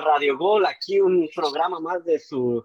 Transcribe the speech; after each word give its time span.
Radio 0.00 0.36
Gol, 0.36 0.66
aquí 0.66 1.00
un 1.00 1.28
programa 1.34 1.78
más 1.80 2.04
de 2.04 2.18
su 2.18 2.62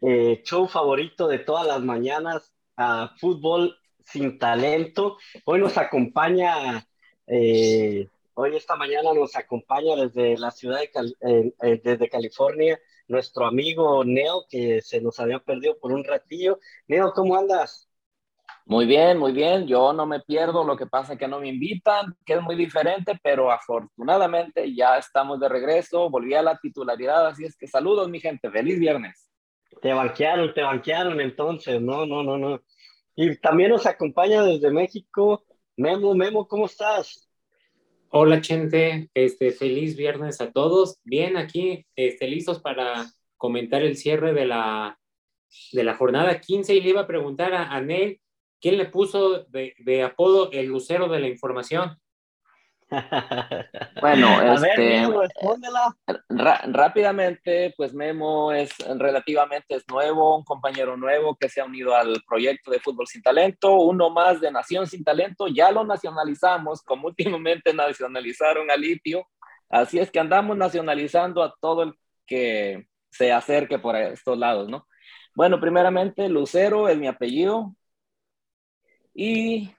eh, 0.00 0.42
show 0.44 0.66
favorito 0.66 1.28
de 1.28 1.40
todas 1.40 1.66
las 1.66 1.82
mañanas, 1.82 2.52
a 2.76 3.14
Fútbol 3.18 3.76
sin 4.04 4.38
Talento. 4.38 5.18
Hoy 5.44 5.60
nos 5.60 5.76
acompaña, 5.76 6.86
eh, 7.26 8.08
hoy 8.34 8.56
esta 8.56 8.76
mañana 8.76 9.12
nos 9.12 9.36
acompaña 9.36 9.96
desde 9.96 10.38
la 10.38 10.50
ciudad 10.50 10.80
de 10.80 11.14
eh, 11.62 11.80
desde 11.82 12.08
California, 12.08 12.80
nuestro 13.08 13.46
amigo 13.46 14.04
Neo, 14.04 14.46
que 14.48 14.80
se 14.80 15.00
nos 15.00 15.20
había 15.20 15.40
perdido 15.40 15.78
por 15.78 15.92
un 15.92 16.04
ratillo. 16.04 16.60
Neo, 16.86 17.12
¿cómo 17.12 17.36
andas? 17.36 17.89
Muy 18.70 18.86
bien, 18.86 19.18
muy 19.18 19.32
bien. 19.32 19.66
Yo 19.66 19.92
no 19.92 20.06
me 20.06 20.20
pierdo, 20.20 20.62
lo 20.62 20.76
que 20.76 20.86
pasa 20.86 21.14
es 21.14 21.18
que 21.18 21.26
no 21.26 21.40
me 21.40 21.48
invitan, 21.48 22.14
que 22.24 22.34
es 22.34 22.40
muy 22.40 22.54
diferente, 22.54 23.18
pero 23.20 23.50
afortunadamente 23.50 24.72
ya 24.72 24.96
estamos 24.96 25.40
de 25.40 25.48
regreso, 25.48 26.08
volví 26.08 26.34
a 26.34 26.42
la 26.42 26.56
titularidad, 26.56 27.26
así 27.26 27.44
es 27.44 27.56
que 27.56 27.66
saludos 27.66 28.08
mi 28.08 28.20
gente, 28.20 28.48
feliz 28.48 28.78
viernes. 28.78 29.28
Te 29.82 29.92
banquearon, 29.92 30.54
te 30.54 30.62
banquearon 30.62 31.20
entonces, 31.20 31.82
no, 31.82 32.06
no, 32.06 32.22
no, 32.22 32.38
no. 32.38 32.62
Y 33.16 33.36
también 33.38 33.70
nos 33.70 33.86
acompaña 33.86 34.44
desde 34.44 34.70
México 34.70 35.42
Memo, 35.76 36.14
Memo, 36.14 36.46
¿cómo 36.46 36.66
estás? 36.66 37.28
Hola, 38.10 38.40
gente, 38.40 39.10
este, 39.14 39.50
feliz 39.50 39.96
viernes 39.96 40.40
a 40.40 40.52
todos. 40.52 41.00
Bien, 41.02 41.36
aquí, 41.36 41.84
este, 41.96 42.28
listos 42.28 42.60
para 42.60 43.04
comentar 43.36 43.82
el 43.82 43.96
cierre 43.96 44.32
de 44.32 44.46
la, 44.46 44.96
de 45.72 45.82
la 45.82 45.96
jornada 45.96 46.40
15 46.40 46.72
y 46.72 46.80
le 46.82 46.90
iba 46.90 47.00
a 47.00 47.08
preguntar 47.08 47.52
a 47.52 47.74
Anel 47.74 48.20
¿Quién 48.60 48.76
le 48.76 48.86
puso 48.86 49.44
de, 49.44 50.02
apodo 50.04 50.50
el 50.52 50.66
lucero 50.66 51.08
de 51.08 51.20
la 51.20 51.28
información? 51.28 51.96
Bueno, 54.00 54.54
este, 54.54 55.06
rápidamente, 56.28 57.72
pues 57.76 57.94
Memo 57.94 58.50
es 58.50 58.70
relativamente 58.98 59.76
es 59.76 59.84
nuevo, 59.88 60.38
un 60.38 60.42
compañero 60.42 60.96
nuevo 60.96 61.36
que 61.36 61.48
se 61.48 61.60
ha 61.60 61.66
unido 61.66 61.94
al 61.94 62.20
proyecto 62.26 62.70
de 62.72 62.80
Fútbol 62.80 63.06
Sin 63.06 63.22
Talento, 63.22 63.74
uno 63.74 64.10
más 64.10 64.40
de 64.40 64.50
Nación 64.50 64.88
Sin 64.88 65.04
Talento, 65.04 65.46
ya 65.46 65.70
lo 65.70 65.84
nacionalizamos, 65.84 66.82
como 66.82 67.08
últimamente 67.08 67.72
nacionalizaron 67.74 68.70
a 68.72 68.76
Litio, 68.76 69.28
así 69.68 70.00
es 70.00 70.10
que 70.10 70.18
andamos 70.18 70.56
nacionalizando 70.56 71.44
a 71.44 71.54
todo 71.60 71.84
el 71.84 71.94
que 72.26 72.88
se 73.10 73.30
acerque 73.30 73.78
por 73.78 73.94
estos 73.94 74.36
lados, 74.36 74.68
¿no? 74.68 74.88
Bueno, 75.34 75.60
primeramente, 75.60 76.28
Lucero 76.28 76.88
es 76.88 76.98
mi 76.98 77.06
apellido, 77.06 77.76
y 79.14 79.70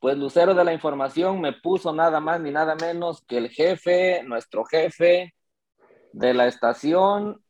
pues 0.00 0.18
Lucero 0.18 0.54
de 0.54 0.64
la 0.64 0.72
Información 0.72 1.40
me 1.40 1.52
puso 1.52 1.92
nada 1.92 2.18
más 2.18 2.40
ni 2.40 2.50
nada 2.50 2.74
menos 2.74 3.22
que 3.22 3.38
el 3.38 3.50
jefe, 3.50 4.22
nuestro 4.24 4.64
jefe 4.64 5.34
de 6.12 6.34
la 6.34 6.48
estación, 6.48 7.40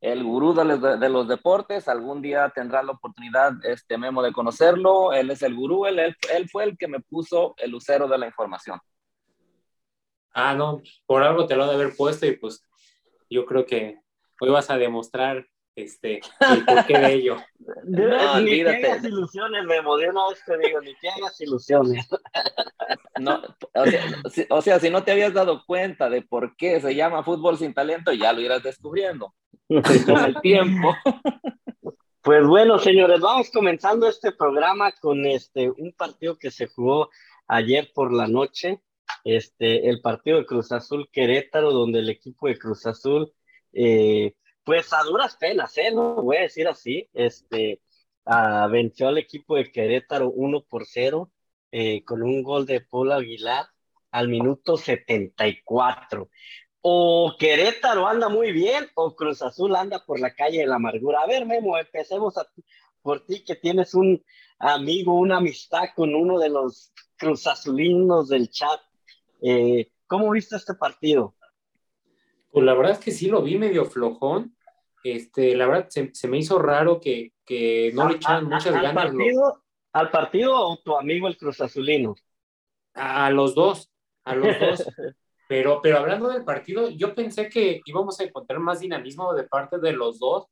el 0.00 0.24
gurú 0.24 0.54
de 0.54 1.08
los, 1.10 1.28
deportes. 1.28 1.86
Algún 1.88 2.22
día 2.22 2.50
tendrá 2.54 2.82
la 2.82 2.92
oportunidad, 2.92 3.52
este 3.64 3.98
Memo, 3.98 4.22
de 4.22 4.32
conocerlo. 4.32 5.12
Él 5.12 5.30
es 5.30 5.42
el 5.42 5.54
gurú, 5.54 5.84
él, 5.84 5.98
él, 5.98 6.48
fue 6.50 6.64
el 6.64 6.78
que 6.78 6.88
me 6.88 7.00
puso 7.00 7.54
el 7.58 7.70
Lucero 7.70 8.08
de 8.08 8.16
la 8.16 8.26
Información. 8.26 8.80
Ah, 10.32 10.54
no, 10.54 10.80
por 11.06 11.22
algo 11.22 11.46
te 11.46 11.56
lo 11.56 11.64
ha 11.64 11.68
de 11.68 11.74
haber 11.74 11.94
puesto 11.96 12.24
y 12.24 12.36
pues 12.36 12.64
yo 13.28 13.44
creo 13.44 13.66
que 13.66 13.98
hoy 14.40 14.48
vas 14.48 14.70
a 14.70 14.78
demostrar 14.78 15.46
este, 15.76 16.20
el 16.40 16.64
porqué 16.64 16.98
de 16.98 17.12
ello. 17.12 17.36
No, 17.84 18.40
ni 18.40 18.62
que 18.62 18.68
hagas 18.68 19.04
ilusiones, 19.04 19.64
Memo, 19.64 19.96
de 19.96 20.08
una 20.08 20.28
vez 20.28 20.42
te 20.44 20.58
digo, 20.58 20.80
ni 20.80 20.94
que 20.96 21.08
hagas 21.08 21.40
ilusiones. 21.40 22.08
No, 23.20 23.42
o 24.48 24.62
sea, 24.62 24.80
si, 24.80 24.90
no 24.90 25.04
te 25.04 25.12
habías 25.12 25.34
dado 25.34 25.64
cuenta 25.66 26.08
de 26.08 26.22
por 26.22 26.56
qué 26.56 26.80
se 26.80 26.94
llama 26.94 27.22
fútbol 27.22 27.58
sin 27.58 27.74
talento, 27.74 28.12
ya 28.12 28.32
lo 28.32 28.40
irás 28.40 28.62
descubriendo 28.62 29.34
con 29.68 30.24
el 30.24 30.40
tiempo. 30.40 30.94
Pues 32.22 32.46
bueno, 32.46 32.78
señores, 32.78 33.18
vamos 33.20 33.50
comenzando 33.50 34.06
este 34.06 34.32
programa 34.32 34.92
con 34.92 35.24
este 35.24 35.70
un 35.70 35.94
partido 35.96 36.36
que 36.36 36.50
se 36.50 36.66
jugó 36.66 37.08
ayer 37.48 37.90
por 37.94 38.12
la 38.12 38.26
noche, 38.26 38.82
este 39.24 39.88
el 39.88 40.02
partido 40.02 40.36
de 40.36 40.44
Cruz 40.44 40.70
Azul 40.70 41.08
Querétaro, 41.10 41.72
donde 41.72 42.00
el 42.00 42.10
equipo 42.10 42.48
de 42.48 42.58
Cruz 42.58 42.84
Azul 42.84 43.32
eh, 43.72 44.34
pues 44.64 44.92
a 44.92 45.02
duras 45.02 45.36
penas, 45.36 45.76
¿eh? 45.78 45.90
No 45.92 46.14
voy 46.16 46.36
a 46.38 46.42
decir 46.42 46.68
así, 46.68 47.08
este, 47.12 47.80
venció 48.70 49.08
al 49.08 49.18
equipo 49.18 49.56
de 49.56 49.70
Querétaro 49.70 50.30
1 50.30 50.62
por 50.68 50.86
0 50.86 51.30
eh, 51.72 52.04
con 52.04 52.22
un 52.22 52.42
gol 52.42 52.66
de 52.66 52.80
Paul 52.80 53.12
Aguilar 53.12 53.66
al 54.10 54.28
minuto 54.28 54.76
74. 54.76 56.28
O 56.82 57.36
Querétaro 57.38 58.06
anda 58.06 58.28
muy 58.28 58.52
bien 58.52 58.88
o 58.94 59.14
Cruz 59.14 59.42
Azul 59.42 59.76
anda 59.76 60.04
por 60.04 60.18
la 60.18 60.34
calle 60.34 60.60
de 60.60 60.66
la 60.66 60.76
amargura. 60.76 61.20
A 61.20 61.26
ver, 61.26 61.46
Memo, 61.46 61.76
empecemos 61.78 62.34
por 63.02 63.26
ti 63.26 63.44
que 63.44 63.54
tienes 63.56 63.94
un 63.94 64.24
amigo, 64.58 65.14
una 65.14 65.36
amistad 65.36 65.90
con 65.94 66.14
uno 66.14 66.38
de 66.38 66.48
los 66.48 66.92
Cruz 67.16 67.46
Azulinos 67.46 68.28
del 68.28 68.50
chat. 68.50 68.80
Eh, 69.42 69.92
¿Cómo 70.06 70.30
viste 70.30 70.56
este 70.56 70.74
partido? 70.74 71.34
Pues 72.50 72.64
la 72.64 72.74
verdad 72.74 72.92
es 72.92 72.98
que 72.98 73.12
sí 73.12 73.28
lo 73.28 73.42
vi 73.42 73.58
medio 73.58 73.84
flojón. 73.84 74.56
Este, 75.02 75.56
la 75.56 75.66
verdad 75.66 75.88
se, 75.88 76.28
me 76.28 76.38
hizo 76.38 76.58
raro 76.58 77.00
que, 77.00 77.32
no 77.94 78.08
le 78.08 78.16
echaran 78.16 78.44
muchas 78.44 78.74
al 78.74 78.82
ganas. 78.82 79.04
Partido, 79.04 79.62
¿Al 79.92 80.10
partido 80.10 80.54
o 80.54 80.76
tu 80.78 80.96
amigo 80.96 81.26
el 81.26 81.36
Cruz 81.36 81.60
Azulino? 81.60 82.14
A, 82.94 83.30
los 83.30 83.54
dos, 83.54 83.90
a 84.24 84.34
los 84.34 84.58
dos. 84.58 84.84
pero, 85.48 85.80
pero 85.82 85.98
hablando 85.98 86.28
del 86.28 86.44
partido, 86.44 86.90
yo 86.90 87.14
pensé 87.14 87.48
que 87.48 87.80
íbamos 87.84 88.20
a 88.20 88.24
encontrar 88.24 88.60
más 88.60 88.80
dinamismo 88.80 89.34
de 89.34 89.44
parte 89.44 89.78
de 89.78 89.92
los 89.92 90.18
dos. 90.20 90.46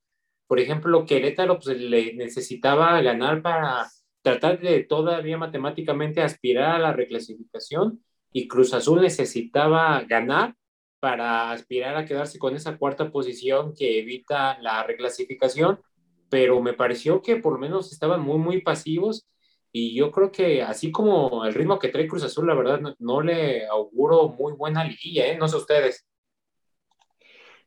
Por 0.46 0.58
ejemplo, 0.58 1.04
Querétaro 1.04 1.58
pues, 1.60 1.78
le 1.78 2.14
necesitaba 2.14 3.00
ganar 3.00 3.42
para 3.42 3.86
tratar 4.22 4.58
de 4.60 4.82
todavía 4.84 5.38
matemáticamente 5.38 6.20
aspirar 6.20 6.76
a 6.76 6.78
la 6.78 6.92
reclasificación 6.92 8.02
y 8.32 8.48
Cruz 8.48 8.74
Azul 8.74 9.00
necesitaba 9.00 10.02
ganar 10.02 10.54
para 11.00 11.52
aspirar 11.52 11.96
a 11.96 12.04
quedarse 12.04 12.38
con 12.38 12.54
esa 12.56 12.76
cuarta 12.76 13.10
posición 13.10 13.74
que 13.74 14.00
evita 14.00 14.58
la 14.60 14.82
reclasificación, 14.82 15.80
pero 16.28 16.60
me 16.60 16.74
pareció 16.74 17.22
que 17.22 17.36
por 17.36 17.54
lo 17.54 17.58
menos 17.58 17.92
estaban 17.92 18.20
muy, 18.20 18.38
muy 18.38 18.60
pasivos 18.62 19.26
y 19.70 19.94
yo 19.94 20.10
creo 20.10 20.32
que 20.32 20.62
así 20.62 20.90
como 20.90 21.44
el 21.44 21.54
ritmo 21.54 21.78
que 21.78 21.88
trae 21.88 22.08
Cruz 22.08 22.24
Azul, 22.24 22.46
la 22.46 22.54
verdad 22.54 22.96
no, 22.98 23.20
le 23.20 23.66
auguro 23.66 24.30
muy 24.30 24.54
buena 24.54 24.84
liguilla, 24.84 25.26
¿eh? 25.26 25.36
No 25.36 25.46
sé 25.46 25.56
ustedes. 25.56 26.06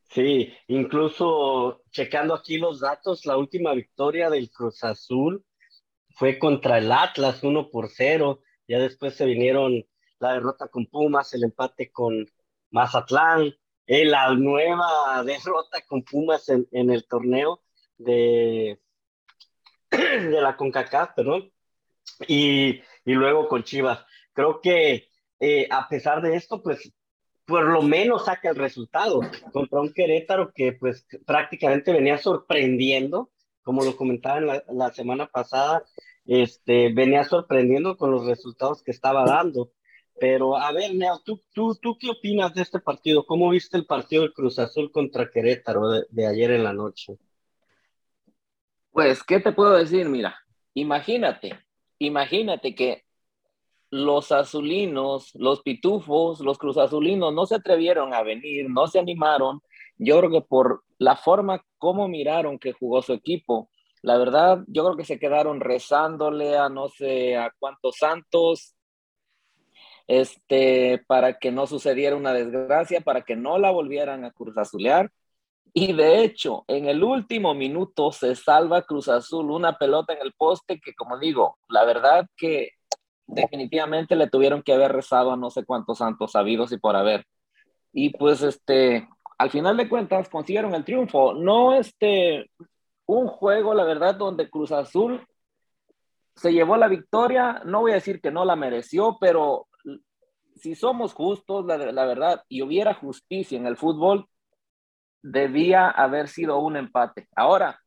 Sí, 0.09 0.51
incluso 0.67 1.83
checando 1.91 2.33
aquí 2.33 2.57
los 2.57 2.81
datos, 2.81 3.25
la 3.25 3.37
última 3.37 3.73
victoria 3.73 4.29
del 4.29 4.49
Cruz 4.51 4.83
Azul 4.83 5.45
fue 6.09 6.37
contra 6.37 6.79
el 6.79 6.91
Atlas 6.91 7.43
1 7.43 7.69
por 7.69 7.87
0, 7.89 8.41
ya 8.67 8.79
después 8.79 9.15
se 9.15 9.25
vinieron 9.25 9.85
la 10.19 10.33
derrota 10.33 10.67
con 10.67 10.87
Pumas, 10.87 11.33
el 11.33 11.43
empate 11.43 11.91
con, 11.91 12.27
Mazatlán, 12.71 13.53
eh, 13.85 14.05
la 14.05 14.33
nueva 14.33 15.23
derrota 15.25 15.81
con 15.87 16.03
Pumas 16.03 16.49
en, 16.49 16.67
el 16.71 17.05
torneo 17.07 17.61
de, 17.97 18.79
de 19.91 20.41
la 20.41 20.57
CONCACAF, 20.57 21.13
perdón, 21.15 21.51
y, 22.27 22.81
luego 23.05 23.47
con 23.47 23.63
Chivas. 23.63 24.05
Creo 24.33 24.61
que 24.61 25.09
eh, 25.39 25.67
a 25.69 25.87
pesar 25.87 26.21
de 26.21 26.35
esto, 26.35 26.61
pues 26.61 26.91
por 27.45 27.65
lo 27.65 27.81
menos 27.81 28.25
saca 28.25 28.49
el 28.49 28.55
resultado 28.55 29.19
contra 29.51 29.81
un 29.81 29.93
Querétaro 29.93 30.53
que 30.53 30.73
pues 30.73 31.05
prácticamente 31.25 31.91
venía 31.91 32.17
sorprendiendo, 32.17 33.31
como 33.61 33.83
lo 33.83 33.97
comentaba 33.97 34.39
la, 34.39 34.63
la 34.69 34.93
semana 34.93 35.27
pasada, 35.27 35.83
este, 36.25 36.93
venía 36.93 37.23
sorprendiendo 37.23 37.97
con 37.97 38.11
los 38.11 38.25
resultados 38.25 38.83
que 38.83 38.91
estaba 38.91 39.25
dando. 39.25 39.71
Pero 40.19 40.55
a 40.57 40.71
ver, 40.71 40.93
Neo, 40.93 41.19
¿tú, 41.25 41.41
tú, 41.53 41.75
¿tú 41.81 41.97
qué 41.97 42.09
opinas 42.09 42.53
de 42.53 42.61
este 42.61 42.79
partido? 42.79 43.25
¿Cómo 43.25 43.49
viste 43.49 43.77
el 43.77 43.85
partido 43.85 44.21
del 44.21 44.33
Cruz 44.33 44.59
Azul 44.59 44.91
contra 44.91 45.29
Querétaro 45.29 45.89
de, 46.09 46.27
ayer 46.27 46.51
en 46.51 46.63
la 46.63 46.73
noche? 46.73 47.17
Pues, 48.91 49.23
¿qué 49.23 49.39
te 49.39 49.51
puedo 49.51 49.71
decir? 49.71 50.07
Mira, 50.09 50.35
imagínate, 50.73 51.57
imagínate 51.97 52.75
que 52.75 53.03
los 53.89 54.31
azulinos, 54.31 55.33
los 55.35 55.61
pitufos, 55.61 56.39
los 56.39 56.57
cruz 56.57 56.77
azulinos 56.77 57.33
no 57.33 57.45
se 57.45 57.55
atrevieron 57.55 58.13
a 58.13 58.23
venir, 58.23 58.69
no 58.69 58.87
se 58.87 58.99
animaron. 58.99 59.61
Yo 59.97 60.17
creo 60.19 60.31
que 60.31 60.41
por 60.41 60.83
la 60.97 61.15
forma 61.15 61.63
como 61.77 62.07
miraron 62.07 62.57
que 62.57 62.73
jugó 62.73 63.01
su 63.01 63.13
equipo, 63.13 63.69
la 64.01 64.17
verdad, 64.17 64.63
yo 64.67 64.83
creo 64.83 64.97
que 64.97 65.05
se 65.05 65.19
quedaron 65.19 65.59
rezándole 65.59 66.57
a 66.57 66.69
no 66.69 66.89
sé 66.89 67.35
a 67.35 67.53
cuántos 67.59 67.97
santos 67.97 68.75
este, 70.11 71.01
para 71.07 71.39
que 71.39 71.53
no 71.53 71.67
sucediera 71.67 72.17
una 72.17 72.33
desgracia, 72.33 72.99
para 72.99 73.21
que 73.21 73.37
no 73.37 73.57
la 73.57 73.71
volvieran 73.71 74.25
a 74.25 74.31
Cruz 74.31 74.57
Azulear. 74.57 75.09
Y 75.73 75.93
de 75.93 76.21
hecho, 76.21 76.65
en 76.67 76.87
el 76.87 77.01
último 77.01 77.53
minuto 77.53 78.11
se 78.11 78.35
salva 78.35 78.81
Cruz 78.81 79.07
Azul 79.07 79.49
una 79.49 79.77
pelota 79.77 80.11
en 80.11 80.19
el 80.21 80.33
poste 80.33 80.81
que, 80.81 80.93
como 80.95 81.17
digo, 81.17 81.59
la 81.69 81.85
verdad 81.85 82.27
que 82.35 82.71
definitivamente 83.25 84.17
le 84.17 84.29
tuvieron 84.29 84.63
que 84.63 84.73
haber 84.73 84.91
rezado 84.91 85.31
a 85.31 85.37
no 85.37 85.49
sé 85.49 85.63
cuántos 85.63 85.99
santos 85.99 86.33
sabidos 86.33 86.73
y 86.73 86.77
por 86.77 86.97
haber. 86.97 87.25
y 87.93 88.09
pues 88.09 88.41
este, 88.41 89.07
al 89.37 89.49
final 89.49 89.77
de 89.77 89.87
cuentas 89.87 90.27
consiguieron 90.27 90.75
el 90.75 90.83
triunfo. 90.83 91.33
No 91.35 91.73
este, 91.73 92.51
un 93.05 93.27
juego, 93.27 93.73
la 93.73 93.85
verdad, 93.85 94.15
donde 94.15 94.49
Cruz 94.49 94.73
Azul 94.73 95.25
se 96.35 96.51
llevó 96.51 96.75
la 96.75 96.89
victoria, 96.89 97.61
no 97.63 97.79
voy 97.79 97.91
a 97.91 97.95
decir 97.95 98.19
que 98.19 98.31
no 98.31 98.43
la 98.43 98.57
mereció, 98.57 99.17
pero 99.21 99.67
si 100.61 100.75
somos 100.75 101.13
justos, 101.13 101.65
la, 101.65 102.05
verdad, 102.05 102.43
y 102.47 102.61
hubiera 102.61 102.93
justicia 102.93 103.57
en 103.57 103.65
el 103.65 103.77
fútbol, 103.77 104.27
debía 105.23 105.89
haber 105.89 106.27
sido 106.27 106.59
un 106.59 106.77
empate. 106.77 107.27
Ahora, 107.35 107.81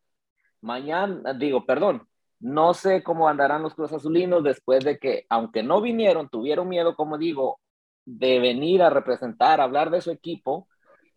mañana, 0.61 1.35
digo, 1.35 1.65
perdón, 1.67 2.09
no 2.41 2.75
sé 2.75 3.05
cómo 3.05 3.29
andarán 3.29 3.63
los 3.63 3.75
Cruz 3.75 3.93
Azulinos 3.93 4.43
después 4.43 4.85
de 4.85 4.99
que, 4.99 5.25
aunque 5.29 5.63
no 5.63 5.81
vinieron, 5.81 6.29
tuvieron 6.29 6.69
miedo, 6.69 6.97
como 6.97 7.17
digo, 7.17 7.61
de 8.05 8.41
venir 8.41 8.83
a 8.83 8.91
representar, 8.91 9.61
a 9.61 9.65
hablar 9.65 9.91
de 9.91 10.01
su 10.01 10.11
equipo, 10.11 10.69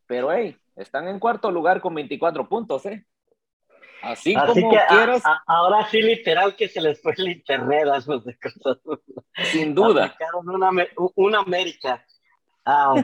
pero 0.06 0.32
hey, 0.32 0.56
están 0.76 1.08
en 1.08 1.20
cuarto 1.20 1.50
lugar 1.50 1.82
con 1.82 1.96
24 1.96 2.48
puntos, 2.48 2.86
¿eh? 2.86 3.07
Así, 4.12 4.34
como 4.34 4.70
quieras. 4.70 5.22
ahora 5.46 5.86
sí, 5.90 6.02
literal, 6.02 6.56
que 6.56 6.70
se 6.70 6.80
les 6.80 7.02
fue 7.02 7.14
el 7.18 7.30
internet 7.30 7.84
a 7.84 8.00
los 8.00 8.24
de 8.24 8.38
Azul. 8.42 9.02
Sin 9.52 9.76
duda. 9.76 10.16
Una, 10.46 10.70
una 11.16 11.40
América. 11.40 12.06
Ah, 12.66 12.96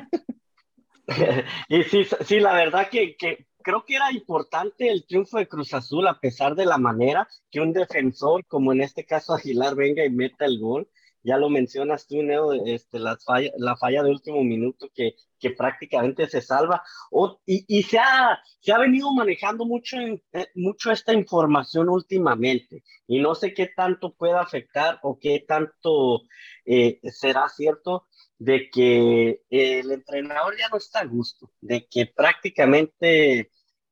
y 1.68 1.84
sí, 1.84 2.06
sí, 2.22 2.40
la 2.40 2.54
verdad 2.54 2.88
que, 2.90 3.16
que 3.18 3.46
creo 3.62 3.86
que 3.86 3.96
era 3.96 4.12
importante 4.12 4.90
el 4.90 5.06
triunfo 5.06 5.38
de 5.38 5.48
Cruz 5.48 5.74
Azul 5.74 6.08
a 6.08 6.20
pesar 6.20 6.56
de 6.56 6.66
la 6.66 6.78
manera 6.78 7.28
que 7.52 7.60
un 7.60 7.74
defensor, 7.74 8.46
como 8.46 8.72
en 8.72 8.82
este 8.82 9.06
caso 9.06 9.34
Aguilar, 9.34 9.76
venga 9.76 10.06
y 10.06 10.10
meta 10.10 10.46
el 10.46 10.60
gol. 10.60 10.88
Ya 11.24 11.38
lo 11.38 11.50
mencionas 11.50 12.08
tú, 12.08 12.22
Neo, 12.22 12.54
este, 12.54 13.00
la, 13.00 13.18
falla, 13.18 13.52
la 13.58 13.76
falla 13.78 14.04
de 14.04 14.12
último 14.12 14.44
minuto 14.44 14.90
que, 14.94 15.16
que 15.40 15.52
prácticamente 15.52 16.28
se 16.28 16.42
salva. 16.42 16.84
O, 17.12 17.40
y 17.46 17.66
y 17.68 17.84
se, 17.84 17.98
ha, 18.00 18.40
se 18.60 18.72
ha 18.74 18.78
venido 18.78 19.12
manejando 19.14 19.66
mucho, 19.66 19.98
eh, 19.98 20.48
mucho 20.56 20.92
esta 20.92 21.14
información 21.14 21.90
últimamente. 21.90 22.84
Y 23.08 23.20
no 23.20 23.36
sé 23.36 23.54
qué 23.54 23.68
tanto 23.76 24.14
pueda 24.14 24.42
afectar 24.42 25.00
o 25.04 25.18
qué 25.20 25.46
tanto 25.48 26.24
eh, 26.66 27.00
será 27.12 27.48
cierto 27.50 28.08
de 28.38 28.70
que 28.70 29.42
el 29.50 29.92
entrenador 29.92 30.58
ya 30.58 30.68
no 30.70 30.78
está 30.78 31.00
a 31.00 31.06
gusto, 31.06 31.52
de 31.62 31.88
que 31.88 32.08
prácticamente 32.08 33.52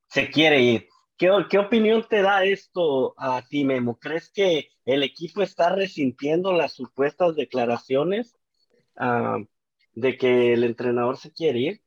se 0.10 0.30
quiere 0.30 0.62
ir. 0.62 0.88
¿Qué, 1.22 1.30
¿Qué, 1.52 1.60
opinión 1.60 2.04
te 2.10 2.24
da 2.24 2.44
esto 2.44 3.14
a 3.16 3.44
ti, 3.48 3.64
Memo? 3.64 4.00
¿Crees 4.00 4.32
que 4.32 4.70
el 4.86 5.04
equipo 5.04 5.44
está 5.44 5.76
resintiendo 5.76 6.52
las 6.52 6.74
supuestas 6.74 7.36
declaraciones 7.36 8.36
ah, 8.96 9.38
de 9.94 10.18
que 10.18 10.54
el 10.54 10.64
entrenador 10.64 11.18
se 11.18 11.32
quiere 11.32 11.60
ir? 11.60 11.82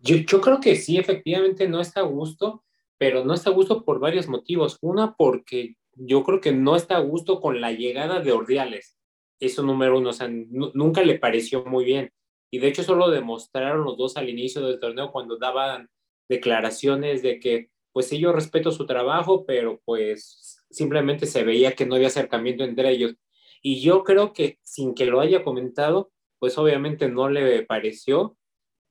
Yo, 0.00 0.16
yo 0.16 0.40
creo 0.40 0.58
que 0.58 0.74
sí, 0.74 0.98
efectivamente 0.98 1.68
no 1.68 1.80
está 1.80 2.00
a 2.00 2.04
gusto, 2.04 2.64
pero 2.98 3.24
no 3.24 3.32
está 3.32 3.50
a 3.50 3.52
gusto 3.52 3.84
por 3.84 4.00
varios 4.00 4.26
motivos. 4.26 4.76
Una, 4.80 5.14
porque 5.14 5.76
yo 5.94 6.24
creo 6.24 6.40
que 6.40 6.50
no 6.50 6.74
está 6.74 6.96
a 6.96 7.00
gusto 7.00 7.40
con 7.40 7.60
la 7.60 7.70
llegada 7.70 8.18
de 8.18 8.32
Ordiales 8.32 8.98
eso 9.46 9.62
número 9.62 9.98
uno, 9.98 10.10
o 10.10 10.12
sea, 10.12 10.28
nunca 10.28 11.02
le 11.02 11.18
pareció 11.18 11.64
muy 11.64 11.84
bien. 11.84 12.12
Y 12.50 12.58
de 12.58 12.68
hecho 12.68 12.82
eso 12.82 12.94
lo 12.94 13.10
demostraron 13.10 13.84
los 13.84 13.96
dos 13.96 14.16
al 14.16 14.28
inicio 14.28 14.64
del 14.64 14.78
torneo 14.78 15.10
cuando 15.10 15.36
daban 15.36 15.88
declaraciones 16.28 17.22
de 17.22 17.40
que, 17.40 17.70
pues 17.92 18.08
sí, 18.08 18.18
yo 18.18 18.32
respeto 18.32 18.70
su 18.70 18.86
trabajo, 18.86 19.44
pero 19.46 19.80
pues 19.84 20.64
simplemente 20.70 21.26
se 21.26 21.44
veía 21.44 21.74
que 21.74 21.86
no 21.86 21.94
había 21.94 22.08
acercamiento 22.08 22.64
entre 22.64 22.90
ellos. 22.90 23.14
Y 23.62 23.80
yo 23.80 24.02
creo 24.02 24.32
que 24.32 24.58
sin 24.62 24.94
que 24.94 25.06
lo 25.06 25.20
haya 25.20 25.44
comentado, 25.44 26.10
pues 26.38 26.58
obviamente 26.58 27.08
no 27.08 27.28
le 27.28 27.62
pareció 27.64 28.36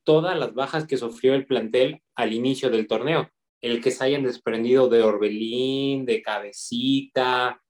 todas 0.04 0.38
las 0.38 0.54
bajas 0.54 0.86
que 0.86 0.96
sufrió 0.96 1.34
el 1.34 1.46
plantel 1.46 2.02
al 2.14 2.32
inicio 2.32 2.70
del 2.70 2.86
torneo. 2.86 3.28
El 3.60 3.80
que 3.80 3.90
se 3.90 4.04
hayan 4.04 4.24
desprendido 4.24 4.88
de 4.88 5.02
Orbelín, 5.02 6.04
de 6.06 6.22
Cabecita, 6.22 7.62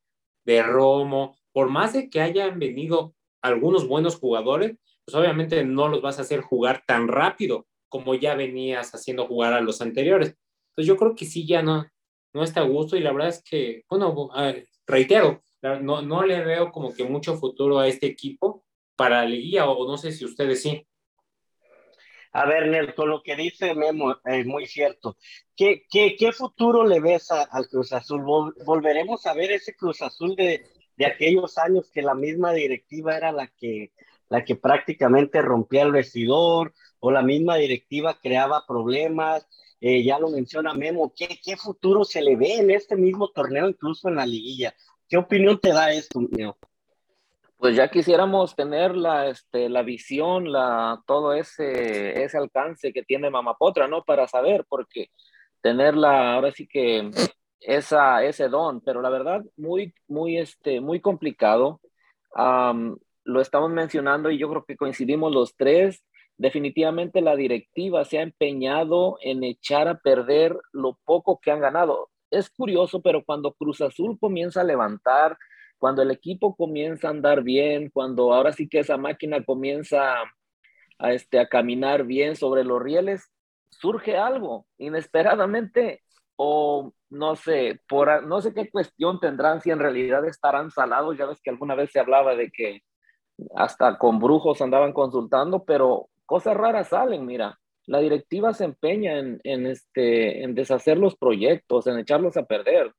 de 0.44 0.62
Romo, 0.62 1.37
por 1.52 1.69
más 1.69 1.93
de 1.93 2.08
que 2.08 2.20
hayan 2.20 2.58
venido 2.58 3.14
algunos 3.43 3.87
buenos 3.87 4.17
jugadores, 4.17 4.76
pues 5.05 5.14
obviamente 5.14 5.64
no 5.64 5.88
los 5.88 6.00
vas 6.00 6.19
a 6.19 6.23
hacer 6.23 6.40
jugar 6.40 6.85
tan 6.87 7.08
rápido 7.08 7.67
como 7.88 8.14
ya 8.14 8.35
venías 8.35 8.94
haciendo 8.94 9.26
jugar 9.26 9.52
a 9.52 9.61
los 9.61 9.82
anteriores. 9.82 10.37
Entonces 10.73 10.89
yo 10.89 10.97
creo 10.97 11.15
que 11.15 11.27
sí 11.27 11.47
ya 11.47 11.63
no, 11.63 11.87
no 12.33 12.43
está 12.43 12.61
a 12.61 12.65
gusto 12.65 12.97
y 12.97 13.01
la 13.01 13.13
verdad 13.13 13.29
es 13.29 13.43
que, 13.43 13.85
bueno, 13.89 14.31
reitero, 14.87 15.43
no, 15.83 16.03
no 16.03 16.25
le 16.25 16.45
veo 16.45 16.73
como 16.73 16.95
que 16.95 17.05
mucho 17.05 17.37
futuro 17.37 17.79
a 17.79 17.87
este 17.87 18.07
equipo 18.07 18.65
para 18.97 19.23
la 19.23 19.29
liguilla 19.29 19.69
o 19.69 19.87
no 19.87 19.97
sé 19.97 20.13
si 20.13 20.25
ustedes 20.25 20.63
sí. 20.63 20.87
A 22.35 22.47
ver, 22.47 22.69
Nel, 22.69 22.95
con 22.95 23.11
lo 23.11 23.23
que 23.23 23.37
dice 23.37 23.75
Memo, 23.75 24.17
es 24.25 24.47
muy 24.47 24.67
cierto. 24.67 25.19
¿Qué, 25.55 25.85
qué, 25.91 26.17
qué 26.19 26.33
futuro 26.33 26.87
le 26.87 26.99
ves 26.99 27.31
al 27.31 27.69
Cruz 27.69 27.93
Azul? 27.93 28.23
¿Volveremos 28.65 29.27
a 29.27 29.35
ver 29.35 29.53
ese 29.53 29.77
Cruz 29.77 30.01
Azul 30.01 30.35
de, 30.35 30.65
de 30.97 31.07
aquellos 31.07 31.59
años 31.59 31.91
que 31.91 32.01
la 32.01 32.15
misma 32.15 32.53
directiva 32.53 33.17
era 33.17 33.33
la 33.33 33.49
que, 33.49 33.93
la 34.29 34.45
que 34.45 34.57
prácticamente 34.57 35.43
rompía 35.43 35.83
el 35.83 35.93
vestidor 35.93 36.73
o 37.01 37.11
la 37.11 37.23
misma 37.23 37.57
directiva 37.57 38.19
creaba 38.21 38.65
problemas. 38.67 39.47
Eh, 39.84 40.05
ya 40.05 40.17
lo 40.17 40.31
menciona 40.31 40.75
Memo, 40.75 41.12
¿qué, 41.12 41.40
¿qué 41.43 41.56
futuro 41.56 42.05
se 42.05 42.23
le 42.23 42.37
ve 42.37 42.55
en 42.55 42.70
este 42.70 42.94
mismo 42.94 43.31
torneo, 43.31 43.69
incluso 43.69 44.08
en 44.08 44.14
la 44.14 44.25
liguilla? 44.25 44.73
¿Qué 45.08 45.17
opinión 45.17 45.58
te 45.58 45.73
da 45.73 45.93
esto, 45.93 46.20
Memo? 46.20 46.56
Pues 47.56 47.75
ya 47.75 47.90
quisiéramos 47.90 48.55
tener 48.55 48.94
la, 48.96 49.26
este, 49.26 49.69
la 49.69 49.82
visión, 49.82 50.52
la, 50.52 51.02
todo 51.05 51.32
ese, 51.32 52.23
ese 52.23 52.38
alcance 52.38 52.93
que 52.93 53.02
tiene 53.02 53.29
Mamapotra, 53.29 53.88
¿no? 53.88 54.05
Para 54.05 54.29
saber, 54.29 54.64
porque 54.69 55.11
tenerla, 55.61 56.35
ahora 56.35 56.52
sí 56.52 56.69
que 56.69 57.11
esa, 57.58 58.23
ese 58.23 58.49
don, 58.49 58.83
pero 58.83 59.02
la 59.02 59.11
verdad, 59.11 59.42
muy, 59.57 59.92
muy, 60.07 60.38
este, 60.38 60.80
muy 60.80 61.00
complicado. 61.00 61.80
lo 63.25 63.40
estamos 63.40 63.71
mencionando 63.73 64.30
y 64.30 64.38
yo 64.38 64.49
creo 64.49 64.64
que 64.64 64.76
coincidimos 64.76 65.33
los 65.33 65.57
tres. 65.57 66.04
Definitivamente 66.37 67.21
la 67.21 67.37
directiva 67.37 68.05
se 68.05 68.19
ha 68.19 68.23
empeñado 68.23 69.17
en 69.23 69.45
echar 69.45 69.89
a 69.89 69.99
perder 69.99 70.59
lo 70.73 70.99
poco 71.05 71.39
que 71.41 71.51
han 71.51 71.61
ganado. 71.61 72.11
Es 72.31 72.51
curioso, 72.51 73.03
pero 73.03 73.25
cuando 73.25 73.53
Cruz 73.53 73.81
Azul 73.81 74.19
comienza 74.19 74.62
a 74.62 74.65
levantar, 74.65 75.37
cuando 75.79 76.03
el 76.03 76.11
equipo 76.11 76.57
comienza 76.57 77.09
a 77.09 77.11
andar 77.11 77.43
bien, 77.43 77.91
cuando 77.93 78.33
ahora 78.33 78.53
sí 78.53 78.69
que 78.69 78.81
esa 78.81 78.97
máquina 78.97 79.45
comienza 79.45 80.15
a, 80.99 81.12
este, 81.12 81.41
a 81.41 81.49
caminar 81.49 82.05
bien 82.05 82.37
sobre 82.37 82.65
los 82.65 82.81
rieles, 82.81 83.31
surge 83.69 84.17
algo 84.17 84.67
inesperadamente 84.79 86.03
o 86.37 86.93
no 87.11 87.37
sé, 87.37 87.81
por 87.89 88.25
no 88.25 88.41
sé 88.41 88.55
qué 88.55 88.71
cuestión 88.71 89.21
tendrán 89.21 89.61
si 89.61 89.71
en 89.71 89.79
realidad 89.79 90.25
estarán 90.27 90.71
salados. 90.71 91.19
Ya 91.19 91.27
ves 91.27 91.41
que 91.43 91.51
alguna 91.51 91.75
vez 91.75 91.91
se 91.91 92.01
hablaba 92.01 92.35
de 92.35 92.51
que 92.51 92.81
hasta 93.55 93.99
con 93.99 94.19
brujos 94.19 94.62
andaban 94.62 94.93
consultando, 94.93 95.65
pero 95.65 96.09
cosas 96.33 96.57
raras 96.57 96.89
salen, 96.89 97.27
mira. 97.27 97.59
La 97.85 97.99
directiva 97.99 98.55
se 98.55 98.65
empeña 98.65 99.19
en, 99.19 99.39
en, 99.45 99.67
este, 99.67 100.43
en 100.43 100.55
deshacer 100.55 100.97
los 100.97 101.15
proyectos, 101.15 101.87
en 101.87 101.99
echarlos 101.99 102.39
a 102.39 102.47
perder. 102.47 102.91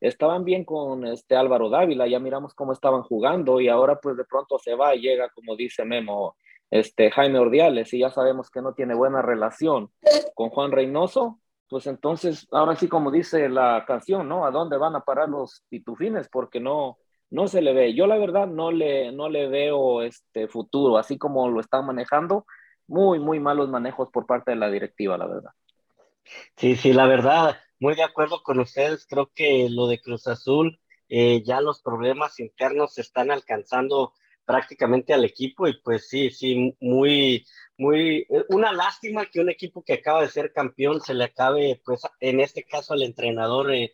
Estaban 0.00 0.42
bien 0.44 0.64
con 0.64 1.06
este 1.06 1.36
Álvaro 1.36 1.68
Dávila, 1.68 2.06
ya 2.06 2.18
miramos 2.18 2.54
cómo 2.54 2.72
estaban 2.72 3.02
jugando 3.02 3.60
y 3.60 3.68
ahora 3.68 4.00
pues 4.00 4.16
de 4.16 4.24
pronto 4.24 4.58
se 4.58 4.74
va 4.74 4.94
y 4.94 5.02
llega, 5.02 5.28
como 5.34 5.54
dice 5.54 5.84
Memo, 5.84 6.34
este 6.70 7.10
Jaime 7.10 7.38
Ordiales 7.38 7.92
y 7.92 7.98
ya 7.98 8.10
sabemos 8.10 8.48
que 8.48 8.62
no 8.62 8.72
tiene 8.72 8.94
buena 8.94 9.20
relación 9.20 9.90
con 10.34 10.48
Juan 10.48 10.72
Reynoso 10.72 11.40
pues 11.68 11.86
entonces, 11.86 12.48
ahora 12.50 12.74
sí 12.76 12.88
como 12.88 13.10
dice 13.10 13.50
la 13.50 13.84
canción, 13.86 14.26
¿no? 14.26 14.46
¿A 14.46 14.50
dónde 14.50 14.78
van 14.78 14.96
a 14.96 15.00
parar 15.00 15.28
los 15.28 15.62
pitufines? 15.68 16.28
Porque 16.30 16.60
no, 16.60 16.96
no 17.30 17.46
se 17.46 17.60
le 17.60 17.74
ve. 17.74 17.94
Yo 17.94 18.06
la 18.06 18.16
verdad 18.16 18.46
no 18.46 18.72
le, 18.72 19.12
no 19.12 19.28
le 19.28 19.48
veo 19.48 20.02
este 20.02 20.48
futuro, 20.48 20.96
así 20.96 21.18
como 21.18 21.50
lo 21.50 21.60
están 21.60 21.84
manejando, 21.84 22.46
muy, 22.88 23.20
muy 23.20 23.38
malos 23.38 23.68
manejos 23.68 24.10
por 24.10 24.26
parte 24.26 24.50
de 24.50 24.56
la 24.56 24.70
directiva, 24.70 25.16
la 25.16 25.26
verdad. 25.26 25.50
Sí, 26.56 26.76
sí, 26.76 26.92
la 26.92 27.06
verdad, 27.06 27.56
muy 27.78 27.94
de 27.94 28.02
acuerdo 28.02 28.42
con 28.42 28.58
ustedes. 28.60 29.06
Creo 29.06 29.30
que 29.34 29.68
lo 29.70 29.86
de 29.86 30.00
Cruz 30.00 30.26
Azul, 30.26 30.80
eh, 31.08 31.42
ya 31.44 31.60
los 31.60 31.80
problemas 31.82 32.40
internos 32.40 32.94
se 32.94 33.02
están 33.02 33.30
alcanzando 33.30 34.12
prácticamente 34.44 35.12
al 35.12 35.24
equipo 35.24 35.68
y 35.68 35.78
pues 35.82 36.08
sí, 36.08 36.30
sí, 36.30 36.74
muy, 36.80 37.46
muy, 37.76 38.26
eh, 38.30 38.44
una 38.48 38.72
lástima 38.72 39.26
que 39.26 39.40
un 39.40 39.50
equipo 39.50 39.82
que 39.84 39.94
acaba 39.94 40.22
de 40.22 40.30
ser 40.30 40.52
campeón 40.52 41.00
se 41.00 41.14
le 41.14 41.24
acabe, 41.24 41.80
pues 41.84 42.02
en 42.20 42.40
este 42.40 42.64
caso 42.64 42.94
al 42.94 43.02
entrenador, 43.02 43.70
eh, 43.72 43.92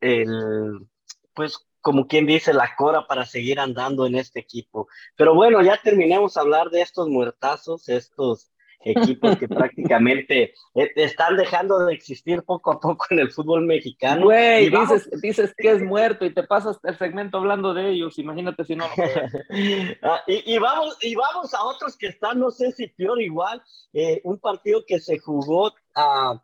el, 0.00 0.88
pues 1.34 1.66
como 1.86 2.08
quien 2.08 2.26
dice, 2.26 2.52
la 2.52 2.74
cora 2.76 3.06
para 3.06 3.24
seguir 3.24 3.60
andando 3.60 4.06
en 4.06 4.16
este 4.16 4.40
equipo. 4.40 4.88
Pero 5.14 5.36
bueno, 5.36 5.62
ya 5.62 5.80
terminemos 5.80 6.36
a 6.36 6.40
hablar 6.40 6.68
de 6.70 6.80
estos 6.80 7.08
muertazos, 7.08 7.88
estos 7.88 8.50
equipos 8.80 9.36
que 9.36 9.46
prácticamente 9.48 10.52
eh, 10.74 10.90
están 10.96 11.36
dejando 11.36 11.78
de 11.78 11.94
existir 11.94 12.42
poco 12.42 12.72
a 12.72 12.80
poco 12.80 13.06
en 13.10 13.20
el 13.20 13.30
fútbol 13.30 13.66
mexicano. 13.66 14.24
Güey, 14.24 14.68
dices, 14.68 15.08
dices 15.22 15.54
que 15.56 15.70
es 15.70 15.80
muerto 15.80 16.24
y 16.24 16.34
te 16.34 16.42
pasas 16.42 16.80
el 16.82 16.98
segmento 16.98 17.38
hablando 17.38 17.72
de 17.72 17.90
ellos, 17.90 18.18
imagínate 18.18 18.64
si 18.64 18.74
no. 18.74 18.86
Ah, 20.02 20.22
y, 20.26 20.58
vamos, 20.58 20.98
y 21.02 21.14
vamos 21.14 21.54
a 21.54 21.62
otros 21.62 21.96
que 21.96 22.08
están, 22.08 22.40
no 22.40 22.50
sé 22.50 22.72
si 22.72 22.88
peor 22.88 23.22
igual, 23.22 23.62
eh, 23.92 24.20
un 24.24 24.40
partido 24.40 24.82
que 24.84 24.98
se 24.98 25.20
jugó, 25.20 25.68
uh, 25.68 26.40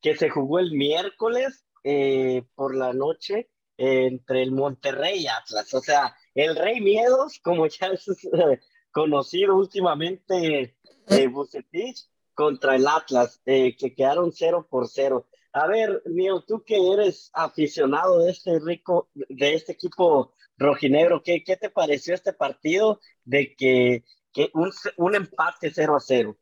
que 0.00 0.16
se 0.16 0.30
jugó 0.30 0.58
el 0.60 0.72
miércoles 0.72 1.66
eh, 1.84 2.44
por 2.54 2.74
la 2.74 2.94
noche 2.94 3.50
entre 3.78 4.42
el 4.42 4.50
Monterrey 4.50 5.20
y 5.20 5.26
Atlas, 5.28 5.72
o 5.72 5.80
sea, 5.80 6.14
el 6.34 6.56
Rey 6.56 6.80
Miedos, 6.80 7.38
como 7.38 7.66
ya 7.68 7.86
es 7.86 8.04
conocido 8.90 9.56
últimamente 9.56 10.76
eh, 11.06 11.26
Bucetich 11.28 12.06
contra 12.34 12.74
el 12.74 12.86
Atlas, 12.86 13.40
eh, 13.46 13.76
que 13.76 13.94
quedaron 13.94 14.32
cero 14.32 14.66
por 14.68 14.88
cero. 14.88 15.26
A 15.52 15.66
ver, 15.66 16.02
Mío, 16.06 16.44
tú 16.46 16.62
que 16.64 16.76
eres 16.92 17.30
aficionado 17.32 18.24
de 18.24 18.32
este 18.32 18.58
rico, 18.58 19.08
de 19.14 19.54
este 19.54 19.72
equipo 19.72 20.34
rojinegro, 20.56 21.22
¿qué, 21.22 21.42
qué 21.44 21.56
te 21.56 21.70
pareció 21.70 22.14
este 22.14 22.32
partido 22.32 23.00
de 23.24 23.54
que, 23.54 24.04
que 24.32 24.50
un, 24.54 24.72
un 24.96 25.14
empate 25.14 25.70
0 25.72 25.96
a 25.96 26.00
0? 26.00 26.36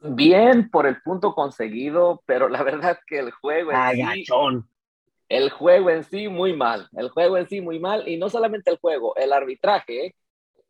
Bien 0.00 0.68
por 0.68 0.86
el 0.86 1.00
punto 1.00 1.34
conseguido, 1.34 2.22
pero 2.26 2.48
la 2.48 2.62
verdad 2.64 2.98
que 3.06 3.20
el 3.20 3.30
juego 3.30 3.70
sí, 3.92 4.24
el 5.32 5.48
juego 5.48 5.88
en 5.88 6.04
sí 6.04 6.28
muy 6.28 6.54
mal, 6.54 6.88
el 6.92 7.08
juego 7.08 7.38
en 7.38 7.48
sí 7.48 7.62
muy 7.62 7.80
mal 7.80 8.06
y 8.06 8.18
no 8.18 8.28
solamente 8.28 8.70
el 8.70 8.76
juego, 8.76 9.16
el 9.16 9.32
arbitraje, 9.32 10.06
¿eh? 10.06 10.14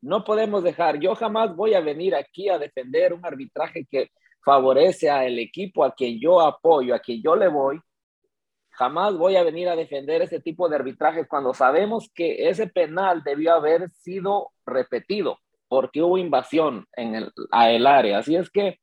No 0.00 0.22
podemos 0.22 0.62
dejar, 0.62 1.00
yo 1.00 1.16
jamás 1.16 1.56
voy 1.56 1.74
a 1.74 1.80
venir 1.80 2.14
aquí 2.14 2.48
a 2.48 2.58
defender 2.58 3.12
un 3.12 3.26
arbitraje 3.26 3.84
que 3.90 4.10
favorece 4.44 5.10
al 5.10 5.36
equipo 5.40 5.84
a 5.84 5.92
quien 5.92 6.20
yo 6.20 6.40
apoyo, 6.40 6.94
a 6.94 7.00
quien 7.00 7.20
yo 7.22 7.34
le 7.34 7.48
voy. 7.48 7.80
Jamás 8.70 9.16
voy 9.16 9.34
a 9.34 9.42
venir 9.42 9.68
a 9.68 9.76
defender 9.76 10.22
ese 10.22 10.40
tipo 10.40 10.68
de 10.68 10.76
arbitraje 10.76 11.26
cuando 11.26 11.54
sabemos 11.54 12.08
que 12.14 12.48
ese 12.48 12.68
penal 12.68 13.22
debió 13.24 13.54
haber 13.54 13.90
sido 13.90 14.52
repetido 14.64 15.38
porque 15.68 16.02
hubo 16.02 16.18
invasión 16.18 16.86
en 16.96 17.16
el, 17.16 17.32
a 17.50 17.70
el 17.70 17.86
área. 17.86 18.18
Así 18.18 18.36
es 18.36 18.48
que 18.50 18.78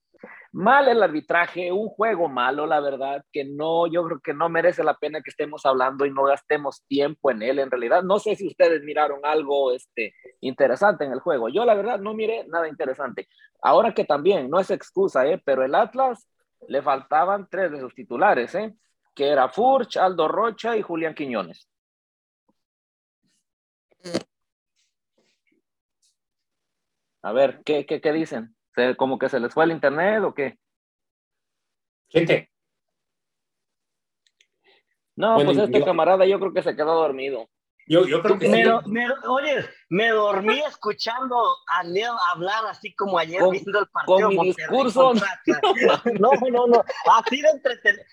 Mal 0.52 0.88
el 0.88 1.04
arbitraje, 1.04 1.72
un 1.72 1.90
juego 1.90 2.28
malo, 2.28 2.66
la 2.66 2.80
verdad, 2.80 3.24
que 3.32 3.46
no, 3.46 3.86
yo 3.86 4.04
creo 4.06 4.20
que 4.20 4.34
no 4.34 4.50
merece 4.50 4.84
la 4.84 4.96
pena 4.96 5.22
que 5.22 5.30
estemos 5.30 5.66
hablando 5.66 6.06
y 6.06 6.12
no 6.12 6.24
gastemos 6.24 6.84
tiempo 6.88 7.30
en 7.30 7.44
él. 7.44 7.60
En 7.60 7.70
realidad, 7.70 8.02
no 8.02 8.18
sé 8.18 8.36
si 8.36 8.48
ustedes 8.48 8.82
miraron 8.84 9.20
algo 9.24 9.72
este, 9.72 10.14
interesante 10.42 11.06
en 11.06 11.12
el 11.12 11.20
juego. 11.20 11.50
Yo, 11.50 11.66
la 11.66 11.76
verdad, 11.76 12.00
no 12.00 12.16
miré 12.16 12.46
nada 12.48 12.68
interesante. 12.68 13.28
Ahora 13.62 13.94
que 13.94 14.06
también, 14.06 14.50
no 14.50 14.60
es 14.60 14.72
excusa, 14.72 15.28
¿eh? 15.28 15.40
pero 15.46 15.64
el 15.64 15.76
Atlas 15.76 16.28
le 16.68 16.82
faltaban 16.82 17.48
tres 17.50 17.72
de 17.72 17.80
sus 17.80 17.94
titulares, 17.94 18.56
¿eh? 18.56 18.74
que 19.14 19.28
era 19.28 19.50
Furch, 19.50 19.98
Aldo 19.98 20.28
Rocha 20.28 20.76
y 20.76 20.82
Julián 20.82 21.14
Quiñones. 21.14 21.68
A 27.22 27.32
ver, 27.34 27.62
¿qué, 27.66 27.86
qué, 27.86 28.02
qué 28.02 28.12
dicen? 28.14 28.56
¿Como 28.98 29.20
que 29.20 29.30
se 29.30 29.40
les 29.40 29.54
fue 29.54 29.66
el 29.66 29.72
internet 29.72 30.24
o 30.24 30.34
qué? 30.34 30.58
Gente. 32.10 32.52
No, 35.16 35.36
pues 35.44 35.58
este 35.58 35.84
camarada 35.84 36.26
yo 36.26 36.40
creo 36.40 36.54
que 36.54 36.64
se 36.64 36.76
quedó 36.76 36.96
dormido. 36.96 37.50
Yo, 37.90 38.06
yo 38.06 38.22
creo 38.22 38.38
que 38.38 38.48
me, 38.48 39.08
oye, 39.28 39.66
me 39.90 40.10
dormí 40.10 40.60
escuchando 40.60 41.36
a 41.66 41.84
Leo 41.84 42.16
hablar 42.32 42.64
así 42.68 42.94
como 42.94 43.18
ayer 43.18 43.42
viendo 43.50 43.80
el 43.80 43.88
partido. 43.88 44.28
Con 44.28 44.38
mi 44.38 44.54
discurso. 44.54 45.14
No, 46.20 46.30
no, 46.52 46.68
no. 46.68 46.84
Así 47.18 47.42
de, 47.42 47.50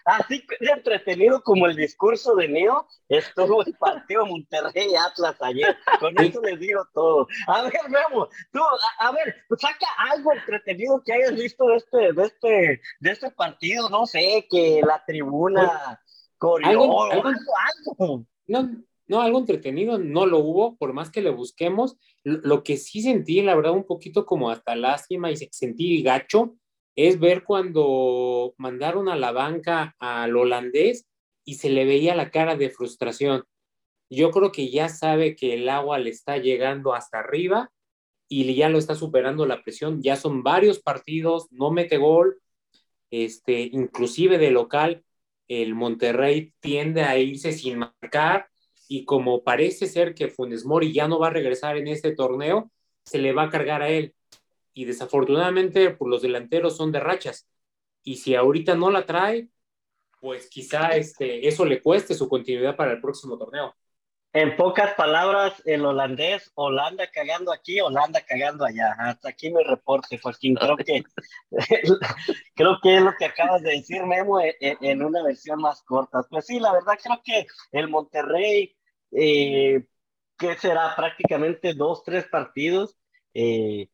así 0.07 0.47
de 0.61 0.71
entretenido 0.71 1.43
como 1.43 1.67
el 1.67 1.77
discurso 1.77 2.35
de 2.37 2.49
Neo 2.49 2.89
estuvo 3.11 3.63
el 3.67 3.75
partido 3.75 4.25
Monterrey 4.25 4.95
Atlas 4.95 5.37
ayer. 5.43 5.77
Con 6.01 6.19
eso 6.23 6.41
les 6.41 6.59
digo 6.59 6.83
todo. 6.95 7.29
A 7.47 7.61
ver, 7.65 7.75
vemos. 7.91 8.31
Tú, 8.51 8.63
a, 8.99 9.13
ver, 9.13 9.37
saca 9.59 9.87
algo 10.11 10.33
entretenido 10.33 11.03
que 11.05 11.13
hayas 11.13 11.35
visto 11.35 11.67
de 11.67 11.77
este, 11.77 12.13
de 12.15 12.23
este, 12.23 12.81
de 13.01 13.11
este 13.11 13.31
partido. 13.31 13.91
No 13.91 14.07
sé, 14.07 14.47
que 14.51 14.81
la 14.83 15.05
tribuna. 15.05 16.01
¿Algo, 16.41 17.05
algo, 17.13 17.33
algo. 17.99 18.27
No, 18.47 18.71
no, 19.09 19.21
algo 19.21 19.39
entretenido 19.39 19.99
no 19.99 20.27
lo 20.27 20.39
hubo, 20.39 20.77
por 20.77 20.93
más 20.93 21.11
que 21.11 21.23
le 21.23 21.31
busquemos. 21.31 21.97
Lo 22.25 22.63
que 22.63 22.77
sí 22.77 23.03
sentí, 23.03 23.43
la 23.43 23.55
verdad, 23.55 23.73
un 23.73 23.85
poquito 23.85 24.27
como 24.27 24.51
hasta 24.51 24.75
lástima 24.77 25.31
y 25.31 25.37
sentí 25.37 26.03
gacho, 26.03 26.57
es 26.97 27.21
ver 27.21 27.45
cuando 27.45 28.55
mandaron 28.57 29.09
a 29.09 29.17
la 29.17 29.33
banca 29.33 29.95
al 29.99 30.37
holandés 30.37 31.07
y 31.45 31.55
se 31.55 31.71
le 31.71 31.85
veía 31.85 32.15
la 32.15 32.31
cara 32.31 32.57
de 32.57 32.71
frustración. 32.71 33.45
Yo 34.11 34.31
creo 34.31 34.53
que 34.53 34.71
ya 34.71 34.89
sabe 34.89 35.37
que 35.37 35.55
el 35.55 35.69
agua 35.69 35.99
le 35.99 36.11
está 36.11 36.39
llegando 36.39 36.95
hasta 36.95 37.19
arriba 37.19 37.71
y 38.29 38.55
ya 38.55 38.69
lo 38.69 38.79
está 38.79 38.95
superando 38.95 39.47
la 39.47 39.63
presión. 39.63 40.03
Ya 40.03 40.17
son 40.17 40.43
varios 40.43 40.81
partidos, 40.81 41.49
no 41.51 41.71
mete 41.71 41.97
gol, 41.99 42.41
este, 43.11 43.61
inclusive 43.73 44.39
de 44.39 44.51
local, 44.51 45.05
el 45.49 45.75
Monterrey 45.75 46.55
tiende 46.61 47.03
a 47.03 47.19
irse 47.19 47.53
sin 47.53 47.79
marcar 47.79 48.49
y 48.89 49.05
como 49.05 49.43
parece 49.43 49.87
ser 49.87 50.15
que 50.15 50.29
Funes 50.29 50.65
Mori 50.65 50.93
ya 50.93 51.09
no 51.09 51.19
va 51.19 51.29
a 51.29 51.31
regresar 51.31 51.77
en 51.77 51.89
este 51.89 52.15
torneo, 52.15 52.71
se 53.05 53.19
le 53.19 53.33
va 53.33 53.45
a 53.45 53.51
cargar 53.51 53.83
a 53.83 53.89
él. 53.89 54.15
Y 54.75 54.85
desafortunadamente, 54.85 55.91
pues, 55.91 56.11
los 56.11 56.23
delanteros 56.23 56.77
son 56.77 56.93
de 56.93 57.01
rachas. 57.01 57.49
Y 58.03 58.17
si 58.17 58.35
ahorita 58.35 58.75
no 58.75 58.91
la 58.91 59.07
trae, 59.07 59.49
pues 60.21 60.49
quizá 60.49 60.91
este, 60.97 61.49
eso 61.49 61.65
le 61.65 61.83
cueste 61.83 62.15
su 62.15 62.29
continuidad 62.29 62.77
para 62.77 62.93
el 62.93 63.01
próximo 63.01 63.39
torneo. 63.39 63.75
En 64.33 64.55
pocas 64.55 64.93
palabras, 64.97 65.63
el 65.65 65.87
holandés, 65.87 66.53
Holanda 66.57 67.11
cagando 67.11 67.51
aquí, 67.55 67.81
Holanda 67.81 68.21
cagando 68.21 68.67
allá. 68.67 68.95
Hasta 68.99 69.31
aquí 69.31 69.51
mi 69.51 69.65
reporte, 69.65 70.19
Joaquín. 70.19 70.57
Creo 70.57 70.77
que, 70.77 71.05
creo 72.55 72.79
que 72.83 72.97
es 72.97 73.03
lo 73.03 73.15
que 73.19 73.25
acabas 73.25 73.63
de 73.63 73.71
decir, 73.71 74.05
Memo, 74.05 74.39
en, 74.39 74.53
en, 74.61 75.03
una 75.03 75.23
versión 75.23 75.59
más 75.63 75.83
corta. 75.85 76.23
Pues 76.29 76.45
sí, 76.45 76.61
la 76.61 76.71
verdad 76.75 76.99
creo 77.03 77.23
que 77.25 77.47
el 77.73 77.89
Monterrey, 77.89 78.76
eh, 79.17 79.87
que 80.39 80.57
será 80.57 80.95
prácticamente 80.95 81.75
dos, 81.75 82.05
tres 82.05 82.27
partidos 82.29 82.97
eh, 83.35 83.89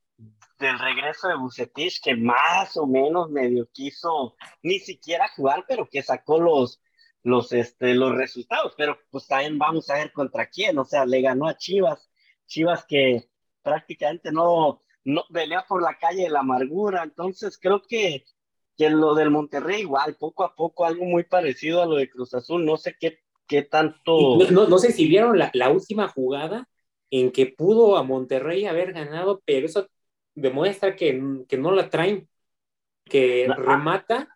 del 0.58 0.78
regreso 0.78 1.28
de 1.28 1.36
Bucetich, 1.36 2.00
que 2.02 2.16
más 2.16 2.76
o 2.76 2.86
menos 2.86 3.30
medio 3.30 3.68
quiso 3.72 4.36
ni 4.62 4.78
siquiera 4.78 5.28
jugar, 5.36 5.64
pero 5.68 5.88
que 5.88 6.02
sacó 6.02 6.40
los 6.40 6.82
los, 7.22 7.52
este, 7.52 7.94
los 7.94 8.14
resultados, 8.14 8.74
pero 8.76 8.98
pues 9.10 9.26
también 9.26 9.58
vamos 9.58 9.88
a 9.90 9.94
ver 9.94 10.12
contra 10.12 10.48
quién, 10.48 10.78
o 10.78 10.84
sea, 10.84 11.06
le 11.06 11.20
ganó 11.20 11.46
a 11.46 11.56
Chivas, 11.56 12.10
Chivas 12.46 12.84
que 12.86 13.28
prácticamente 13.62 14.32
no, 14.32 14.82
no 15.04 15.24
venía 15.30 15.64
por 15.68 15.82
la 15.82 15.96
calle 15.98 16.24
de 16.24 16.30
la 16.30 16.40
amargura, 16.40 17.02
entonces 17.04 17.58
creo 17.60 17.82
que, 17.82 18.24
que 18.76 18.90
lo 18.90 19.14
del 19.14 19.30
Monterrey 19.30 19.82
igual, 19.82 20.16
poco 20.16 20.44
a 20.44 20.54
poco 20.54 20.84
algo 20.84 21.04
muy 21.04 21.24
parecido 21.24 21.82
a 21.82 21.86
lo 21.86 21.96
de 21.96 22.10
Cruz 22.10 22.34
Azul, 22.34 22.64
no 22.64 22.76
sé 22.76 22.96
qué, 22.98 23.20
qué 23.46 23.62
tanto... 23.62 24.38
No, 24.50 24.66
no, 24.66 24.78
sé 24.78 24.92
si 24.92 25.06
vieron 25.06 25.38
la, 25.38 25.50
la 25.54 25.70
última 25.70 26.08
jugada 26.08 26.68
en 27.10 27.30
que 27.30 27.46
pudo 27.46 27.96
a 27.96 28.02
Monterrey 28.02 28.64
haber 28.66 28.92
ganado, 28.92 29.42
pero 29.44 29.66
eso 29.66 29.86
demuestra 30.34 30.96
que, 30.96 31.42
que 31.48 31.58
no 31.58 31.70
la 31.72 31.90
traen, 31.90 32.28
que 33.04 33.46
ah, 33.48 33.54
remata 33.54 34.28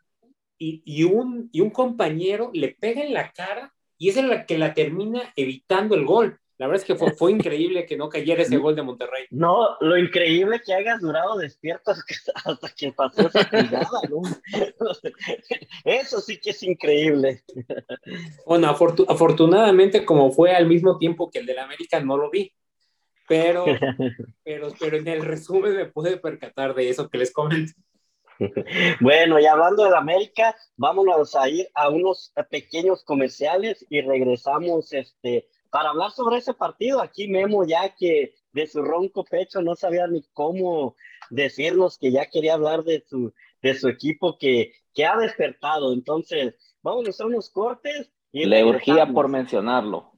y, 0.58 1.04
un, 1.04 1.48
y 1.52 1.60
un 1.60 1.70
compañero 1.70 2.50
le 2.52 2.68
pega 2.68 3.02
en 3.02 3.14
la 3.14 3.30
cara 3.32 3.74
y 3.98 4.10
es 4.10 4.16
la 4.16 4.46
que 4.46 4.58
la 4.58 4.74
termina 4.74 5.32
evitando 5.36 5.94
el 5.94 6.04
gol. 6.04 6.38
La 6.58 6.66
verdad 6.66 6.82
es 6.82 6.86
que 6.86 6.94
fue, 6.94 7.12
fue 7.12 7.32
increíble 7.32 7.84
que 7.84 7.96
no 7.96 8.08
cayera 8.08 8.42
ese 8.42 8.56
gol 8.56 8.74
de 8.74 8.82
Monterrey. 8.82 9.26
No, 9.30 9.76
lo 9.80 9.98
increíble 9.98 10.60
que 10.64 10.72
hayas 10.72 11.00
durado 11.00 11.36
despierto 11.36 11.90
hasta 11.90 12.68
que 12.74 12.92
pasó 12.92 13.28
esa 13.28 13.44
jugada, 13.44 14.00
¿no? 14.08 14.22
Eso 15.84 16.20
sí 16.20 16.38
que 16.38 16.50
es 16.50 16.62
increíble. 16.62 17.42
Bueno, 18.46 18.68
afortunadamente, 18.68 20.04
como 20.04 20.32
fue 20.32 20.52
al 20.52 20.66
mismo 20.66 20.98
tiempo 20.98 21.30
que 21.30 21.40
el 21.40 21.46
del 21.46 21.58
América, 21.58 22.00
no 22.00 22.16
lo 22.16 22.30
vi. 22.30 22.52
Pero, 23.28 23.64
pero, 24.44 24.68
pero 24.78 24.96
en 24.96 25.08
el 25.08 25.22
resumen 25.22 25.76
me 25.76 25.86
pude 25.86 26.16
percatar 26.16 26.74
de 26.74 26.88
eso 26.88 27.08
que 27.10 27.18
les 27.18 27.32
comento. 27.32 27.72
Bueno, 29.00 29.40
y 29.40 29.46
hablando 29.46 29.84
de 29.84 29.96
América, 29.96 30.54
vámonos 30.76 31.34
a 31.34 31.48
ir 31.48 31.68
a 31.74 31.88
unos 31.88 32.32
pequeños 32.50 33.02
comerciales 33.04 33.84
y 33.88 34.00
regresamos 34.02 34.92
este, 34.92 35.48
para 35.76 35.90
hablar 35.90 36.10
sobre 36.10 36.38
ese 36.38 36.54
partido. 36.54 37.02
Aquí 37.02 37.28
Memo 37.28 37.66
ya 37.66 37.94
que 37.94 38.32
de 38.52 38.66
su 38.66 38.80
ronco 38.80 39.24
pecho 39.24 39.60
no 39.60 39.74
sabía 39.74 40.06
ni 40.06 40.22
cómo 40.32 40.96
decirnos 41.28 41.98
que 41.98 42.10
ya 42.10 42.24
quería 42.24 42.54
hablar 42.54 42.82
de 42.82 43.04
su, 43.06 43.34
de 43.60 43.74
su 43.74 43.86
equipo 43.90 44.38
que, 44.38 44.72
que 44.94 45.04
ha 45.04 45.18
despertado. 45.18 45.92
Entonces, 45.92 46.54
vámonos 46.80 47.20
a 47.20 47.26
unos 47.26 47.50
cortes. 47.50 48.10
Y 48.32 48.46
Le 48.46 48.64
urgía 48.64 49.06
por 49.06 49.28
mencionarlo. 49.28 50.12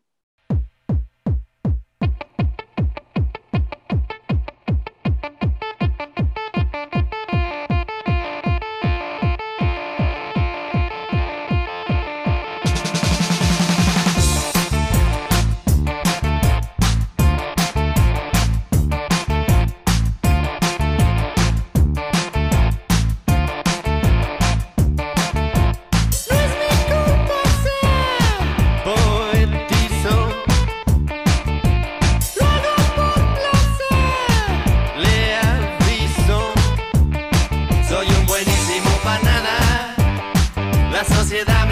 see 41.28 41.42
that 41.44 41.67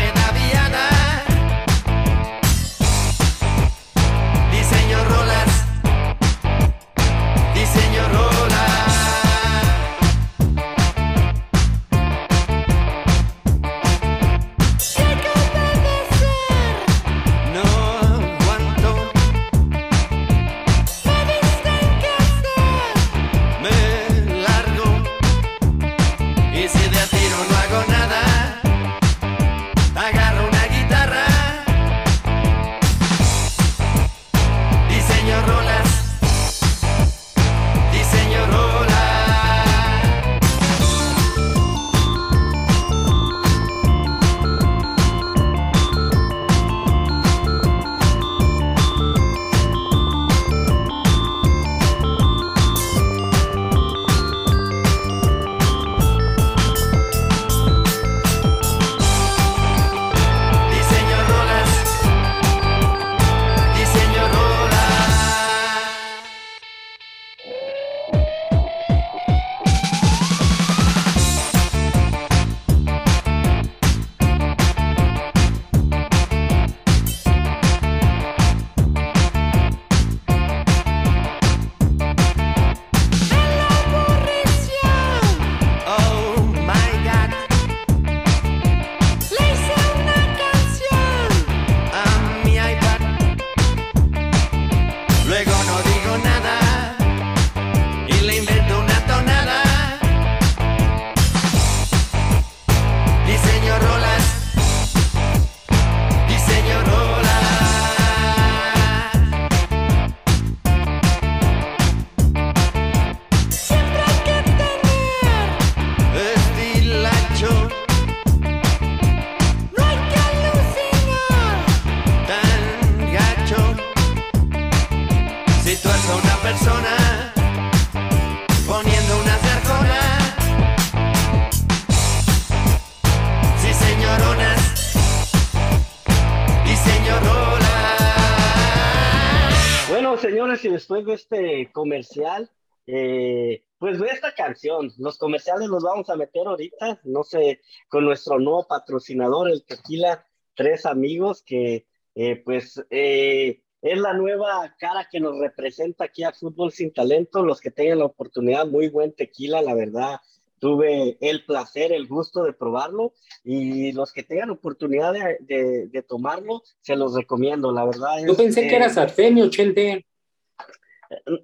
este 141.17 141.71
comercial, 141.73 142.51
eh, 142.87 143.65
pues 143.79 143.99
ve 143.99 144.09
esta 144.09 144.35
canción. 144.35 144.93
Los 144.99 145.19
comerciales 145.19 145.69
los 145.69 145.83
vamos 145.83 146.09
a 146.09 146.17
meter 146.17 146.47
ahorita, 146.47 147.01
no 147.05 147.25
sé, 147.25 147.61
con 147.89 148.05
nuestro 148.05 148.39
nuevo 148.39 148.67
patrocinador, 148.67 149.51
el 149.51 149.65
Tequila 149.65 150.25
Tres 150.55 150.87
Amigos, 150.87 151.43
que 151.43 151.87
eh, 152.15 152.37
pues 152.37 152.83
eh, 152.91 153.61
es 153.83 153.99
la 153.99 154.15
nueva 154.15 154.75
cara 154.79 155.07
que 155.11 155.21
nos 155.21 155.39
representa 155.39 156.05
aquí 156.05 156.25
a 156.25 156.33
Fútbol 156.33 156.73
Sin 156.73 156.93
Talento. 156.93 157.45
Los 157.45 157.61
que 157.61 157.71
tengan 157.71 157.99
la 157.99 158.07
oportunidad, 158.07 158.67
muy 158.67 158.89
buen 158.89 159.13
tequila, 159.13 159.61
la 159.63 159.75
verdad. 159.75 160.21
Tuve 160.59 161.19
el 161.21 161.45
placer, 161.45 161.93
el 161.93 162.07
gusto 162.07 162.43
de 162.43 162.55
probarlo 162.55 163.13
y 163.45 163.93
los 163.93 164.13
que 164.13 164.23
tengan 164.23 164.49
oportunidad 164.49 165.13
de, 165.13 165.87
de, 165.87 166.03
tomarlo, 166.03 166.63
se 166.81 166.97
los 166.97 167.15
recomiendo, 167.15 167.71
la 167.73 167.85
verdad. 167.85 168.25
Yo 168.27 168.35
pensé 168.35 168.67
que 168.67 168.75
era 168.77 168.89
Sarfenio, 168.89 169.51
Chente. 169.51 170.07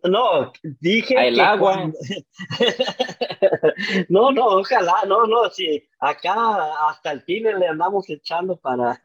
No, 0.05 0.53
dije 0.81 1.29
el 1.29 1.41
agua. 1.41 1.93
no, 4.09 4.31
no, 4.33 4.47
ojalá, 4.47 5.05
no, 5.07 5.27
no, 5.27 5.51
sí, 5.51 5.83
acá 5.99 6.89
hasta 6.89 7.13
el 7.13 7.25
pine 7.25 7.55
le 7.59 7.69
andamos 7.69 8.09
echando 8.11 8.57
para 8.57 9.01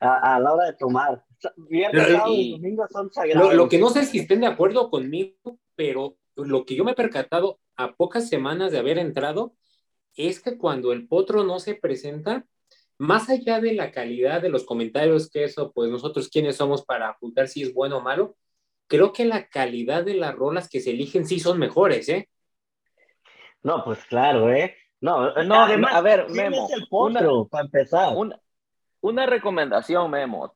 a, 0.00 0.40
la 0.40 0.52
hora 0.52 0.66
de 0.66 0.72
tomar. 0.74 1.24
Viernes, 1.56 2.08
y 2.28 2.52
domingo 2.52 2.86
son 2.90 3.12
sagrados. 3.12 3.54
Lo, 3.54 3.68
que 3.68 3.78
no 3.78 3.90
sé 3.90 4.04
si 4.04 4.20
estén 4.20 4.40
de 4.40 4.46
acuerdo 4.46 4.90
conmigo, 4.90 5.58
pero 5.74 6.16
lo 6.36 6.64
que 6.64 6.74
yo 6.74 6.84
me 6.84 6.92
he 6.92 6.96
percatado 6.96 7.60
a 7.76 7.94
pocas 7.94 8.28
semanas 8.28 8.72
de 8.72 8.78
haber 8.78 8.98
entrado 8.98 9.54
es 10.16 10.40
que 10.40 10.56
cuando 10.56 10.92
el 10.92 11.06
potro 11.06 11.44
no 11.44 11.58
se 11.58 11.74
presenta, 11.74 12.46
más 12.98 13.28
allá 13.28 13.60
de 13.60 13.74
la 13.74 13.90
calidad 13.90 14.40
de 14.40 14.48
los 14.48 14.64
comentarios 14.64 15.28
que 15.28 15.44
eso, 15.44 15.72
pues 15.72 15.90
nosotros 15.90 16.28
quiénes 16.28 16.56
somos 16.56 16.84
para 16.84 17.08
apuntar 17.08 17.48
si 17.48 17.62
es 17.62 17.74
bueno 17.74 17.98
o 17.98 18.00
malo, 18.00 18.36
creo 18.86 19.12
que 19.12 19.24
la 19.24 19.48
calidad 19.48 20.04
de 20.04 20.14
las 20.14 20.34
rolas 20.34 20.68
que 20.68 20.80
se 20.80 20.90
eligen 20.90 21.26
sí 21.26 21.40
son 21.40 21.58
mejores, 21.58 22.08
¿eh? 22.08 22.28
No, 23.62 23.82
pues 23.84 24.04
claro, 24.04 24.52
¿eh? 24.52 24.76
No, 25.00 25.32
no 25.44 25.60
además, 25.60 25.94
a 25.94 26.00
ver, 26.00 26.28
Memo, 26.30 26.68
el 26.74 26.86
potro, 26.88 27.46
para 27.46 27.64
empezar? 27.64 28.16
Una, 28.16 28.38
una 29.00 29.26
recomendación, 29.26 30.10
Memo. 30.10 30.52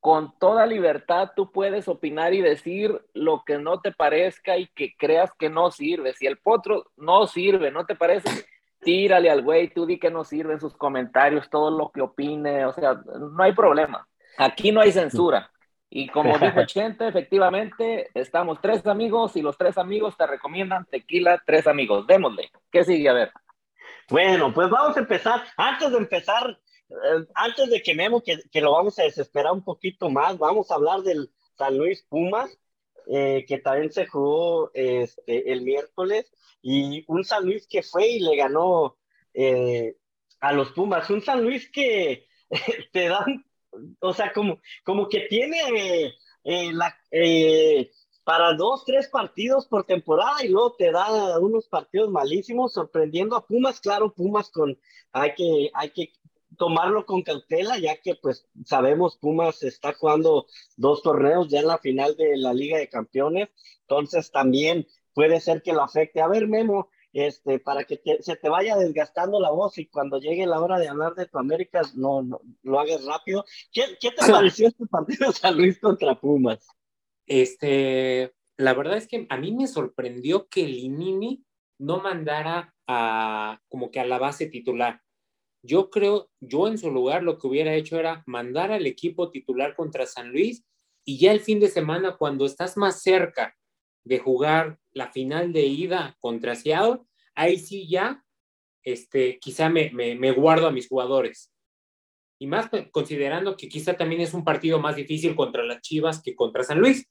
Con 0.00 0.36
toda 0.38 0.66
libertad 0.66 1.30
tú 1.36 1.52
puedes 1.52 1.86
opinar 1.88 2.34
y 2.34 2.40
decir 2.40 3.00
lo 3.12 3.44
que 3.44 3.58
no 3.58 3.80
te 3.80 3.92
parezca 3.92 4.56
y 4.56 4.66
que 4.68 4.96
creas 4.96 5.30
que 5.38 5.48
no 5.48 5.70
sirve. 5.70 6.12
Si 6.14 6.26
el 6.26 6.38
potro 6.38 6.86
no 6.96 7.26
sirve, 7.26 7.70
¿no 7.70 7.86
te 7.86 7.94
parece? 7.94 8.46
Tírale 8.80 9.30
al 9.30 9.42
güey, 9.42 9.68
tú 9.68 9.86
di 9.86 9.98
que 9.98 10.10
no 10.10 10.24
sirve 10.24 10.54
en 10.54 10.60
sus 10.60 10.74
comentarios, 10.76 11.48
todo 11.48 11.70
lo 11.70 11.92
que 11.92 12.00
opine, 12.00 12.66
o 12.66 12.72
sea, 12.72 12.94
no 12.94 13.42
hay 13.42 13.52
problema. 13.52 14.08
Aquí 14.38 14.72
no 14.72 14.80
hay 14.80 14.90
censura. 14.90 15.52
Y 15.94 16.08
como 16.08 16.38
dijo 16.38 16.64
Chente, 16.66 17.06
efectivamente, 17.06 18.08
estamos 18.14 18.62
tres 18.62 18.86
amigos 18.86 19.36
y 19.36 19.42
los 19.42 19.58
tres 19.58 19.76
amigos 19.76 20.16
te 20.16 20.26
recomiendan 20.26 20.86
tequila, 20.86 21.42
tres 21.44 21.66
amigos. 21.66 22.06
Démosle. 22.06 22.50
¿Qué 22.70 22.82
sigue? 22.82 23.10
A 23.10 23.12
ver. 23.12 23.32
Bueno, 24.08 24.54
pues 24.54 24.70
vamos 24.70 24.96
a 24.96 25.00
empezar. 25.00 25.44
Antes 25.58 25.90
de 25.90 25.98
empezar, 25.98 26.58
eh, 26.88 27.26
antes 27.34 27.68
de 27.68 27.82
que 27.82 27.94
Memo, 27.94 28.22
que, 28.22 28.38
que, 28.50 28.62
lo 28.62 28.72
vamos 28.72 28.98
a 28.98 29.02
desesperar 29.02 29.52
un 29.52 29.62
poquito 29.62 30.08
más, 30.08 30.38
vamos 30.38 30.70
a 30.70 30.76
hablar 30.76 31.02
del 31.02 31.30
San 31.58 31.76
Luis 31.76 32.06
Pumas, 32.08 32.58
eh, 33.06 33.44
que 33.46 33.58
también 33.58 33.92
se 33.92 34.06
jugó 34.06 34.70
este, 34.72 35.52
el 35.52 35.60
miércoles, 35.60 36.32
y 36.62 37.04
un 37.06 37.22
San 37.22 37.44
Luis 37.44 37.66
que 37.68 37.82
fue 37.82 38.06
y 38.08 38.20
le 38.20 38.34
ganó 38.36 38.96
eh, 39.34 39.96
a 40.40 40.54
los 40.54 40.72
Pumas, 40.72 41.10
un 41.10 41.20
San 41.20 41.44
Luis 41.44 41.70
que 41.70 42.28
te 42.92 43.08
dan, 43.08 43.44
o 44.00 44.12
sea, 44.12 44.32
como, 44.32 44.60
como 44.84 45.08
que 45.08 45.26
tiene 45.28 46.14
la, 46.72 46.94
para 48.24 48.54
dos, 48.54 48.84
tres 48.84 49.08
partidos 49.08 49.66
por 49.66 49.84
temporada 49.84 50.44
y 50.44 50.48
luego 50.48 50.74
te 50.76 50.92
da 50.92 51.38
unos 51.38 51.68
partidos 51.68 52.10
malísimos, 52.10 52.72
sorprendiendo 52.72 53.36
a 53.36 53.46
Pumas, 53.46 53.80
claro, 53.80 54.12
Pumas 54.12 54.50
con, 54.50 54.78
hay 55.12 55.34
que, 55.34 55.70
hay 55.74 55.90
que 55.90 56.12
tomarlo 56.56 57.04
con 57.06 57.22
cautela, 57.22 57.78
ya 57.78 57.96
que 57.96 58.14
pues 58.14 58.46
sabemos 58.64 59.16
Pumas 59.16 59.62
está 59.62 59.94
jugando 59.94 60.46
dos 60.76 61.02
torneos 61.02 61.48
ya 61.48 61.60
en 61.60 61.66
la 61.66 61.78
final 61.78 62.16
de 62.16 62.36
la 62.36 62.54
Liga 62.54 62.78
de 62.78 62.88
Campeones, 62.88 63.48
entonces 63.80 64.30
también 64.30 64.86
puede 65.14 65.40
ser 65.40 65.62
que 65.62 65.72
lo 65.72 65.82
afecte. 65.82 66.20
A 66.20 66.28
ver, 66.28 66.46
Memo, 66.46 66.88
este, 67.12 67.58
para 67.58 67.84
que 67.84 68.00
se 68.20 68.36
te 68.36 68.48
vaya 68.48 68.76
desgastando 68.76 69.38
la 69.40 69.50
voz 69.50 69.78
y 69.78 69.86
cuando 69.86 70.18
llegue 70.18 70.46
la 70.46 70.60
hora 70.60 70.78
de 70.78 70.88
hablar 70.88 71.14
de 71.14 71.26
tu 71.26 71.38
América, 71.38 71.82
no, 71.94 72.22
no 72.22 72.40
lo 72.62 72.80
hagas 72.80 73.04
rápido. 73.04 73.44
¿Qué, 73.72 73.82
qué 74.00 74.10
te 74.10 74.16
pareció 74.32 74.68
este 74.68 74.86
partido 74.86 75.28
de 75.28 75.32
San 75.34 75.56
Luis 75.56 75.78
contra 75.78 76.18
Pumas? 76.18 76.66
Este, 77.26 78.34
la 78.56 78.74
verdad 78.74 78.96
es 78.96 79.06
que 79.06 79.26
a 79.28 79.36
mí 79.36 79.52
me 79.52 79.66
sorprendió 79.66 80.48
que 80.48 80.66
Linini 80.66 81.44
no 81.78 82.00
mandara 82.00 82.74
a 82.86 83.60
como 83.68 83.90
que 83.90 84.00
a 84.00 84.06
la 84.06 84.18
base 84.18 84.46
titular. 84.46 85.00
Yo 85.64 85.90
creo, 85.90 86.30
yo 86.40 86.66
en 86.66 86.78
su 86.78 86.90
lugar 86.90 87.22
lo 87.22 87.38
que 87.38 87.46
hubiera 87.46 87.74
hecho 87.74 87.98
era 87.98 88.24
mandar 88.26 88.72
al 88.72 88.86
equipo 88.86 89.30
titular 89.30 89.76
contra 89.76 90.06
San 90.06 90.30
Luis 90.32 90.64
y 91.04 91.18
ya 91.18 91.32
el 91.32 91.40
fin 91.40 91.60
de 91.60 91.68
semana, 91.68 92.16
cuando 92.16 92.46
estás 92.46 92.76
más 92.76 93.02
cerca 93.02 93.56
de 94.04 94.18
jugar 94.18 94.78
la 94.94 95.10
final 95.10 95.52
de 95.52 95.62
ida 95.66 96.16
contra 96.20 96.54
Seattle, 96.54 97.00
ahí 97.34 97.58
sí 97.58 97.88
ya, 97.88 98.24
este, 98.82 99.38
quizá 99.38 99.68
me, 99.68 99.90
me, 99.90 100.32
guardo 100.32 100.66
a 100.66 100.72
mis 100.72 100.88
jugadores. 100.88 101.52
Y 102.38 102.46
más 102.46 102.68
considerando 102.90 103.56
que 103.56 103.68
quizá 103.68 103.94
también 103.94 104.20
es 104.20 104.34
un 104.34 104.44
partido 104.44 104.80
más 104.80 104.96
difícil 104.96 105.36
contra 105.36 105.64
las 105.64 105.80
Chivas 105.80 106.20
que 106.22 106.34
contra 106.34 106.64
San 106.64 106.80
Luis. 106.80 107.08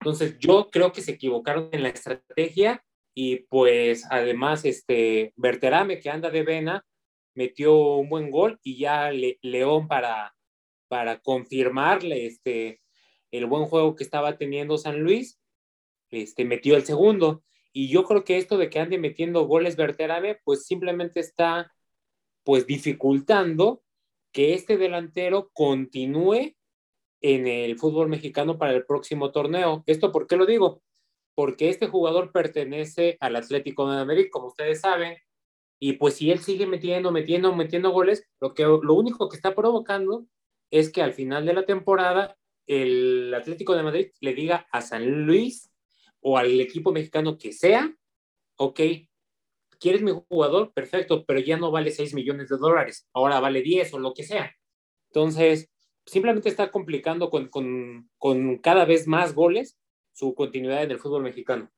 Entonces 0.00 0.38
yo 0.38 0.70
creo 0.70 0.92
que 0.92 1.02
se 1.02 1.12
equivocaron 1.12 1.68
en 1.72 1.82
la 1.82 1.90
estrategia 1.90 2.82
y 3.14 3.40
pues 3.48 4.06
además 4.10 4.64
este 4.64 5.34
Berterame 5.36 6.00
que 6.00 6.08
anda 6.08 6.30
de 6.30 6.42
vena 6.42 6.86
metió 7.34 7.96
un 7.96 8.08
buen 8.08 8.30
gol 8.30 8.58
y 8.62 8.78
ya 8.78 9.10
León 9.10 9.88
para, 9.88 10.34
para 10.88 11.18
confirmarle 11.20 12.26
este, 12.26 12.80
el 13.30 13.46
buen 13.46 13.66
juego 13.66 13.94
que 13.94 14.04
estaba 14.04 14.36
teniendo 14.36 14.78
San 14.78 15.00
Luis, 15.00 15.39
este, 16.10 16.44
metió 16.44 16.76
el 16.76 16.84
segundo. 16.84 17.42
Y 17.72 17.88
yo 17.88 18.04
creo 18.04 18.24
que 18.24 18.36
esto 18.36 18.58
de 18.58 18.68
que 18.68 18.80
ande 18.80 18.98
metiendo 18.98 19.46
goles 19.46 19.76
Berterame, 19.76 20.40
pues 20.44 20.66
simplemente 20.66 21.20
está 21.20 21.72
pues 22.44 22.66
dificultando 22.66 23.82
que 24.32 24.54
este 24.54 24.76
delantero 24.76 25.50
continúe 25.52 26.56
en 27.20 27.46
el 27.46 27.78
fútbol 27.78 28.08
mexicano 28.08 28.58
para 28.58 28.72
el 28.72 28.86
próximo 28.86 29.30
torneo. 29.30 29.84
¿Esto 29.86 30.10
por 30.12 30.26
qué 30.26 30.36
lo 30.36 30.46
digo? 30.46 30.82
Porque 31.34 31.68
este 31.68 31.86
jugador 31.86 32.32
pertenece 32.32 33.16
al 33.20 33.36
Atlético 33.36 33.90
de 33.90 34.04
Madrid, 34.04 34.26
como 34.30 34.48
ustedes 34.48 34.80
saben, 34.80 35.16
y 35.78 35.94
pues 35.94 36.14
si 36.14 36.30
él 36.30 36.40
sigue 36.40 36.66
metiendo, 36.66 37.10
metiendo, 37.10 37.54
metiendo 37.54 37.90
goles, 37.90 38.28
lo, 38.40 38.52
que, 38.52 38.64
lo 38.64 38.94
único 38.94 39.28
que 39.28 39.36
está 39.36 39.54
provocando 39.54 40.26
es 40.70 40.92
que 40.92 41.02
al 41.02 41.14
final 41.14 41.46
de 41.46 41.54
la 41.54 41.64
temporada 41.64 42.36
el 42.66 43.32
Atlético 43.34 43.74
de 43.74 43.82
Madrid 43.82 44.10
le 44.20 44.34
diga 44.34 44.66
a 44.70 44.82
San 44.82 45.26
Luis 45.26 45.69
o 46.20 46.38
al 46.38 46.60
equipo 46.60 46.92
mexicano 46.92 47.38
que 47.38 47.52
sea, 47.52 47.94
ok, 48.56 48.80
¿quieres 49.78 50.02
mi 50.02 50.12
jugador? 50.28 50.72
Perfecto, 50.72 51.24
pero 51.24 51.40
ya 51.40 51.56
no 51.56 51.70
vale 51.70 51.90
6 51.90 52.14
millones 52.14 52.48
de 52.48 52.58
dólares, 52.58 53.08
ahora 53.12 53.40
vale 53.40 53.62
10 53.62 53.94
o 53.94 53.98
lo 53.98 54.14
que 54.14 54.24
sea. 54.24 54.54
Entonces, 55.08 55.70
simplemente 56.06 56.48
está 56.48 56.70
complicando 56.70 57.30
con, 57.30 57.48
con, 57.48 58.10
con 58.18 58.58
cada 58.58 58.84
vez 58.84 59.06
más 59.06 59.34
goles 59.34 59.78
su 60.12 60.34
continuidad 60.34 60.82
en 60.82 60.92
el 60.92 60.98
fútbol 60.98 61.22
mexicano. 61.22 61.70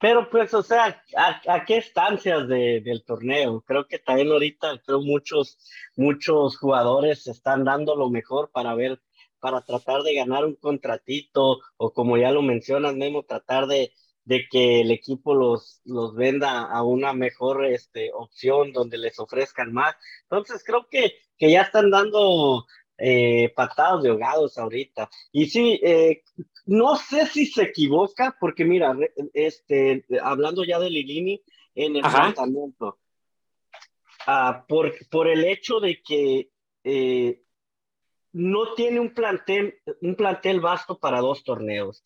Pero 0.00 0.30
pues, 0.30 0.54
o 0.54 0.62
sea, 0.62 1.04
¿a, 1.14 1.64
qué 1.66 1.76
estancias 1.76 2.48
de, 2.48 2.80
del 2.80 3.04
torneo? 3.04 3.60
Creo 3.66 3.86
que 3.86 3.98
también 3.98 4.32
ahorita, 4.32 4.80
creo 4.86 5.02
muchos, 5.02 5.58
muchos 5.94 6.56
jugadores 6.56 7.26
están 7.26 7.64
dando 7.64 7.94
lo 7.94 8.08
mejor 8.08 8.50
para 8.50 8.74
ver, 8.74 8.98
para 9.40 9.62
tratar 9.62 10.02
de 10.02 10.14
ganar 10.14 10.44
un 10.44 10.54
contratito, 10.54 11.60
o 11.76 11.92
como 11.92 12.16
ya 12.16 12.30
lo 12.30 12.42
mencionas, 12.42 12.94
Memo, 12.94 13.24
tratar 13.24 13.66
de, 13.66 13.92
de 14.24 14.46
que 14.50 14.82
el 14.82 14.90
equipo 14.90 15.34
los, 15.34 15.80
los 15.84 16.14
venda 16.14 16.62
a 16.62 16.82
una 16.82 17.12
mejor 17.12 17.64
este, 17.64 18.10
opción 18.12 18.72
donde 18.72 18.98
les 18.98 19.18
ofrezcan 19.18 19.72
más. 19.72 19.96
Entonces 20.22 20.62
creo 20.64 20.86
que, 20.88 21.14
que 21.38 21.50
ya 21.50 21.62
están 21.62 21.90
dando 21.90 22.66
eh, 22.98 23.52
patados 23.56 24.02
de 24.02 24.10
ahogados 24.10 24.58
ahorita. 24.58 25.08
Y 25.32 25.46
sí, 25.46 25.80
eh, 25.82 26.22
no 26.66 26.96
sé 26.96 27.26
si 27.26 27.46
se 27.46 27.62
equivoca, 27.62 28.36
porque 28.38 28.64
mira, 28.64 28.96
este, 29.32 30.04
hablando 30.22 30.64
ya 30.64 30.78
de 30.78 30.90
Lilini 30.90 31.42
en 31.74 31.96
el 31.96 32.02
tratamiento, 32.02 32.98
ah, 34.26 34.64
por, 34.68 34.92
por 35.08 35.28
el 35.28 35.44
hecho 35.44 35.80
de 35.80 36.02
que 36.02 36.50
eh, 36.84 37.42
no 38.32 38.74
tiene 38.74 39.00
un 39.00 39.14
plantel, 39.14 39.74
un 40.00 40.14
plantel 40.14 40.60
vasto 40.60 40.98
para 40.98 41.20
dos 41.20 41.44
torneos. 41.44 42.04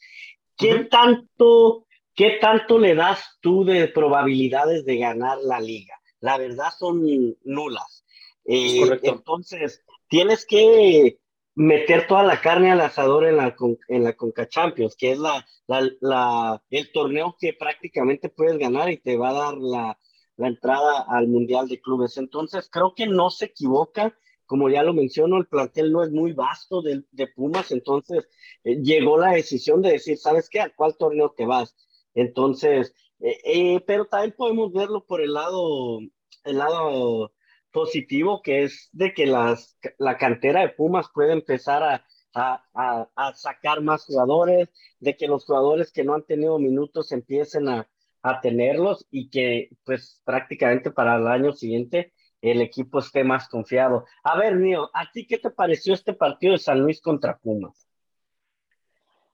¿Qué 0.57 0.85
tanto, 0.91 1.87
qué 2.15 2.39
tanto 2.41 2.79
le 2.79 2.95
das 2.95 3.39
tú 3.41 3.65
de 3.65 3.89
probabilidades 3.89 4.85
de 4.85 4.99
ganar 4.99 5.39
la 5.43 5.61
liga? 5.61 5.95
La 6.21 6.39
verdad 6.39 6.71
son 6.79 7.05
nulas. 7.45 8.05
entonces, 8.45 9.85
tienes 10.09 10.47
que 10.47 11.19
meter 11.55 12.07
toda 12.07 12.23
la 12.25 12.41
carne 12.41 12.71
al 12.71 12.81
asador 12.81 13.27
en 13.27 13.37
la, 13.37 13.55
en 13.89 14.05
la 14.05 14.15
Conca 14.15 14.49
Champions, 14.49 14.97
que 14.97 15.13
es 15.13 15.19
la, 15.19 15.47
la, 15.67 16.63
el 16.71 16.93
torneo 16.93 17.37
que 17.39 17.53
prácticamente 17.53 18.29
puedes 18.29 18.59
ganar 18.59 18.91
y 18.91 18.99
te 18.99 19.17
va 19.17 19.31
a 19.31 19.35
dar 19.35 19.57
la, 19.57 19.99
la 20.37 20.49
entrada 20.49 21.05
al 21.09 21.29
Mundial 21.29 21.69
de 21.69 21.81
Clubes. 21.81 22.17
Entonces, 22.17 22.69
creo 22.71 22.95
que 22.95 23.07
no 23.07 23.31
se 23.31 23.47
equivoca. 23.47 24.17
Como 24.46 24.68
ya 24.68 24.83
lo 24.83 24.92
menciono, 24.92 25.38
el 25.38 25.46
plantel 25.46 25.92
no 25.92 26.02
es 26.02 26.11
muy 26.11 26.33
vasto 26.33 26.83
de, 26.83 27.04
de 27.12 27.26
Pumas, 27.28 27.70
entonces 27.72 28.28
eh, 28.64 28.76
llegó 28.83 29.18
la 29.18 29.33
decisión 29.33 29.83
de 29.83 29.92
decir, 29.92 30.18
¿sabes 30.18 30.48
qué? 30.50 30.61
¿A 30.61 30.74
cuál 30.74 30.96
torneo 30.96 31.35
te 31.37 31.46
vas? 31.46 31.74
Entonces, 32.14 32.94
eh, 33.20 33.38
eh, 33.44 33.80
pero 33.87 34.07
también 34.07 34.35
podemos 34.37 34.72
verlo 34.72 35.04
por 35.07 35.20
el 35.22 35.35
lado, 35.35 36.00
el 36.44 36.59
lado 36.59 37.33
positivo, 37.72 38.42
que 38.42 38.64
es 38.64 38.88
de 38.92 39.14
que 39.14 39.26
las, 39.26 39.78
la 39.98 40.16
cantera 40.18 40.61
de 40.61 40.68
Pumas 40.70 41.09
puede 41.12 41.33
empezar 41.33 41.83
a, 41.83 42.07
a, 42.35 43.09
a, 43.14 43.35
sacar 43.35 43.80
más 43.83 44.04
jugadores, 44.04 44.68
de 45.00 45.16
que 45.16 45.28
los 45.28 45.44
jugadores 45.44 45.92
que 45.92 46.04
no 46.04 46.14
han 46.14 46.24
tenido 46.24 46.59
minutos 46.59 47.12
empiecen 47.12 47.68
a, 47.68 47.88
a 48.22 48.40
tenerlos 48.40 49.07
y 49.11 49.28
que 49.28 49.68
pues 49.85 50.22
prácticamente 50.24 50.90
para 50.90 51.16
el 51.16 51.26
año 51.26 51.52
siguiente 51.52 52.13
el 52.50 52.61
equipo 52.61 52.98
esté 52.98 53.24
más 53.24 53.48
confiado. 53.48 54.04
A 54.22 54.37
ver, 54.37 54.57
Mío, 54.57 54.90
¿a 54.92 55.11
ti 55.11 55.26
qué 55.26 55.38
te 55.38 55.50
pareció 55.50 55.94
este 55.94 56.12
partido 56.12 56.52
de 56.52 56.59
San 56.59 56.80
Luis 56.80 57.00
contra 57.00 57.38
Pumas? 57.38 57.88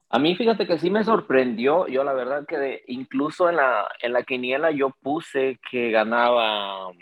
A 0.08 0.18
mí 0.18 0.34
fíjate 0.34 0.66
que 0.66 0.78
sí 0.78 0.90
me 0.90 1.04
sorprendió, 1.04 1.86
yo 1.86 2.02
la 2.02 2.12
verdad 2.12 2.44
que 2.46 2.82
incluso 2.88 3.48
en 3.48 3.56
la, 3.56 3.88
en 4.00 4.12
la 4.12 4.24
quiniela 4.24 4.70
yo 4.70 4.90
puse 5.02 5.60
que 5.70 5.90
ganaba 5.90 6.92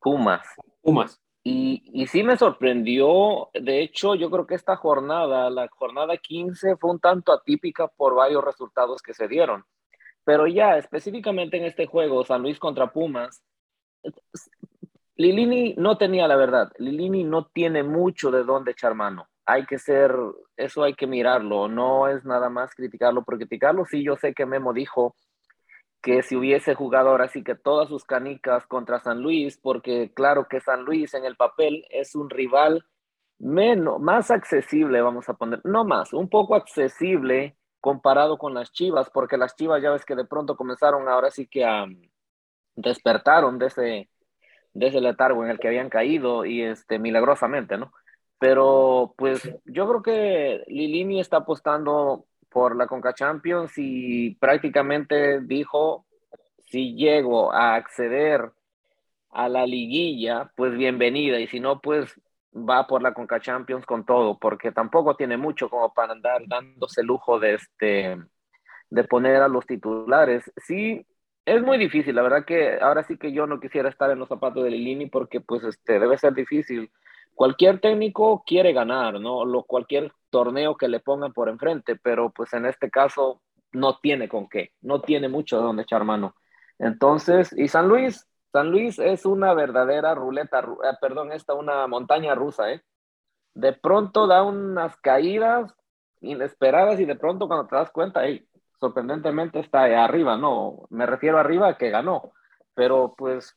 Pumas. 0.00 0.46
Pumas. 0.82 1.20
Y, 1.42 1.82
y 1.94 2.06
sí 2.06 2.22
me 2.22 2.36
sorprendió, 2.36 3.48
de 3.54 3.82
hecho 3.82 4.14
yo 4.14 4.30
creo 4.30 4.46
que 4.46 4.54
esta 4.54 4.76
jornada, 4.76 5.48
la 5.48 5.68
jornada 5.68 6.16
15, 6.16 6.76
fue 6.76 6.90
un 6.90 7.00
tanto 7.00 7.32
atípica 7.32 7.88
por 7.88 8.14
varios 8.14 8.44
resultados 8.44 9.00
que 9.00 9.14
se 9.14 9.28
dieron. 9.28 9.64
Pero 10.24 10.46
ya, 10.46 10.76
específicamente 10.76 11.56
en 11.56 11.64
este 11.64 11.86
juego, 11.86 12.24
San 12.24 12.42
Luis 12.42 12.58
contra 12.58 12.92
Pumas, 12.92 13.42
Lilini 15.18 15.74
no 15.76 15.98
tenía 15.98 16.28
la 16.28 16.36
verdad. 16.36 16.72
Lilini 16.78 17.24
no 17.24 17.46
tiene 17.46 17.82
mucho 17.82 18.30
de 18.30 18.44
dónde 18.44 18.70
echar 18.70 18.94
mano. 18.94 19.28
Hay 19.44 19.66
que 19.66 19.78
ser, 19.78 20.14
eso 20.56 20.84
hay 20.84 20.94
que 20.94 21.06
mirarlo. 21.06 21.68
No 21.68 22.08
es 22.08 22.24
nada 22.24 22.48
más 22.48 22.74
criticarlo 22.74 23.24
por 23.24 23.36
criticarlo. 23.36 23.84
Sí, 23.84 24.04
yo 24.04 24.16
sé 24.16 24.32
que 24.32 24.46
Memo 24.46 24.72
dijo 24.72 25.16
que 26.00 26.22
si 26.22 26.36
hubiese 26.36 26.74
jugado 26.76 27.10
ahora 27.10 27.28
sí 27.28 27.42
que 27.42 27.56
todas 27.56 27.88
sus 27.88 28.04
canicas 28.04 28.66
contra 28.66 29.00
San 29.00 29.20
Luis, 29.20 29.58
porque 29.58 30.12
claro 30.14 30.46
que 30.48 30.60
San 30.60 30.84
Luis 30.84 31.12
en 31.14 31.24
el 31.24 31.36
papel 31.36 31.84
es 31.90 32.14
un 32.14 32.30
rival 32.30 32.84
menos, 33.38 34.00
más 34.00 34.30
accesible, 34.30 35.00
vamos 35.00 35.28
a 35.28 35.34
poner, 35.34 35.60
no 35.64 35.84
más, 35.84 36.12
un 36.12 36.28
poco 36.28 36.54
accesible 36.54 37.56
comparado 37.80 38.38
con 38.38 38.54
las 38.54 38.72
Chivas, 38.72 39.10
porque 39.10 39.36
las 39.36 39.56
Chivas 39.56 39.82
ya 39.82 39.90
ves 39.90 40.04
que 40.04 40.16
de 40.16 40.24
pronto 40.24 40.56
comenzaron 40.56 41.08
ahora 41.08 41.30
sí 41.30 41.46
que 41.46 41.64
a 41.64 41.86
despertaron 42.76 43.58
de 43.58 43.66
ese, 43.66 44.08
de 44.74 44.88
ese 44.88 45.00
letargo 45.00 45.44
en 45.44 45.50
el 45.50 45.58
que 45.58 45.68
habían 45.68 45.88
caído 45.88 46.44
y 46.44 46.62
este 46.62 46.98
milagrosamente, 46.98 47.76
¿no? 47.76 47.92
Pero 48.38 49.14
pues 49.16 49.42
yo 49.64 49.88
creo 49.88 50.02
que 50.02 50.64
Lilini 50.68 51.20
está 51.20 51.38
apostando 51.38 52.26
por 52.48 52.76
la 52.76 52.86
Conca 52.86 53.12
Champions 53.14 53.72
y 53.76 54.36
prácticamente 54.36 55.40
dijo, 55.40 56.06
si 56.66 56.94
llego 56.94 57.52
a 57.52 57.74
acceder 57.74 58.50
a 59.30 59.48
la 59.48 59.66
liguilla, 59.66 60.50
pues 60.56 60.72
bienvenida, 60.76 61.38
y 61.38 61.46
si 61.46 61.60
no, 61.60 61.80
pues 61.80 62.20
va 62.54 62.86
por 62.86 63.02
la 63.02 63.12
Conca 63.12 63.40
Champions 63.40 63.84
con 63.84 64.06
todo, 64.06 64.38
porque 64.38 64.72
tampoco 64.72 65.16
tiene 65.16 65.36
mucho 65.36 65.68
como 65.68 65.92
para 65.92 66.12
andar 66.12 66.42
dándose 66.46 67.02
lujo 67.02 67.38
de 67.38 67.54
este 67.54 68.16
de 68.90 69.04
poner 69.04 69.42
a 69.42 69.48
los 69.48 69.66
titulares. 69.66 70.50
Sí, 70.56 71.06
es 71.54 71.62
muy 71.62 71.78
difícil, 71.78 72.14
la 72.14 72.22
verdad 72.22 72.44
que 72.44 72.78
ahora 72.80 73.02
sí 73.04 73.16
que 73.16 73.32
yo 73.32 73.46
no 73.46 73.60
quisiera 73.60 73.88
estar 73.88 74.10
en 74.10 74.18
los 74.18 74.28
zapatos 74.28 74.64
de 74.64 74.70
Lilini 74.70 75.06
porque 75.06 75.40
pues 75.40 75.64
este 75.64 75.98
debe 75.98 76.18
ser 76.18 76.34
difícil. 76.34 76.90
Cualquier 77.34 77.80
técnico 77.80 78.42
quiere 78.46 78.72
ganar, 78.72 79.20
¿no? 79.20 79.44
Lo, 79.44 79.62
cualquier 79.62 80.12
torneo 80.30 80.76
que 80.76 80.88
le 80.88 81.00
pongan 81.00 81.32
por 81.32 81.48
enfrente, 81.48 81.96
pero 81.96 82.30
pues 82.30 82.52
en 82.52 82.66
este 82.66 82.90
caso 82.90 83.40
no 83.72 83.98
tiene 83.98 84.28
con 84.28 84.48
qué, 84.48 84.72
no 84.82 85.00
tiene 85.00 85.28
mucho 85.28 85.56
de 85.56 85.62
dónde 85.62 85.82
echar 85.84 86.04
mano. 86.04 86.34
Entonces, 86.78 87.52
y 87.56 87.68
San 87.68 87.88
Luis, 87.88 88.26
San 88.52 88.70
Luis 88.70 88.98
es 88.98 89.24
una 89.24 89.54
verdadera 89.54 90.14
ruleta, 90.14 90.60
eh, 90.60 90.96
perdón, 91.00 91.32
esta 91.32 91.54
una 91.54 91.86
montaña 91.86 92.34
rusa, 92.34 92.72
¿eh? 92.72 92.82
De 93.54 93.72
pronto 93.72 94.26
da 94.26 94.42
unas 94.42 94.96
caídas 94.98 95.74
inesperadas 96.20 97.00
y 97.00 97.04
de 97.04 97.16
pronto 97.16 97.48
cuando 97.48 97.66
te 97.66 97.76
das 97.76 97.90
cuenta, 97.90 98.26
sorprendentemente 98.80 99.60
está 99.60 100.04
arriba, 100.04 100.36
no, 100.36 100.86
me 100.90 101.06
refiero 101.06 101.38
arriba 101.38 101.76
que 101.76 101.90
ganó, 101.90 102.32
pero 102.74 103.14
pues 103.16 103.56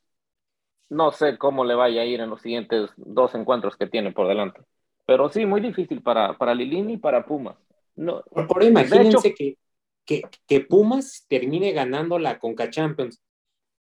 no 0.90 1.12
sé 1.12 1.38
cómo 1.38 1.64
le 1.64 1.76
vaya 1.76 2.02
a 2.02 2.06
ir 2.06 2.20
en 2.20 2.30
los 2.30 2.42
siguientes 2.42 2.90
dos 2.98 3.34
encuentros 3.36 3.78
que 3.78 3.88
tiene 3.88 4.12
por 4.12 4.28
delante. 4.28 4.62
Pero 5.06 5.30
sí, 5.30 5.46
muy 5.46 5.62
difícil 5.62 6.02
para, 6.02 6.38
para 6.38 6.54
Lilini 6.54 6.94
y 6.94 6.98
para 6.98 7.26
Pumas. 7.26 7.58
No, 7.96 8.24
por, 8.48 8.64
imagínense 8.64 9.34
que, 9.34 9.58
que, 10.06 10.22
que, 10.48 10.60
Pumas 10.62 11.26
termine 11.28 11.72
ganando 11.72 12.20
la 12.20 12.40
Conca 12.40 12.70
Champions. 12.70 13.22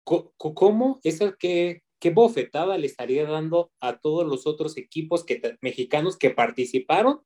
¿Cómo 0.03 0.99
es 1.03 1.21
el 1.21 1.37
que 1.37 1.83
qué 2.03 2.09
bofetada 2.09 2.77
le 2.77 2.85
estaría 2.85 3.25
dando 3.25 3.71
a 3.79 3.97
todos 3.97 4.27
los 4.27 4.45
otros 4.45 4.75
equipos 4.75 5.23
que, 5.23 5.57
mexicanos 5.61 6.17
que 6.17 6.31
participaron 6.31 7.21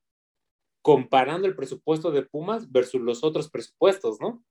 comparando 0.88 1.50
el 1.50 1.54
presupuesto 1.54 2.12
de 2.12 2.22
Pumas 2.22 2.72
versus 2.72 3.02
los 3.02 3.22
otros 3.22 3.50
presupuestos, 3.50 4.22
¿no? 4.22 4.42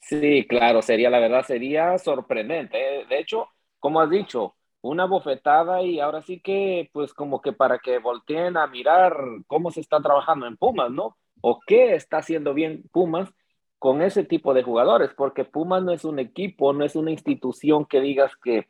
Sí, 0.00 0.44
claro, 0.48 0.82
sería, 0.82 1.08
la 1.08 1.20
verdad, 1.20 1.44
sería 1.46 1.96
sorprendente. 1.98 2.76
¿eh? 2.76 3.06
De 3.08 3.20
hecho, 3.20 3.46
como 3.78 4.00
has 4.00 4.10
dicho, 4.10 4.56
una 4.80 5.04
bofetada 5.04 5.82
y 5.82 6.00
ahora 6.00 6.20
sí 6.20 6.40
que, 6.40 6.90
pues 6.92 7.14
como 7.14 7.40
que 7.40 7.52
para 7.52 7.78
que 7.78 8.00
volteen 8.00 8.56
a 8.56 8.66
mirar 8.66 9.16
cómo 9.46 9.70
se 9.70 9.82
está 9.82 10.00
trabajando 10.00 10.48
en 10.48 10.56
Pumas, 10.56 10.90
¿no? 10.90 11.16
O 11.40 11.60
qué 11.64 11.94
está 11.94 12.16
haciendo 12.16 12.52
bien 12.52 12.82
Pumas 12.90 13.30
con 13.78 14.02
ese 14.02 14.24
tipo 14.24 14.52
de 14.52 14.64
jugadores, 14.64 15.10
porque 15.16 15.44
Pumas 15.44 15.84
no 15.84 15.92
es 15.92 16.04
un 16.04 16.18
equipo, 16.18 16.72
no 16.72 16.84
es 16.84 16.96
una 16.96 17.12
institución 17.12 17.86
que 17.86 18.00
digas 18.00 18.32
que 18.42 18.66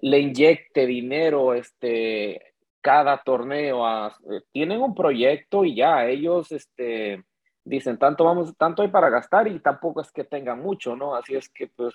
le 0.00 0.20
inyecte 0.20 0.86
dinero 0.86 1.52
este, 1.52 2.54
cada 2.86 3.20
torneo. 3.20 3.84
Eh, 4.08 4.42
tienen 4.52 4.80
un 4.80 4.94
proyecto 4.94 5.64
y 5.64 5.74
ya, 5.74 6.06
ellos 6.06 6.52
este, 6.52 7.24
dicen, 7.64 7.98
tanto, 7.98 8.22
vamos, 8.22 8.56
tanto 8.56 8.82
hay 8.82 8.88
para 8.88 9.10
gastar 9.10 9.48
y 9.48 9.58
tampoco 9.58 10.00
es 10.00 10.12
que 10.12 10.22
tengan 10.22 10.62
mucho, 10.62 10.94
¿no? 10.94 11.16
Así 11.16 11.34
es 11.34 11.48
que 11.48 11.66
pues 11.66 11.92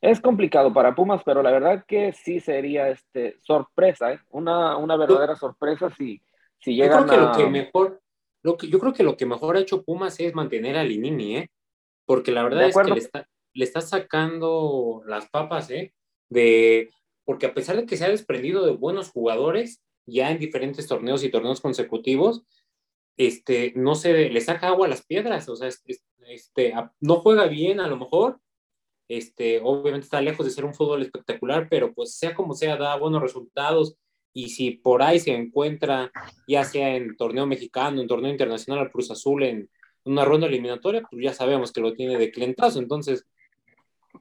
es 0.00 0.20
complicado 0.20 0.72
para 0.72 0.96
Pumas, 0.96 1.22
pero 1.24 1.40
la 1.40 1.52
verdad 1.52 1.84
que 1.86 2.12
sí 2.12 2.40
sería 2.40 2.88
este, 2.88 3.36
sorpresa, 3.42 4.12
¿eh? 4.12 4.20
una, 4.30 4.76
una 4.76 4.96
verdadera 4.96 5.36
sorpresa 5.36 5.88
si, 5.96 6.20
si 6.58 6.74
llegan 6.74 7.06
yo 7.06 7.06
creo 7.06 7.18
que 7.18 7.26
Lo 7.26 7.32
que 7.36 7.46
mejor 7.46 8.00
yo 8.42 8.78
creo 8.80 8.92
que 8.92 9.04
lo 9.04 9.16
que 9.16 9.26
mejor 9.26 9.56
ha 9.56 9.60
hecho 9.60 9.84
Pumas 9.84 10.18
es 10.18 10.34
mantener 10.34 10.76
a 10.76 10.82
Linini, 10.82 11.36
¿eh? 11.36 11.50
Porque 12.04 12.32
la 12.32 12.42
verdad 12.42 12.66
es 12.66 12.76
que 12.76 12.90
le 12.90 12.98
está, 12.98 13.28
le 13.52 13.64
está 13.64 13.80
sacando 13.80 15.02
las 15.06 15.28
papas, 15.28 15.70
¿eh? 15.70 15.94
De, 16.28 16.90
porque 17.26 17.46
a 17.46 17.52
pesar 17.52 17.76
de 17.76 17.84
que 17.84 17.98
se 17.98 18.06
ha 18.06 18.08
desprendido 18.08 18.64
de 18.64 18.72
buenos 18.72 19.10
jugadores, 19.10 19.82
ya 20.06 20.30
en 20.30 20.38
diferentes 20.38 20.86
torneos 20.86 21.22
y 21.24 21.30
torneos 21.30 21.60
consecutivos, 21.60 22.44
este, 23.18 23.72
no 23.76 23.94
se 23.94 24.30
le 24.30 24.40
saca 24.40 24.68
agua 24.68 24.86
a 24.86 24.90
las 24.90 25.04
piedras, 25.04 25.48
o 25.48 25.56
sea, 25.56 25.68
este, 25.68 26.74
no 27.00 27.16
juega 27.16 27.46
bien 27.46 27.80
a 27.80 27.88
lo 27.88 27.96
mejor, 27.96 28.40
este, 29.08 29.60
obviamente 29.62 30.04
está 30.04 30.20
lejos 30.20 30.46
de 30.46 30.52
ser 30.52 30.64
un 30.64 30.74
fútbol 30.74 31.02
espectacular, 31.02 31.68
pero 31.68 31.92
pues 31.92 32.16
sea 32.16 32.34
como 32.34 32.54
sea, 32.54 32.76
da 32.76 32.96
buenos 32.96 33.20
resultados, 33.20 33.96
y 34.32 34.50
si 34.50 34.72
por 34.72 35.02
ahí 35.02 35.18
se 35.18 35.34
encuentra, 35.34 36.12
ya 36.46 36.62
sea 36.62 36.94
en 36.94 37.16
torneo 37.16 37.46
mexicano, 37.46 38.00
en 38.00 38.06
torneo 38.06 38.30
internacional 38.30 38.84
al 38.84 38.92
Cruz 38.92 39.10
Azul, 39.10 39.42
en 39.42 39.70
una 40.04 40.24
ronda 40.24 40.46
eliminatoria, 40.46 41.02
pues 41.10 41.22
ya 41.24 41.32
sabemos 41.32 41.72
que 41.72 41.80
lo 41.80 41.94
tiene 41.94 42.18
de 42.18 42.30
clientazo, 42.30 42.78
entonces 42.78 43.26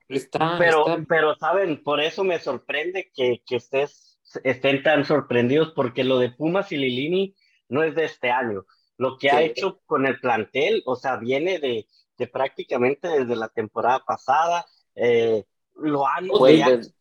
está... 0.08 0.58
Pero, 0.58 0.86
pero 1.08 1.36
saben, 1.36 1.84
por 1.84 2.02
eso 2.02 2.24
me 2.24 2.40
sorprende 2.40 3.12
que, 3.14 3.42
que 3.46 3.58
ustedes 3.58 4.20
estén 4.44 4.84
tan 4.84 5.06
sorprendidos, 5.06 5.72
porque 5.76 6.04
lo 6.04 6.20
de 6.20 6.32
Pumas 6.32 6.72
y 6.72 6.78
Lilini 6.78 7.36
no 7.70 7.84
es 7.84 7.96
de 7.96 8.06
este 8.06 8.32
año. 8.32 8.66
Lo 8.98 9.18
que 9.18 9.30
ha 9.30 9.42
hecho 9.42 9.82
con 9.86 10.06
el 10.06 10.20
plantel, 10.20 10.84
o 10.86 10.96
sea, 10.96 11.18
viene 11.18 11.60
de, 11.60 11.88
de 12.18 12.28
prácticamente 12.28 13.08
desde 13.08 13.36
la 13.36 13.50
temporada 13.50 14.04
pasada, 14.06 14.66
eh, 14.96 15.44
lo 15.76 16.08
han... 16.08 16.28
No, 16.28 16.46
desde, 16.46 16.92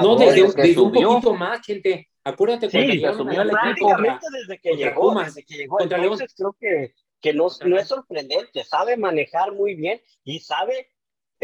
no 0.00 0.16
desde, 0.16 0.52
desde 0.52 0.80
un 0.80 0.92
poquito 0.92 1.34
más, 1.34 1.60
gente 1.64 2.08
Acuérdate 2.24 2.70
cuando 2.70 2.92
sí, 2.92 3.04
asumió 3.04 3.42
el 3.42 3.50
equipo. 3.50 3.88
desde 4.30 4.58
que 4.60 4.76
llegó, 4.76 5.14
desde 5.14 5.44
que 5.44 5.54
llegó. 5.56 5.80
Entonces 5.80 6.34
creo 6.36 6.56
que, 6.58 6.94
que 7.20 7.34
no, 7.34 7.48
no, 7.64 7.78
es 7.78 7.88
sorprendente, 7.88 8.62
sabe 8.64 8.96
manejar 8.96 9.52
muy 9.52 9.74
bien 9.74 10.00
y 10.22 10.38
sabe 10.38 10.88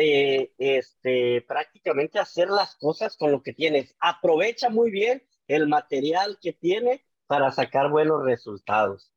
eh, 0.01 0.53
este, 0.59 1.43
prácticamente 1.43 2.21
hacer 2.21 2.51
las 2.51 2.77
cosas 2.77 3.17
con 3.17 3.33
lo 3.33 3.43
que 3.43 3.53
tienes. 3.53 3.97
Aprovecha 3.99 4.71
muy 4.71 4.93
bien 4.93 5.27
el 5.49 5.67
material 5.67 6.39
que 6.41 6.53
tiene 6.53 7.05
para 7.27 7.51
sacar 7.51 7.91
buenos 7.91 8.25
resultados. 8.25 9.13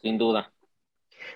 Sin 0.00 0.16
duda. 0.16 0.54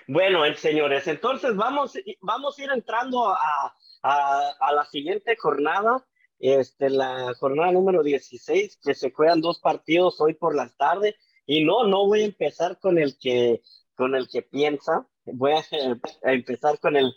Bueno, 0.07 0.41
señores, 0.55 1.07
entonces 1.07 1.55
vamos, 1.55 1.93
vamos 2.21 2.57
a 2.57 2.63
ir 2.63 2.71
entrando 2.71 3.29
a, 3.29 3.75
a, 4.01 4.73
la 4.73 4.85
siguiente 4.85 5.35
jornada, 5.37 6.03
este, 6.39 6.89
la 6.89 7.35
jornada 7.39 7.71
número 7.71 8.01
16, 8.01 8.79
que 8.83 8.95
se 8.95 9.11
juegan 9.11 9.41
dos 9.41 9.59
partidos 9.59 10.19
hoy 10.19 10.33
por 10.33 10.55
la 10.55 10.69
tarde. 10.69 11.17
Y 11.45 11.63
no, 11.63 11.83
no 11.83 12.07
voy 12.07 12.21
a 12.21 12.25
empezar 12.25 12.79
con 12.79 12.97
el 12.97 13.15
que, 13.19 13.61
con 13.93 14.15
el 14.15 14.27
que 14.27 14.41
piensa, 14.41 15.07
voy 15.25 15.51
a, 15.51 15.59
a 16.23 16.33
empezar 16.33 16.79
con 16.79 16.95
el 16.95 17.13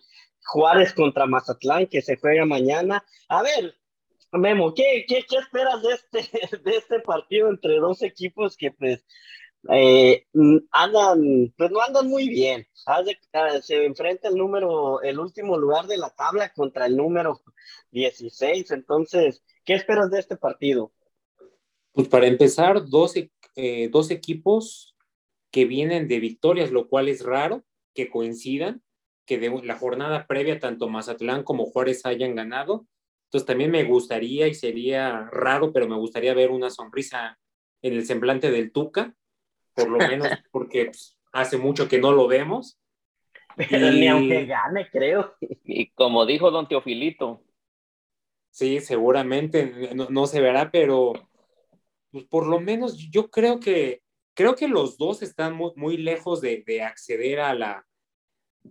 Juárez 0.49 0.95
contra 0.95 1.27
Mazatlán, 1.27 1.87
que 1.87 2.01
se 2.03 2.17
juega 2.17 2.47
mañana. 2.47 3.05
A 3.29 3.43
ver, 3.43 3.75
Memo, 4.33 4.75
¿qué, 4.75 5.05
qué, 5.07 5.25
qué 5.29 5.37
esperas 5.37 5.83
de 5.83 5.93
este, 5.93 6.59
de 6.65 6.77
este 6.77 7.01
partido 7.01 7.49
entre 7.51 7.77
dos 7.77 8.03
equipos 8.03 8.57
que 8.57 8.71
pues 8.73 9.05
eh, 9.71 10.27
andan, 10.71 11.53
pues 11.57 11.71
no 11.71 11.81
andan 11.83 12.09
muy 12.09 12.29
bien. 12.29 12.67
Ah, 12.87 13.03
se 13.63 13.85
enfrenta 13.85 14.29
el 14.29 14.37
número, 14.37 15.03
el 15.03 15.19
último 15.19 15.59
lugar 15.59 15.87
de 15.87 15.99
la 15.99 16.11
tabla 16.11 16.53
contra 16.55 16.87
el 16.87 16.97
número 16.97 17.43
16. 17.91 18.71
Entonces, 18.71 19.43
¿qué 19.65 19.75
esperas 19.75 20.11
de 20.11 20.21
este 20.21 20.37
partido? 20.37 20.93
Pues 21.93 22.09
para 22.09 22.27
empezar, 22.27 22.87
dos, 22.89 23.15
eh, 23.57 23.89
dos 23.91 24.11
equipos 24.11 24.95
que 25.51 25.67
vienen 25.67 26.09
de 26.09 26.21
victorias, 26.21 26.71
lo 26.71 26.89
cual 26.89 27.09
es 27.09 27.25
raro 27.25 27.65
que 27.95 28.09
coincidan, 28.09 28.83
que 29.29 29.39
de 29.39 29.63
la 29.63 29.79
jornada 29.79 30.27
previa 30.27 30.59
tanto 30.59 30.89
Mazatlán 30.89 31.45
como 31.45 31.67
Juárez 31.67 32.05
hayan 32.07 32.35
ganado. 32.35 32.87
Entonces 33.27 33.47
también 33.47 33.71
me 33.71 33.85
gustaría 33.85 34.49
y 34.49 34.55
sería 34.55 35.29
raro, 35.31 35.73
pero 35.73 35.87
me 35.87 35.97
gustaría 35.97 36.35
ver 36.35 36.51
una 36.51 36.71
sonrisa 36.71 37.39
en 37.83 37.93
el 37.93 38.07
semblante 38.07 38.51
del 38.51 38.73
Tuca 38.73 39.15
por 39.79 39.89
lo 39.89 39.99
menos 39.99 40.29
porque 40.51 40.87
pues, 40.87 41.17
hace 41.33 41.57
mucho 41.57 41.89
que 41.89 41.99
no 41.99 42.13
lo 42.13 42.27
vemos. 42.27 42.79
Ni 43.71 44.07
aunque 44.09 44.47
gane, 44.47 44.89
creo. 44.91 45.35
Y 45.65 45.91
como 45.91 46.27
dijo 46.27 46.51
don 46.51 46.69
Teofilito. 46.69 47.43
Sí, 48.51 48.81
seguramente 48.81 49.95
no, 49.95 50.27
se 50.27 50.41
verá, 50.41 50.71
pero 50.71 51.13
pues, 52.11 52.25
por 52.25 52.47
lo 52.47 52.61
menos 52.61 52.97
yo 53.11 53.31
creo 53.31 53.61
que 53.61 54.03
creo 54.35 54.55
que 54.55 54.69
los 54.69 54.97
dos 54.97 55.23
están 55.23 55.55
muy, 55.55 55.73
muy 55.77 55.97
lejos 55.97 56.41
de, 56.41 56.65
de, 56.67 56.83
acceder 56.83 57.41
a 57.41 57.55
la 57.55 57.87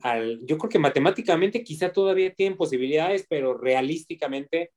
al, 0.01 0.39
yo 0.45 0.57
creo 0.57 0.69
que 0.69 0.79
matemáticamente 0.79 1.63
quizá 1.63 1.91
todavía 1.91 2.33
tienen 2.33 2.57
posibilidades, 2.57 3.25
pero 3.29 3.57
realísticamente 3.57 4.71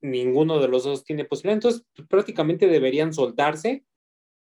ninguno 0.00 0.60
de 0.60 0.68
los 0.68 0.84
dos 0.84 1.04
tiene 1.04 1.24
posibilidades. 1.24 1.64
Entonces, 1.64 2.08
prácticamente 2.08 2.66
deberían 2.66 3.12
soltarse 3.12 3.84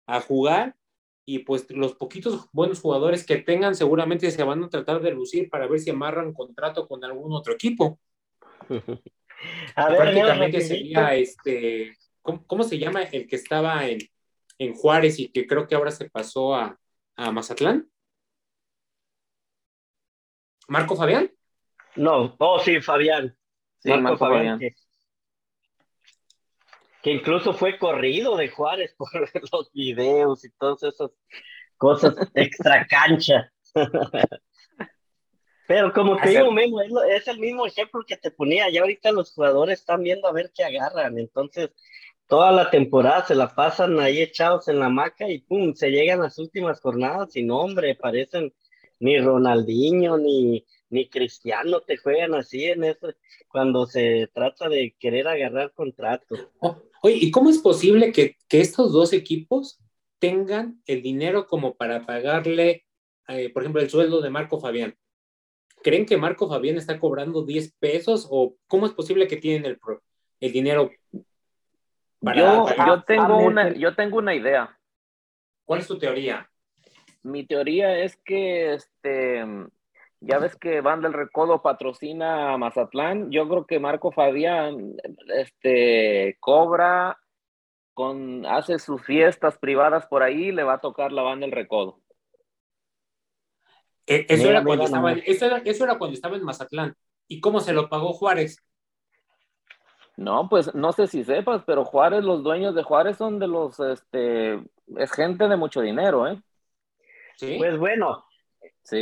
a 0.06 0.20
jugar 0.20 0.76
y 1.24 1.40
pues 1.40 1.70
los 1.70 1.94
poquitos 1.94 2.48
buenos 2.52 2.80
jugadores 2.80 3.24
que 3.24 3.36
tengan 3.36 3.76
seguramente 3.76 4.30
se 4.30 4.42
van 4.42 4.64
a 4.64 4.68
tratar 4.68 5.00
de 5.00 5.12
lucir 5.12 5.48
para 5.48 5.68
ver 5.68 5.78
si 5.78 5.90
amarran 5.90 6.32
contrato 6.32 6.88
con 6.88 7.04
algún 7.04 7.32
otro 7.32 7.54
equipo. 7.54 8.00
a 9.76 9.88
ver, 9.88 9.98
Prácticamente 9.98 10.60
sería 10.60 11.14
este, 11.14 11.96
¿cómo, 12.22 12.64
se 12.64 12.78
llama 12.78 13.02
el 13.04 13.28
que 13.28 13.36
estaba 13.36 13.86
en, 13.86 13.98
en, 14.58 14.74
Juárez 14.74 15.18
y 15.20 15.28
que 15.28 15.46
creo 15.46 15.66
que 15.66 15.76
ahora 15.76 15.92
se 15.92 16.10
pasó 16.10 16.54
a, 16.54 16.78
a 17.16 17.30
Mazatlán? 17.30 17.88
¿Marco 20.68 20.96
Fabián? 20.96 21.30
No, 21.96 22.34
oh 22.38 22.58
sí, 22.60 22.80
Fabián. 22.80 23.36
Marco, 23.84 24.16
Fabián 24.16 24.58
que 27.02 27.10
incluso 27.10 27.52
fue 27.52 27.78
corrido 27.78 28.36
de 28.36 28.48
Juárez 28.48 28.94
por 28.98 29.10
los 29.52 29.72
videos 29.72 30.44
y 30.44 30.50
todas 30.52 30.82
esas 30.84 31.10
cosas 31.76 32.14
extra 32.34 32.86
cancha. 32.86 33.52
Pero 35.66 35.92
como 35.92 36.16
te 36.16 36.30
digo, 36.30 36.50
Memo, 36.50 36.80
es, 36.82 37.28
el 37.28 37.38
mismo 37.38 37.66
ejemplo 37.66 38.02
que 38.06 38.16
te 38.16 38.30
ponía. 38.30 38.68
Ya 38.68 38.82
ahorita 38.82 39.10
los 39.10 39.32
jugadores 39.32 39.80
están 39.80 40.02
viendo 40.02 40.28
a 40.28 40.32
ver 40.32 40.52
qué 40.54 40.64
agarran. 40.64 41.18
Entonces, 41.18 41.70
toda 42.26 42.52
la 42.52 42.68
temporada 42.68 43.24
se 43.24 43.34
la 43.34 43.54
pasan 43.54 43.98
ahí 43.98 44.20
echados 44.20 44.68
en 44.68 44.78
la 44.80 44.90
maca 44.90 45.28
y 45.30 45.38
pum, 45.38 45.72
se 45.74 45.90
llegan 45.90 46.20
las 46.20 46.38
últimas 46.38 46.80
jornadas 46.80 47.34
y 47.36 47.42
no, 47.42 47.60
hombre, 47.60 47.94
parecen 47.94 48.52
ni 49.02 49.18
Ronaldinho 49.18 50.16
ni, 50.16 50.64
ni 50.88 51.08
Cristiano 51.08 51.80
te 51.80 51.96
juegan 51.96 52.34
así 52.34 52.64
en 52.66 52.84
eso 52.84 53.12
cuando 53.48 53.86
se 53.86 54.30
trata 54.32 54.68
de 54.68 54.94
querer 54.98 55.26
agarrar 55.26 55.72
contrato. 55.72 56.36
Oh, 56.60 56.80
oye, 57.02 57.16
¿y 57.20 57.30
cómo 57.32 57.50
es 57.50 57.58
posible 57.58 58.12
que, 58.12 58.36
que, 58.48 58.60
estos 58.60 58.92
dos 58.92 59.12
equipos 59.12 59.80
tengan 60.20 60.80
el 60.86 61.02
dinero 61.02 61.48
como 61.48 61.74
para 61.74 62.06
pagarle, 62.06 62.86
eh, 63.26 63.50
por 63.52 63.64
ejemplo, 63.64 63.82
el 63.82 63.90
sueldo 63.90 64.20
de 64.20 64.30
Marco 64.30 64.60
Fabián? 64.60 64.96
¿Creen 65.82 66.06
que 66.06 66.16
Marco 66.16 66.48
Fabián 66.48 66.76
está 66.76 67.00
cobrando 67.00 67.44
10 67.44 67.74
pesos 67.80 68.28
o 68.30 68.54
cómo 68.68 68.86
es 68.86 68.92
posible 68.92 69.26
que 69.26 69.36
tienen 69.36 69.66
el, 69.66 69.80
el 70.38 70.52
dinero? 70.52 70.92
Para, 72.20 72.38
yo, 72.38 72.66
yo, 72.86 73.02
tengo 73.02 73.38
una, 73.38 73.74
yo 73.74 73.96
tengo 73.96 74.18
una 74.18 74.32
idea. 74.32 74.78
¿Cuál 75.64 75.80
es 75.80 75.88
tu 75.88 75.98
teoría? 75.98 76.48
Mi 77.22 77.46
teoría 77.46 77.98
es 77.98 78.16
que 78.16 78.74
este, 78.74 79.44
ya 80.20 80.38
ves 80.38 80.56
que 80.56 80.80
Van 80.80 81.02
del 81.02 81.12
Recodo 81.12 81.62
patrocina 81.62 82.52
a 82.52 82.58
Mazatlán. 82.58 83.30
Yo 83.30 83.48
creo 83.48 83.66
que 83.66 83.80
Marco 83.80 84.12
Fabián 84.12 84.94
este, 85.34 86.36
cobra, 86.38 87.18
con, 87.92 88.46
hace 88.46 88.78
sus 88.78 89.02
fiestas 89.02 89.58
privadas 89.58 90.06
por 90.06 90.22
ahí, 90.22 90.52
le 90.52 90.62
va 90.62 90.74
a 90.74 90.80
tocar 90.80 91.10
la 91.10 91.22
Banda 91.22 91.46
del 91.46 91.54
Recodo. 91.54 92.00
E, 94.06 94.26
eso, 94.28 94.48
era 94.48 94.62
cuando 94.62 94.84
estaba, 94.84 95.12
eso, 95.12 95.46
era, 95.84 95.98
cuando 95.98 96.14
estaba 96.14 96.36
en 96.36 96.44
Mazatlán. 96.44 96.96
¿Y 97.26 97.40
cómo 97.40 97.60
se 97.60 97.72
lo 97.72 97.88
pagó 97.88 98.12
Juárez? 98.12 98.56
No, 100.16 100.48
pues 100.48 100.72
no 100.74 100.92
sé 100.92 101.08
si 101.08 101.24
sepas, 101.24 101.62
pero 101.66 101.84
Juárez, 101.84 102.22
los 102.22 102.44
dueños 102.44 102.74
de 102.74 102.82
Juárez 102.84 103.16
son 103.16 103.40
de 103.40 103.48
los, 103.48 103.80
este, 103.80 104.62
es 104.96 105.10
gente 105.10 105.48
de 105.48 105.56
mucho 105.56 105.80
dinero, 105.80 106.28
¿eh? 106.28 106.40
Sí. 107.42 107.56
Pues 107.58 107.76
bueno, 107.76 108.24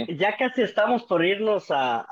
ya 0.08 0.34
casi 0.38 0.62
estamos 0.62 1.04
por 1.04 1.22
irnos 1.22 1.66
a, 1.68 2.06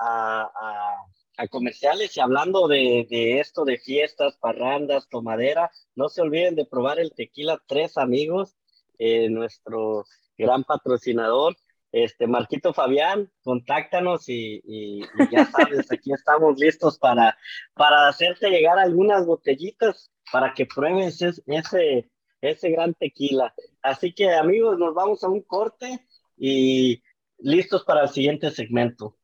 comerciales 1.51 2.15
y 2.17 2.21
hablando 2.21 2.69
de, 2.69 3.07
esto, 3.41 3.65
de 3.65 3.79
fiestas, 3.79 4.37
parrandas, 4.37 5.09
tomadera, 5.09 5.71
no 5.95 6.11
se 6.11 6.21
olviden 6.21 6.55
de 6.55 6.67
probar 6.67 6.99
el 6.99 7.15
tequila 7.15 7.63
Tres 7.67 7.97
Amigos, 7.97 8.57
eh, 8.99 9.31
nuestro 9.31 10.05
gran 10.37 10.65
patrocinador. 10.65 11.57
Este, 11.91 12.27
Marquito 12.27 12.75
Fabián, 12.75 13.33
contáctanos 13.43 14.29
y, 14.29 15.01
ya 15.33 15.47
sabes, 15.47 15.91
aquí 15.91 16.13
estamos 16.13 16.59
listos 16.59 16.99
para, 16.99 17.39
para 17.73 18.09
hacerte 18.09 18.51
llegar 18.51 18.79
algunas 18.79 19.25
botellitas 19.25 20.13
para 20.31 20.53
que 20.53 20.67
pruebes 20.67 21.23
ese, 21.23 22.11
ese 22.43 22.71
gran 22.71 22.93
tequila. 22.93 23.55
Así 23.81 24.13
que 24.13 24.31
amigos, 24.35 24.79
nos 24.79 24.93
vamos 24.93 25.25
a 25.25 25.29
un 25.29 25.41
corte 25.41 26.07
y 26.39 27.03
listos 27.39 27.85
para 27.85 28.03
el 28.03 28.09
siguiente 28.09 28.51
segmento. 28.51 29.17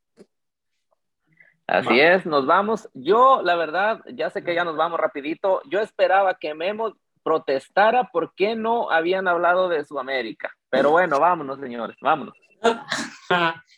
Así 1.67 1.99
es, 1.99 2.27
nos 2.27 2.47
vamos. 2.47 2.89
Yo, 2.93 3.41
la 3.43 3.57
verdad, 3.57 4.01
ya 4.13 4.29
sé 4.31 4.45
que 4.45 4.55
ya 4.55 4.65
nos 4.65 4.77
vamos 4.77 5.01
rapidito. 5.01 5.63
Yo 5.71 5.81
esperaba 5.81 6.35
que 6.35 6.55
Memo 6.55 6.95
protestara 7.23 8.05
por 8.13 8.35
qué 8.35 8.55
no 8.55 8.91
habían 8.91 9.27
hablado 9.27 9.69
de 9.69 9.85
Sudamérica. 9.85 10.53
Pero 10.69 10.91
bueno, 10.91 11.19
vámonos, 11.19 11.59
señores, 11.59 11.97
vámonos. 12.01 12.35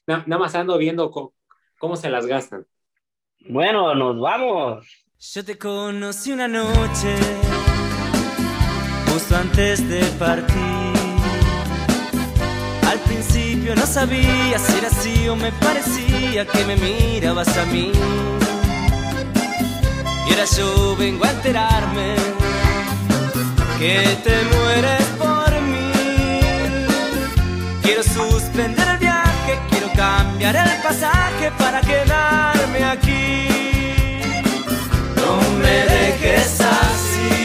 Nada 0.07 0.38
más 0.38 0.55
ando 0.55 0.77
viendo 0.79 1.11
cómo, 1.79 1.96
se 1.96 2.11
las 2.11 2.27
gastan. 2.27 2.66
Bueno, 3.49 3.94
nos 3.94 4.20
vamos. 4.20 5.07
Yo 5.18 5.44
te 5.44 5.57
conocí 5.57 6.33
una 6.33 6.49
noche, 6.49 7.16
justo 9.07 9.37
antes 9.37 9.88
de 9.88 10.03
partir 10.18 10.75
yo 13.66 13.75
no 13.75 13.85
sabía 13.85 14.59
si 14.61 14.79
era 14.79 14.87
así 14.87 15.29
o 15.29 15.35
me 15.35 15.51
parecía 15.51 16.46
que 16.46 16.64
me 16.66 16.77
mirabas 16.77 17.49
a 17.59 17.64
mí. 17.66 17.90
Y 20.27 20.31
ahora 20.31 20.44
yo 20.57 20.96
vengo 20.96 21.25
a 21.25 21.31
enterarme 21.31 22.14
que 23.79 24.18
te 24.22 24.37
mueres 24.55 25.05
por 25.18 25.51
mí. 25.62 26.40
Quiero 27.83 28.03
suspender 28.05 28.87
el 28.87 28.99
viaje, 28.99 29.59
quiero 29.68 29.88
cambiar 29.94 30.55
el 30.55 30.83
pasaje 30.83 31.51
para 31.59 31.81
quedarme 31.81 32.85
aquí. 32.85 33.49
No 35.16 35.40
me 35.59 35.77
dejes 35.94 36.61
así, 36.61 37.36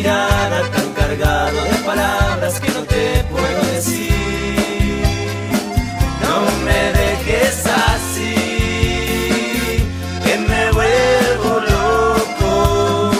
mirada 0.00 0.62
tan 0.70 0.92
cargado 0.94 1.62
de 1.64 1.76
palabras 1.84 2.58
que 2.58 2.70
no 2.70 2.82
te 2.84 3.24
puedo 3.30 3.60
decir. 3.74 5.02
No 6.22 6.36
me 6.66 6.80
dejes 7.00 7.66
así, 7.66 8.34
que 10.24 10.34
me 10.50 10.62
vuelvo 10.78 11.52
loco. 11.74 13.12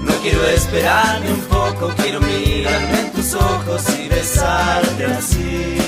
No 0.00 0.12
quiero 0.22 0.44
esperarme 0.46 1.30
un 1.30 1.42
poco, 1.42 1.92
quiero 2.02 2.20
mirarme 2.20 3.00
en 3.00 3.12
tus 3.12 3.34
ojos 3.34 3.82
y 3.96 4.08
besarte 4.08 5.04
así. 5.06 5.78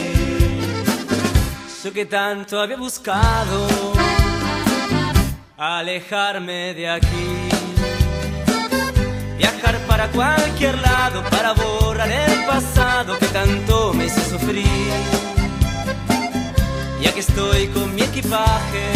Yo 1.82 1.92
que 1.92 2.06
tanto 2.06 2.60
había 2.60 2.76
buscado 2.76 3.66
alejarme 5.58 6.72
de 6.74 6.88
aquí. 6.88 7.43
Viajar 9.38 9.78
para 9.86 10.08
cualquier 10.08 10.78
lado 10.78 11.22
para 11.30 11.52
borrar 11.52 12.10
el 12.10 12.44
pasado 12.44 13.18
que 13.18 13.26
tanto 13.26 13.92
me 13.94 14.06
hizo 14.06 14.20
sufrir. 14.30 14.66
Ya 17.02 17.12
que 17.12 17.20
estoy 17.20 17.68
con 17.68 17.94
mi 17.94 18.02
equipaje, 18.02 18.92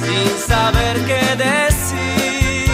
sin 0.00 0.28
saber 0.46 0.96
qué 1.06 1.36
decir, 1.48 2.68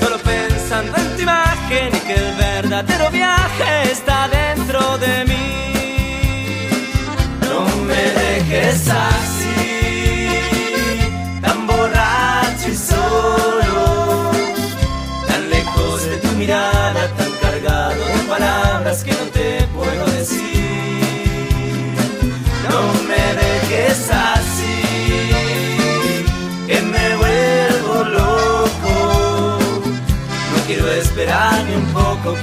solo 0.00 0.18
pensando 0.18 0.96
en 0.96 1.16
tu 1.16 1.22
imagen 1.22 1.88
y 1.96 2.00
que 2.06 2.14
el 2.14 2.34
verdadero 2.36 3.10
viaje 3.10 3.90
está 3.90 4.28
dentro 4.28 4.98
de 4.98 5.24
mí. 5.24 5.48
No 7.48 7.60
me 7.88 8.02
dejes 8.22 8.88
así, 8.88 9.37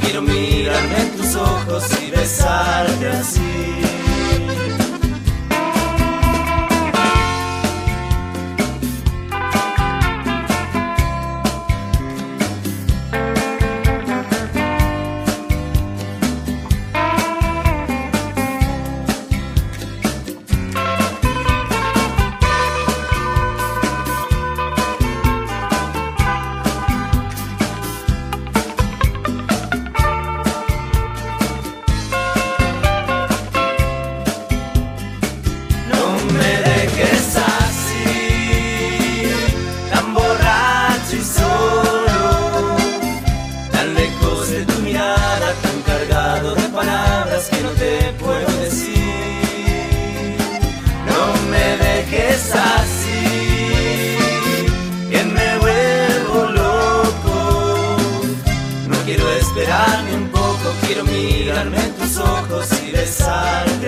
quiero 0.02 0.22
mirarme 0.22 1.02
en 1.02 1.18
tus 1.18 1.36
ojos 1.36 1.86
y 2.02 2.12
besarte 2.12 3.10
así. 3.10 3.95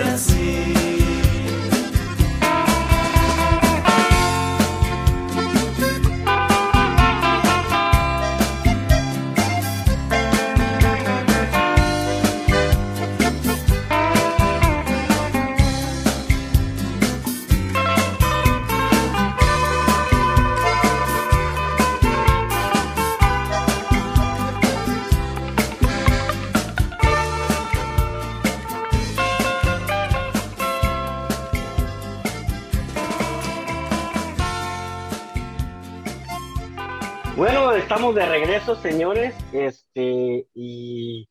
Besarte 0.04 0.27
señores, 38.76 39.34
este, 39.52 40.46
y 40.54 41.28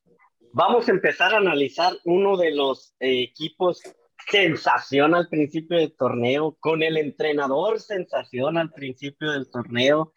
vamos 0.53 0.88
a 0.88 0.91
empezar 0.91 1.35
a 1.35 1.38
analizar 1.38 1.93
uno 2.03 2.35
de 2.35 2.51
los 2.51 2.95
equipos 2.99 3.81
sensación 4.27 5.13
al 5.13 5.29
principio 5.29 5.77
del 5.77 5.95
torneo, 5.95 6.57
con 6.59 6.81
el 6.81 6.97
entrenador 6.97 7.79
sensación 7.79 8.57
al 8.57 8.71
principio 8.71 9.31
del 9.31 9.49
torneo, 9.49 10.13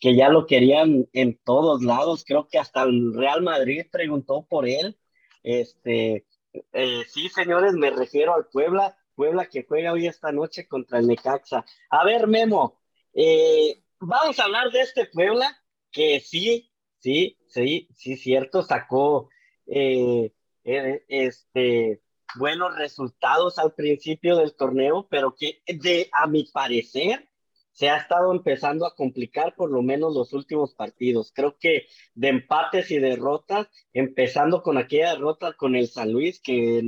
que 0.00 0.16
ya 0.16 0.30
lo 0.30 0.46
querían 0.46 1.06
en 1.12 1.38
todos 1.44 1.82
lados, 1.82 2.24
creo 2.26 2.48
que 2.50 2.58
hasta 2.58 2.82
el 2.84 3.12
Real 3.14 3.42
Madrid 3.42 3.86
preguntó 3.92 4.46
por 4.48 4.66
él. 4.66 4.98
Este, 5.42 6.26
eh, 6.72 7.02
sí, 7.06 7.28
señores, 7.28 7.74
me 7.74 7.90
refiero 7.90 8.34
al 8.34 8.46
Puebla, 8.46 8.96
Puebla 9.14 9.46
que 9.46 9.64
juega 9.68 9.92
hoy 9.92 10.06
esta 10.06 10.32
noche 10.32 10.66
contra 10.66 10.98
el 10.98 11.06
Necaxa. 11.06 11.64
A 11.90 12.04
ver, 12.04 12.26
Memo, 12.26 12.80
eh, 13.12 13.82
vamos 14.00 14.38
a 14.38 14.44
hablar 14.44 14.70
de 14.70 14.80
este 14.80 15.06
Puebla 15.06 15.61
que 15.92 16.20
sí, 16.20 16.70
sí, 16.98 17.38
sí, 17.46 17.88
sí, 17.94 18.16
cierto, 18.16 18.62
sacó 18.62 19.28
eh, 19.66 20.32
eh, 20.64 21.04
este, 21.08 22.02
buenos 22.36 22.76
resultados 22.76 23.58
al 23.58 23.74
principio 23.74 24.36
del 24.36 24.54
torneo, 24.54 25.06
pero 25.10 25.34
que 25.34 25.62
de, 25.66 26.08
a 26.12 26.26
mi 26.26 26.44
parecer 26.44 27.28
se 27.72 27.88
ha 27.88 27.96
estado 27.96 28.32
empezando 28.32 28.86
a 28.86 28.94
complicar 28.94 29.54
por 29.54 29.70
lo 29.70 29.82
menos 29.82 30.14
los 30.14 30.32
últimos 30.32 30.74
partidos. 30.74 31.32
Creo 31.34 31.56
que 31.58 31.86
de 32.14 32.28
empates 32.28 32.90
y 32.90 32.98
derrotas, 32.98 33.68
empezando 33.92 34.62
con 34.62 34.76
aquella 34.76 35.14
derrota 35.14 35.54
con 35.54 35.74
el 35.74 35.88
San 35.88 36.12
Luis 36.12 36.40
que, 36.40 36.82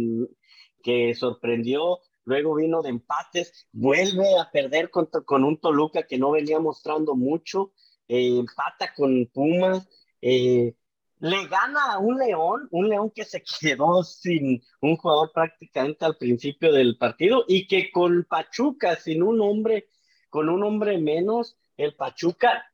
que 0.82 1.14
sorprendió, 1.14 2.00
luego 2.24 2.54
vino 2.54 2.82
de 2.82 2.90
empates, 2.90 3.66
vuelve 3.72 4.38
a 4.38 4.50
perder 4.50 4.90
contra, 4.90 5.22
con 5.22 5.44
un 5.44 5.58
Toluca 5.58 6.06
que 6.06 6.18
no 6.18 6.32
venía 6.32 6.60
mostrando 6.60 7.14
mucho, 7.14 7.72
eh, 8.08 8.38
empata 8.38 8.92
con 8.94 9.26
Pumas, 9.32 9.88
eh, 10.20 10.74
le 11.20 11.46
gana 11.46 11.92
a 11.92 11.98
un 11.98 12.18
León, 12.18 12.68
un 12.70 12.88
León 12.88 13.10
que 13.10 13.24
se 13.24 13.42
quedó 13.60 14.02
sin 14.02 14.62
un 14.80 14.96
jugador 14.96 15.32
prácticamente 15.32 16.04
al 16.04 16.16
principio 16.16 16.72
del 16.72 16.98
partido 16.98 17.44
y 17.48 17.66
que 17.66 17.90
con 17.90 18.24
Pachuca, 18.24 18.96
sin 18.96 19.22
un 19.22 19.40
hombre, 19.40 19.88
con 20.28 20.48
un 20.48 20.62
hombre 20.62 20.98
menos, 20.98 21.56
el 21.76 21.94
Pachuca 21.94 22.70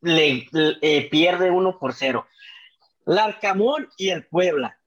le, 0.00 0.48
eh, 0.52 1.08
pierde 1.10 1.50
uno 1.50 1.78
por 1.78 1.92
cero. 1.94 2.26
Larcamón 3.04 3.88
y 3.98 4.10
el 4.10 4.26
Puebla. 4.26 4.78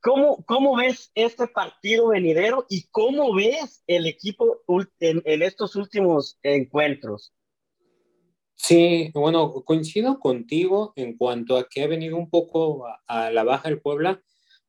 ¿Cómo, 0.00 0.44
¿Cómo 0.44 0.76
ves 0.76 1.10
este 1.14 1.48
partido 1.48 2.08
venidero 2.08 2.64
y 2.68 2.86
cómo 2.90 3.34
ves 3.34 3.82
el 3.88 4.06
equipo 4.06 4.62
en, 5.00 5.20
en 5.24 5.42
estos 5.42 5.74
últimos 5.74 6.38
encuentros? 6.42 7.34
Sí, 8.56 9.10
bueno, 9.14 9.52
coincido 9.64 10.18
contigo 10.18 10.92
en 10.96 11.16
cuanto 11.16 11.56
a 11.56 11.68
que 11.68 11.82
ha 11.82 11.86
venido 11.86 12.16
un 12.16 12.30
poco 12.30 12.86
a, 13.06 13.30
la 13.30 13.44
baja 13.44 13.68
el 13.68 13.80
Puebla, 13.80 14.22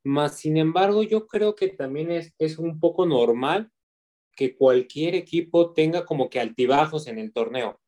más 0.04 0.38
sin 0.38 0.58
embargo 0.58 1.04
yo 1.04 1.28
creo 1.28 1.56
que 1.56 1.70
también 1.70 2.12
es, 2.12 2.34
es 2.38 2.60
un 2.60 2.80
poco 2.80 3.06
normal 3.06 3.72
que 4.36 4.56
cualquier 4.56 5.16
equipo 5.16 5.74
tenga 5.74 6.06
como 6.06 6.30
que 6.30 6.40
altibajos 6.40 7.08
en 7.08 7.18
el 7.18 7.34
torneo. 7.34 7.80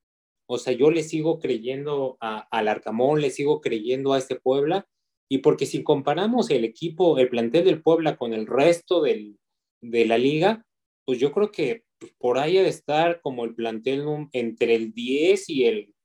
O 0.48 0.58
sea, 0.58 0.74
yo 0.74 0.90
le 0.90 1.04
sigo 1.04 1.40
creyendo 1.40 2.18
a, 2.22 2.40
al 2.50 2.68
Arcamón, 2.70 3.22
le 3.22 3.30
sigo 3.30 3.62
creyendo 3.62 4.14
a 4.14 4.18
este 4.18 4.36
Puebla, 4.36 4.88
y 5.30 5.40
porque 5.40 5.68
si 5.68 5.84
comparamos 5.84 6.50
el 6.50 6.66
equipo, 6.66 7.20
el 7.20 7.30
plantel 7.30 7.66
del 7.66 7.84
Puebla 7.84 8.18
con 8.18 8.34
el 8.34 8.48
resto 8.48 9.02
del, 9.02 9.38
de 9.82 10.06
la 10.06 10.18
liga, 10.18 10.66
pues 11.06 11.20
yo 11.20 11.32
creo 11.32 11.52
que 11.52 11.84
por 12.18 12.38
ahí 12.38 12.58
ha 12.58 12.64
de 12.64 12.70
estar 12.70 13.22
como 13.22 13.46
el 13.46 13.56
plantel 13.56 14.06
entre 14.34 14.76
el 14.76 14.94
10 14.94 15.50
y 15.50 15.66
el, 15.66 15.96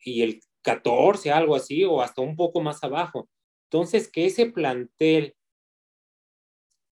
y 0.00 0.22
el 0.22 0.40
14, 0.62 1.30
algo 1.30 1.54
así, 1.54 1.84
o 1.84 2.00
hasta 2.00 2.22
un 2.22 2.36
poco 2.36 2.60
más 2.60 2.82
abajo. 2.84 3.28
Entonces, 3.70 4.10
que 4.10 4.26
ese 4.26 4.46
plantel 4.46 5.34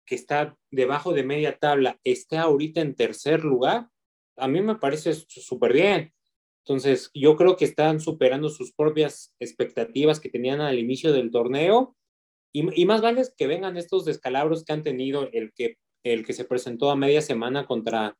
que 0.06 0.14
está 0.14 0.56
debajo 0.70 1.12
de 1.12 1.22
media 1.22 1.58
tabla 1.58 2.00
esté 2.04 2.36
ahorita 2.36 2.80
en 2.80 2.94
tercer 2.94 3.44
lugar, 3.44 3.88
a 4.36 4.48
mí 4.48 4.60
me 4.60 4.76
parece 4.76 5.12
súper 5.14 5.72
bien. 5.72 6.12
Entonces, 6.64 7.10
yo 7.14 7.36
creo 7.36 7.56
que 7.56 7.64
están 7.64 8.00
superando 8.00 8.48
sus 8.48 8.72
propias 8.72 9.34
expectativas 9.38 10.20
que 10.20 10.28
tenían 10.28 10.60
al 10.60 10.78
inicio 10.78 11.12
del 11.12 11.30
torneo. 11.30 11.96
Y, 12.52 12.84
más 12.84 13.00
vale 13.00 13.22
que 13.36 13.46
vengan 13.46 13.76
estos 13.76 14.04
descalabros 14.04 14.64
que 14.64 14.72
han 14.72 14.82
tenido 14.82 15.28
el 15.32 15.52
que, 15.52 15.76
el 16.02 16.24
que 16.24 16.32
se 16.32 16.44
presentó 16.44 16.90
a 16.90 16.96
media 16.96 17.20
semana 17.20 17.66
contra, 17.66 18.16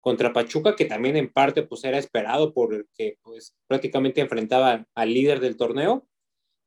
contra 0.00 0.32
Pachuca, 0.32 0.76
que 0.76 0.84
también 0.84 1.16
en 1.16 1.32
parte 1.32 1.62
pues 1.62 1.84
era 1.84 1.98
esperado 1.98 2.52
porque 2.52 3.18
pues 3.22 3.54
prácticamente 3.66 4.20
enfrentaba 4.20 4.86
al 4.94 5.14
líder 5.14 5.40
del 5.40 5.56
torneo. 5.56 6.06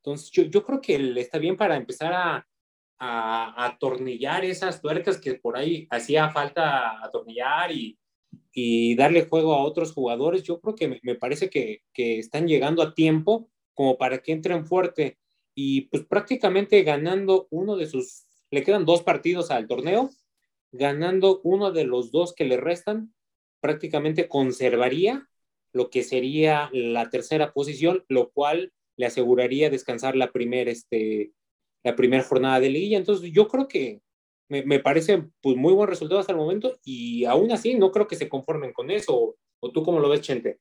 Entonces, 0.04 0.32
yo, 0.32 0.44
yo 0.44 0.64
creo 0.64 0.82
que 0.82 0.96
está 1.20 1.38
bien 1.38 1.58
para 1.58 1.76
empezar 1.76 2.14
a, 2.14 2.48
a, 3.00 3.66
atornillar 3.66 4.46
esas 4.46 4.82
tuercas 4.82 5.20
que 5.20 5.36
por 5.36 5.58
ahí 5.58 5.88
hacía 5.90 6.30
falta 6.30 7.04
atornillar 7.04 7.72
y, 7.72 7.98
y 8.52 8.96
darle 8.96 9.28
juego 9.28 9.54
a 9.54 9.64
otros 9.64 9.94
jugadores. 9.94 10.44
Yo 10.44 10.60
creo 10.60 10.76
que 10.76 11.00
me, 11.02 11.16
parece 11.16 11.50
que, 11.50 11.84
que, 11.94 12.20
están 12.20 12.48
llegando 12.48 12.82
a 12.82 12.94
tiempo 12.94 13.50
como 13.74 13.98
para 13.98 14.20
que 14.20 14.32
entren 14.32 14.66
fuerte 14.66 15.20
y 15.54 15.82
pues 15.82 16.06
prácticamente 16.06 16.82
ganando 16.84 17.48
uno 17.52 17.76
de 17.76 17.88
sus, 17.88 18.26
le 18.50 18.64
quedan 18.64 18.86
dos 18.86 19.04
partidos 19.04 19.52
al 19.52 19.68
torneo, 19.68 20.10
ganando 20.72 21.42
uno 21.44 21.72
de 21.72 21.86
los 21.86 22.12
dos 22.12 22.34
que 22.34 22.46
le 22.46 22.58
restan, 22.58 23.14
prácticamente 23.62 24.28
conservaría 24.28 25.28
lo 25.74 25.90
que 25.90 26.04
sería 26.04 26.70
la 26.74 27.10
tercera 27.10 27.54
posición, 27.54 28.04
lo 28.08 28.30
cual 28.32 28.74
le 28.98 29.06
aseguraría 29.06 29.70
descansar 29.70 30.16
la 30.16 30.32
primera 30.32 30.72
este, 30.72 31.32
la 31.84 31.96
primera 31.96 32.24
jornada 32.24 32.60
de 32.60 32.70
liguilla. 32.70 32.98
Entonces, 32.98 33.32
yo 33.32 33.48
creo 33.48 33.68
que 33.68 34.02
me, 34.50 34.64
me, 34.64 34.80
parece 34.80 35.24
pues, 35.42 35.56
muy 35.56 35.74
buen 35.74 35.90
resultado 35.90 36.20
hasta 36.20 36.32
el 36.32 36.38
momento 36.38 36.80
y 36.84 37.26
aún 37.26 37.52
así 37.52 37.76
no 37.76 37.92
creo 37.92 38.08
que 38.08 38.16
se 38.16 38.30
conformen 38.30 38.74
con 38.74 38.90
eso. 38.92 39.36
¿O, 39.60 39.72
tú 39.72 39.84
cómo 39.84 40.00
lo 40.00 40.10
ves, 40.10 40.22
Chente? 40.22 40.60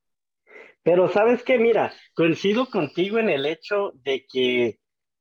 Pero 0.82 1.08
sabes 1.08 1.42
que, 1.42 1.58
mira, 1.58 1.92
coincido 2.14 2.66
contigo 2.66 3.18
en 3.18 3.30
el 3.30 3.46
hecho 3.46 3.92
de 3.94 4.26
que 4.26 4.78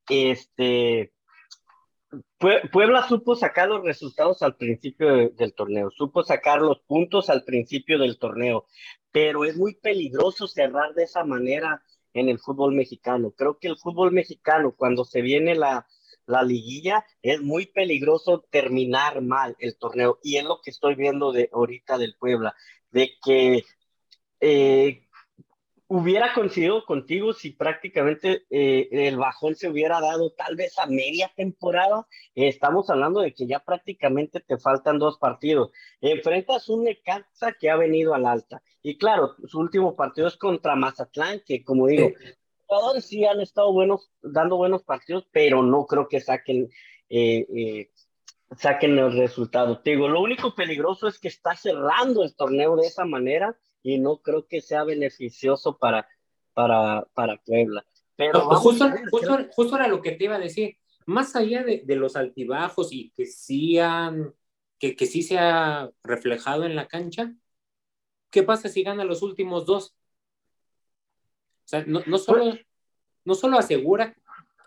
este 0.10 1.15
Puebla 2.72 3.08
supo 3.08 3.36
sacar 3.36 3.70
los 3.70 3.84
resultados 3.84 4.42
al 4.42 4.56
principio 4.56 5.30
del 5.30 5.54
torneo, 5.54 5.90
supo 5.92 6.24
sacar 6.24 6.62
los 6.62 6.80
puntos 6.82 7.30
al 7.30 7.44
principio 7.44 7.98
del 8.00 8.18
torneo, 8.20 8.66
pero 9.12 9.46
es 9.46 9.58
muy 9.58 9.76
peligroso 9.76 10.48
cerrar 10.48 10.94
de 10.94 11.04
esa 11.04 11.24
manera 11.24 11.82
en 12.14 12.30
el 12.30 12.40
fútbol 12.40 12.74
mexicano. 12.74 13.32
Creo 13.32 13.58
que 13.58 13.68
el 13.68 13.78
fútbol 13.78 14.12
mexicano, 14.12 14.74
cuando 14.76 15.04
se 15.04 15.22
viene 15.22 15.56
la, 15.56 15.88
la 16.26 16.44
liguilla, 16.44 17.06
es 17.22 17.42
muy 17.42 17.68
peligroso 17.68 18.46
terminar 18.50 19.22
mal 19.22 19.56
el 19.60 19.78
torneo. 19.78 20.20
Y 20.24 20.38
es 20.38 20.44
lo 20.44 20.60
que 20.62 20.72
estoy 20.72 20.96
viendo 20.96 21.32
de 21.32 21.50
ahorita 21.52 21.98
del 21.98 22.16
Puebla, 22.16 22.56
de 22.92 23.12
que 23.24 23.64
eh, 24.40 25.05
hubiera 25.88 26.34
coincidido 26.34 26.84
contigo 26.86 27.34
si 27.34 27.52
prácticamente 27.52 28.46
eh, 28.50 28.88
el 28.92 29.18
bajón 29.18 29.56
se 29.56 29.70
hubiera 29.70 30.02
dado 30.02 30.32
tal 30.32 30.56
vez 30.56 30.78
a 30.80 30.88
media 30.88 31.32
temporada. 31.36 32.08
estamos 32.34 32.90
hablando 32.90 33.22
de 33.22 33.34
que 33.34 33.46
ya 33.48 33.60
prácticamente 33.60 34.40
te 34.40 34.58
faltan 34.58 34.98
dos 34.98 35.18
partidos. 35.20 35.72
Enfrentas 36.02 36.70
un 36.70 36.86
Necaxa 36.86 37.54
que 37.54 37.70
ha 37.70 37.76
venido 37.76 38.14
al 38.14 38.26
alta. 38.26 38.62
Y 38.82 38.98
claro, 38.98 39.36
su 39.48 39.60
último 39.60 39.96
partido 39.96 40.28
es 40.28 40.38
contra 40.38 40.76
Mazatlán, 40.76 41.42
que 41.46 41.64
como 41.64 41.88
digo, 41.88 42.12
todos 42.68 43.06
sí 43.06 43.26
han 43.26 43.42
estado 43.42 43.72
buenos, 43.72 44.12
dando 44.22 44.58
buenos 44.58 44.84
partidos, 44.84 45.28
pero 45.32 45.64
no 45.64 45.86
creo 45.86 46.08
que 46.08 46.20
saquen, 46.20 46.70
eh, 47.10 47.46
eh, 47.56 47.92
saquen 48.58 48.98
el 48.98 49.16
resultado. 49.18 49.82
Te 49.82 49.92
digo, 49.92 50.08
lo 50.08 50.22
único 50.22 50.56
peligroso 50.56 51.08
es 51.08 51.20
que 51.20 51.28
está 51.28 51.56
cerrando 51.56 52.24
el 52.24 52.36
torneo 52.36 52.76
de 52.76 52.88
esa 52.88 53.06
manera 53.06 53.58
y 53.86 54.00
no 54.00 54.18
creo 54.18 54.48
que 54.48 54.62
sea 54.62 54.84
beneficioso 54.84 55.78
para, 55.78 56.08
para, 56.54 57.08
para 57.14 57.38
Puebla. 57.38 57.86
Pero 58.16 58.42
justo, 58.56 58.92
justo, 59.56 59.76
era 59.76 59.88
lo 59.88 60.02
que 60.02 60.14
te 60.14 60.24
iba 60.24 60.36
a 60.36 60.40
decir. 60.40 60.78
Más 61.06 61.36
allá 61.36 61.64
de, 61.64 61.84
de 61.86 61.96
los 61.96 62.16
altibajos 62.16 62.92
y 62.92 63.12
que 63.12 63.28
sí, 63.28 63.78
han, 63.78 64.34
que, 64.80 64.96
que 64.96 65.06
sí 65.06 65.22
se 65.22 65.38
ha 65.38 65.92
reflejado 66.02 66.66
en 66.66 66.76
la 66.76 66.88
cancha, 66.88 67.36
¿qué 68.32 68.42
pasa 68.42 68.70
si 68.70 68.82
gana 68.82 69.04
los 69.04 69.22
últimos 69.22 69.68
dos? 69.68 69.96
O 71.66 71.68
sea, 71.68 71.84
no, 71.86 72.02
no, 72.08 72.18
solo, 72.18 72.58
no 73.24 73.36
solo 73.36 73.60
asegura 73.60 74.16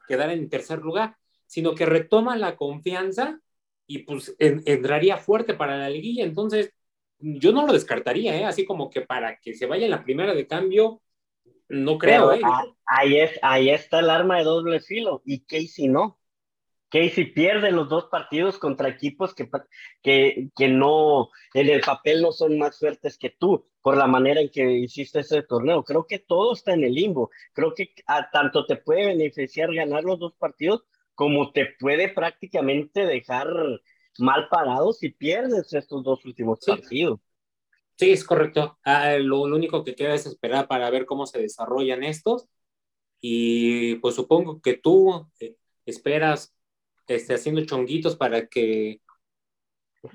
quedar 0.07 0.31
en 0.31 0.49
tercer 0.49 0.79
lugar, 0.79 1.17
sino 1.47 1.75
que 1.75 1.87
retoma 1.87 2.37
la 2.37 2.55
confianza 2.55 3.41
y 3.89 4.05
pues 4.05 4.37
entraría 4.39 5.17
fuerte 5.17 5.55
para 5.55 5.77
la 5.77 5.91
liguilla. 5.91 6.23
Entonces, 6.23 6.73
yo 7.19 7.53
no 7.53 7.67
lo 7.67 7.73
descartaría, 7.73 8.37
¿eh? 8.37 8.45
así 8.45 8.65
como 8.65 8.91
que 8.91 9.03
para 9.03 9.39
que 9.41 9.55
se 9.55 9.67
vaya 9.67 9.85
en 9.85 9.91
la 9.91 10.05
primera 10.05 10.35
de 10.35 10.47
cambio, 10.47 11.03
no 11.69 11.99
creo. 11.99 12.33
¿eh? 12.33 12.41
ahí, 12.87 13.19
es, 13.19 13.39
ahí 13.43 13.71
está 13.71 14.01
el 14.01 14.11
arma 14.11 14.39
de 14.39 14.45
doble 14.45 14.81
filo. 14.81 15.23
¿Y 15.25 15.41
si 15.67 15.89
no? 15.89 16.19
Casey 16.91 17.33
pierde 17.33 17.71
los 17.71 17.89
dos 17.89 18.07
partidos 18.07 18.59
contra 18.59 18.89
equipos 18.89 19.35
que, 19.35 19.49
que, 20.03 20.49
que, 20.57 20.69
no, 20.69 21.29
en 21.53 21.69
el 21.69 21.81
papel 21.83 22.23
no 22.23 22.33
son 22.33 22.59
más 22.59 22.79
fuertes 22.79 23.19
que 23.19 23.31
tú, 23.31 23.69
por 23.83 23.97
la 23.97 24.07
manera 24.07 24.41
en 24.41 24.49
que 24.49 24.71
hiciste 24.73 25.21
ese 25.21 25.43
torneo. 25.43 25.85
Creo 25.85 26.07
que 26.07 26.19
todo 26.19 26.55
está 26.55 26.73
en 26.73 26.85
el 26.85 26.95
limbo. 26.95 27.31
Creo 27.53 27.75
que 27.75 27.93
a, 28.07 28.31
tanto 28.31 28.65
te 28.65 28.77
puede 28.77 29.07
beneficiar 29.07 29.75
ganar 29.75 30.05
los 30.05 30.19
dos 30.19 30.35
partidos, 30.39 30.85
como 31.15 31.53
te 31.53 31.67
puede 31.79 32.09
prácticamente 32.09 33.05
dejar 33.05 33.49
mal 34.19 34.49
parado 34.49 34.93
si 34.93 35.11
pierdes 35.11 35.73
estos 35.73 36.03
dos 36.03 36.25
últimos 36.25 36.61
partidos. 36.65 37.21
Sí, 37.97 38.11
es 38.13 38.25
correcto. 38.25 38.79
Ah, 38.85 39.17
lo, 39.19 39.49
lo 39.49 39.57
único 39.57 39.83
que 39.83 39.95
queda 39.95 40.15
es 40.15 40.27
esperar 40.27 40.69
para 40.69 40.91
ver 40.91 41.05
cómo 41.05 41.27
se 41.27 41.41
desarrollan 41.41 42.05
estos. 42.05 42.47
Y 43.21 43.97
pues 43.97 44.15
supongo 44.15 44.61
que 44.61 44.75
tú 44.75 45.29
eh, 45.41 45.57
esperas 45.85 46.55
este, 47.09 47.35
haciendo 47.35 47.65
chonguitos 47.65 48.17
para 48.17 48.47
que 48.47 49.01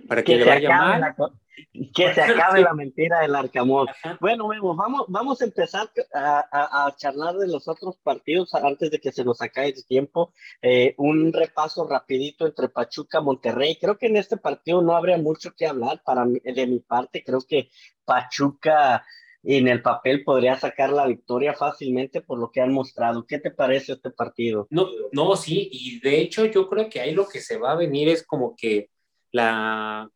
para 0.07 0.23
que, 0.23 0.38
le 0.38 0.45
vaya 0.45 0.69
mal. 0.69 1.15
que 1.93 2.13
se 2.13 2.21
acabe 2.21 2.61
la 2.61 2.73
mentira 2.73 3.21
del 3.21 3.36
Arcamón. 3.36 3.88
Bueno, 4.19 4.47
vamos, 4.75 5.05
vamos 5.07 5.41
a 5.41 5.45
empezar 5.45 5.89
a, 6.13 6.86
a, 6.86 6.95
charlar 6.95 7.36
de 7.36 7.47
los 7.47 7.67
otros 7.67 7.97
partidos 7.97 8.53
antes 8.55 8.91
de 8.91 8.99
que 8.99 9.11
se 9.11 9.23
nos 9.23 9.41
acabe 9.41 9.69
el 9.69 9.86
tiempo. 9.86 10.34
Eh, 10.61 10.95
un 10.97 11.31
repaso 11.31 11.88
rapidito 11.88 12.45
entre 12.45 12.69
Pachuca 12.69 13.19
y 13.19 13.23
Monterrey. 13.23 13.77
Creo 13.79 13.97
que 13.97 14.07
en 14.07 14.17
este 14.17 14.38
partido 14.38 14.81
no 14.81 14.95
habría 14.95 15.17
mucho 15.17 15.53
que 15.55 15.67
hablar 15.67 16.01
para 16.03 16.25
de 16.25 16.67
mi 16.67 16.79
parte. 16.79 17.23
Creo 17.23 17.41
que 17.41 17.69
Pachuca 18.05 19.03
en 19.43 19.67
el 19.67 19.81
papel 19.81 20.23
podría 20.23 20.57
sacar 20.57 20.91
la 20.91 21.05
victoria 21.05 21.53
fácilmente 21.53 22.21
por 22.21 22.39
lo 22.39 22.49
que 22.49 22.61
han 22.61 22.71
mostrado. 22.71 23.25
¿Qué 23.25 23.39
te 23.39 23.51
parece 23.51 23.93
este 23.93 24.09
partido? 24.09 24.67
No, 24.69 24.88
no, 25.11 25.36
sí, 25.36 25.69
y 25.71 25.99
de 25.99 26.21
hecho 26.21 26.45
yo 26.45 26.69
creo 26.69 26.89
que 26.89 27.01
ahí 27.01 27.13
lo 27.13 27.27
que 27.27 27.41
se 27.41 27.57
va 27.57 27.73
a 27.73 27.75
venir 27.75 28.07
es 28.07 28.25
como 28.25 28.55
que 28.55 28.89
la, 29.34 30.09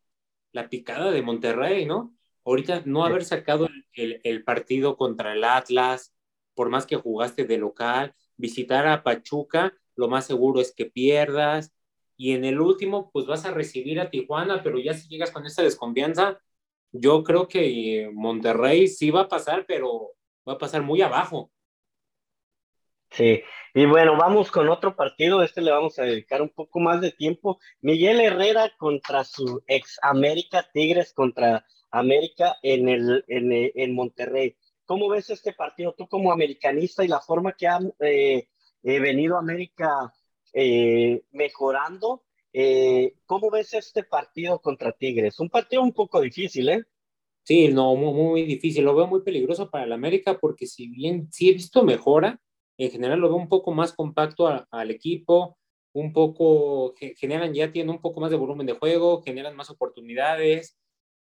la 0.52 0.68
picada 0.70 1.10
de 1.10 1.22
Monterrey, 1.22 1.84
¿no? 1.86 2.14
Ahorita 2.44 2.82
no 2.86 3.04
haber 3.04 3.24
sacado 3.24 3.68
el, 3.92 4.20
el, 4.24 4.44
partido 4.44 4.96
contra 4.96 5.34
el 5.34 5.44
Atlas, 5.44 6.14
por 6.54 6.70
más 6.70 6.86
que 6.86 6.96
jugaste 6.96 7.44
de 7.44 7.58
local, 7.58 8.14
visitar 8.36 8.86
a 8.86 9.02
Pachuca, 9.02 9.74
lo 9.96 10.08
más 10.08 10.26
seguro 10.26 10.60
es 10.60 10.72
que 10.74 10.86
pierdas. 10.86 11.74
Y 12.16 12.32
en 12.32 12.44
el 12.44 12.60
último, 12.60 13.10
pues 13.12 13.26
vas 13.26 13.44
a 13.44 13.52
recibir 13.52 14.00
a 14.00 14.10
Tijuana, 14.10 14.62
pero 14.62 14.78
ya 14.78 14.94
si 14.94 15.08
llegas 15.08 15.30
con 15.30 15.46
esa 15.46 15.62
desconfianza, 15.62 16.40
yo 16.92 17.22
creo 17.24 17.48
que 17.48 18.10
Monterrey 18.14 18.88
sí 18.88 19.10
va 19.10 19.22
a 19.22 19.28
pasar, 19.28 19.66
pero 19.66 20.12
va 20.48 20.54
a 20.54 20.58
pasar 20.58 20.82
muy 20.82 21.02
abajo. 21.02 21.50
Sí, 23.10 23.42
y 23.74 23.86
bueno, 23.86 24.16
vamos 24.16 24.50
con 24.50 24.68
otro 24.68 24.94
partido, 24.94 25.42
este 25.42 25.62
le 25.62 25.70
vamos 25.70 25.98
a 25.98 26.02
dedicar 26.02 26.42
un 26.42 26.50
poco 26.50 26.78
más 26.80 27.00
de 27.00 27.10
tiempo. 27.10 27.58
Miguel 27.80 28.20
Herrera 28.20 28.70
contra 28.76 29.24
su 29.24 29.62
ex 29.66 29.98
América, 30.02 30.68
Tigres 30.72 31.12
contra 31.14 31.64
América 31.90 32.56
en, 32.62 32.88
el, 32.88 33.24
en, 33.28 33.50
en 33.52 33.94
Monterrey. 33.94 34.56
¿Cómo 34.84 35.08
ves 35.08 35.30
este 35.30 35.52
partido 35.52 35.94
tú 35.96 36.06
como 36.06 36.32
americanista 36.32 37.04
y 37.04 37.08
la 37.08 37.20
forma 37.20 37.52
que 37.52 37.66
ha 37.66 37.80
eh, 38.00 38.48
eh, 38.82 39.00
venido 39.00 39.38
América 39.38 40.12
eh, 40.52 41.22
mejorando 41.32 42.24
eh, 42.52 43.14
¿Cómo 43.26 43.50
ves 43.50 43.74
este 43.74 44.04
partido 44.04 44.60
contra 44.60 44.92
Tigres? 44.92 45.38
Un 45.40 45.50
partido 45.50 45.82
un 45.82 45.92
poco 45.92 46.20
difícil, 46.20 46.68
¿eh? 46.70 46.84
Sí, 47.42 47.68
no, 47.68 47.94
muy, 47.94 48.42
difícil. 48.44 48.84
Lo 48.84 48.94
veo 48.94 49.06
muy 49.06 49.22
peligroso 49.22 49.70
para 49.70 49.84
el 49.84 49.92
América 49.92 50.38
porque 50.38 50.66
si 50.66 50.88
bien 50.88 51.28
sí 51.30 51.50
he 51.50 51.52
visto 51.52 51.82
mejora, 51.82 52.40
en 52.78 52.90
general 52.90 53.18
lo 53.18 53.28
veo 53.28 53.36
un 53.36 53.48
poco 53.48 53.72
más 53.72 53.92
compacto 53.92 54.46
al 54.70 54.90
equipo, 54.90 55.58
un 55.92 56.12
poco, 56.12 56.94
generan 57.16 57.52
ya, 57.52 57.72
tienen 57.72 57.90
un 57.90 58.00
poco 58.00 58.20
más 58.20 58.30
de 58.30 58.36
volumen 58.36 58.66
de 58.66 58.74
juego, 58.74 59.22
generan 59.22 59.56
más 59.56 59.68
oportunidades. 59.68 60.78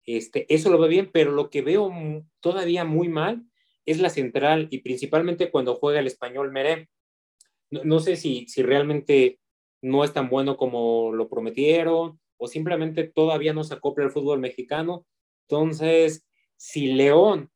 Este, 0.06 0.54
eso 0.54 0.70
lo 0.70 0.78
veo 0.78 0.90
bien, 0.90 1.10
pero 1.14 1.32
lo 1.32 1.50
que 1.50 1.62
veo 1.62 1.92
todavía 2.42 2.84
muy 2.84 3.08
mal 3.08 3.44
es 3.86 4.00
la 4.00 4.10
central 4.10 4.68
y 4.70 4.80
principalmente 4.80 5.50
cuando 5.50 5.76
juega 5.76 6.00
el 6.00 6.08
español 6.08 6.52
Meré. 6.52 6.90
No, 7.72 7.84
no 7.84 8.00
sé 8.00 8.18
si, 8.18 8.48
si 8.48 8.62
realmente 8.62 9.40
no 9.82 10.04
es 10.04 10.12
tan 10.12 10.30
bueno 10.30 10.58
como 10.58 11.14
lo 11.14 11.30
prometieron 11.30 12.20
o 12.38 12.48
simplemente 12.48 13.06
todavía 13.06 13.54
no 13.54 13.64
se 13.64 13.76
acopla 13.76 14.06
el 14.06 14.12
fútbol 14.12 14.40
mexicano. 14.40 15.06
Entonces, 15.48 16.26
si 16.58 16.88
León 16.94 17.50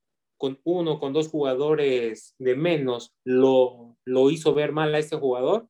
con 0.44 0.60
uno, 0.66 1.00
con 1.00 1.14
dos 1.14 1.30
jugadores 1.30 2.36
de 2.38 2.54
menos, 2.54 3.16
lo, 3.24 3.96
lo 4.04 4.30
hizo 4.30 4.54
ver 4.54 4.74
mal 4.74 4.94
a 4.94 5.00
este 5.00 5.16
jugador 5.16 5.70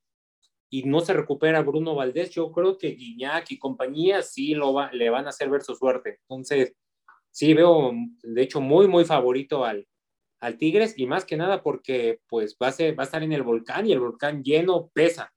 y 0.68 0.82
no 0.82 1.02
se 1.02 1.14
recupera 1.14 1.62
Bruno 1.62 1.94
Valdés, 1.94 2.32
yo 2.32 2.52
creo 2.52 2.80
que 2.80 2.88
Guiñac 2.96 3.52
y 3.52 3.60
compañía 3.60 4.24
sí 4.24 4.56
lo 4.56 4.74
va, 4.74 4.92
le 4.92 5.12
van 5.12 5.28
a 5.28 5.30
hacer 5.30 5.52
ver 5.52 5.62
su 5.62 5.76
suerte. 5.76 6.18
Entonces, 6.22 6.74
sí 7.30 7.54
veo, 7.54 7.92
de 8.24 8.42
hecho, 8.42 8.62
muy, 8.62 8.88
muy 8.88 9.06
favorito 9.06 9.64
al, 9.64 9.88
al 10.40 10.58
Tigres 10.58 10.96
y 10.98 11.06
más 11.06 11.24
que 11.24 11.38
nada 11.38 11.62
porque 11.62 12.22
pues 12.28 12.58
va 12.60 12.70
a, 12.70 12.72
ser, 12.72 12.98
va 12.98 13.04
a 13.04 13.06
estar 13.06 13.22
en 13.22 13.32
el 13.32 13.44
volcán 13.44 13.86
y 13.86 13.92
el 13.92 14.00
volcán 14.00 14.44
lleno 14.44 14.90
pesa. 14.92 15.32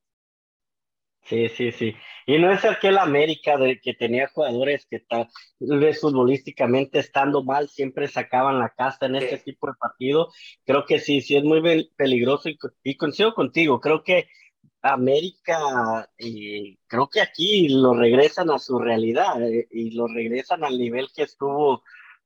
Sí, 1.28 1.48
sí, 1.48 1.72
sí. 1.72 1.94
Y 2.26 2.38
no 2.38 2.52
es 2.52 2.64
aquel 2.64 2.98
América 2.98 3.56
de 3.56 3.80
que 3.80 3.94
tenía 3.94 4.28
jugadores 4.28 4.86
que 4.88 5.00
tal 5.00 5.28
vez 5.58 6.00
futbolísticamente 6.00 7.00
estando 7.00 7.42
mal 7.42 7.68
siempre 7.68 8.06
sacaban 8.06 8.60
la 8.60 8.68
casta 8.76 9.06
en 9.06 9.16
este 9.16 9.38
tipo 9.38 9.66
de 9.66 9.72
partido. 9.74 10.28
Creo 10.64 10.84
que 10.86 11.00
sí, 11.00 11.20
sí 11.20 11.36
es 11.36 11.42
muy 11.42 11.90
peligroso 11.96 12.48
y, 12.48 12.56
y 12.84 12.96
coincido 12.96 13.34
contigo. 13.34 13.80
Creo 13.80 14.04
que 14.04 14.28
América, 14.82 16.08
y 16.18 16.76
creo 16.86 17.08
que 17.08 17.20
aquí 17.22 17.68
lo 17.70 17.94
regresan 17.94 18.50
a 18.50 18.58
su 18.60 18.78
realidad 18.78 19.42
eh, 19.42 19.66
y 19.72 19.92
lo 19.92 20.06
regresan 20.08 20.64
al 20.64 20.78
nivel 20.78 21.08
que 21.14 21.22
estuvo 21.24 21.82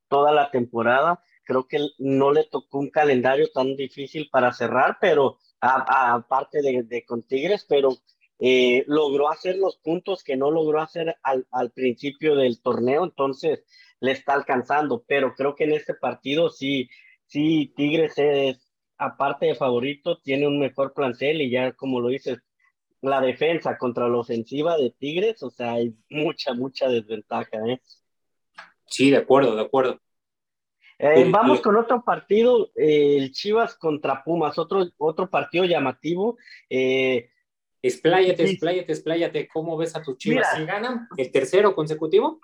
toda 0.09 0.33
la 0.33 0.51
temporada. 0.51 1.23
Creo 1.45 1.67
que 1.67 1.79
no 1.99 2.33
le 2.33 2.45
tocó 2.45 2.79
un 2.81 2.91
calendario 2.91 3.51
tan 3.53 3.77
difícil 3.77 4.29
para 4.31 4.53
cerrar, 4.53 4.99
pero 5.01 5.39
aparte 5.61 6.63
de, 6.63 6.83
de 6.85 7.05
con 7.05 7.23
Tigres, 7.23 7.67
pero 7.69 7.91
eh, 8.41 8.85
logró 8.87 9.31
hacer 9.31 9.57
los 9.57 9.77
puntos 9.77 10.25
que 10.25 10.37
no 10.37 10.51
logró 10.51 10.81
hacer 10.81 11.17
al, 11.23 11.47
al, 11.51 11.71
principio 11.73 12.35
del 12.37 12.61
torneo, 12.61 13.05
entonces 13.05 13.65
le 14.01 14.13
está 14.13 14.33
alcanzando, 14.33 15.05
pero 15.07 15.35
creo 15.35 15.55
que 15.55 15.65
en 15.65 15.73
este 15.73 15.95
partido 15.95 16.49
sí, 16.49 16.89
sí, 17.27 17.73
Tigres 17.77 18.15
es, 18.17 18.73
aparte 18.97 19.47
de 19.47 19.55
favorito, 19.55 20.19
tiene 20.19 20.47
un 20.47 20.59
mejor 20.59 20.95
plantel 20.95 21.43
y 21.43 21.51
ya 21.51 21.73
como 21.73 22.01
lo 22.01 22.09
dices, 22.09 22.39
la 23.03 23.21
defensa 23.21 23.79
contra 23.79 24.09
la 24.09 24.19
ofensiva 24.19 24.77
de 24.77 24.91
Tigres, 24.91 25.43
o 25.43 25.51
sea, 25.51 25.75
hay 25.75 25.95
mucha, 26.09 26.55
mucha 26.55 26.89
desventaja. 26.89 27.59
¿eh? 27.67 27.81
Sí, 28.87 29.11
de 29.11 29.19
acuerdo, 29.19 29.55
de 29.55 29.63
acuerdo. 29.63 30.01
Eh, 30.99 31.31
vamos 31.31 31.63
con 31.63 31.77
otro 31.77 32.05
partido, 32.05 32.71
eh, 32.75 33.17
el 33.17 33.33
Chivas 33.33 33.75
contra 33.77 34.23
Pumas, 34.23 34.59
otro, 34.59 34.87
otro 34.99 35.31
partido 35.31 35.65
llamativo. 35.65 36.37
Eh, 36.69 37.31
Expláyate, 37.83 38.45
expláyate, 38.45 38.93
expláyate. 38.93 39.49
¿Cómo 39.49 39.77
ves 39.77 39.97
a 39.97 40.03
tus 40.03 40.19
chivas? 40.19 40.47
¿Si 40.55 40.65
ganan 40.65 41.09
el 41.17 41.31
tercero 41.31 41.75
consecutivo? 41.75 42.41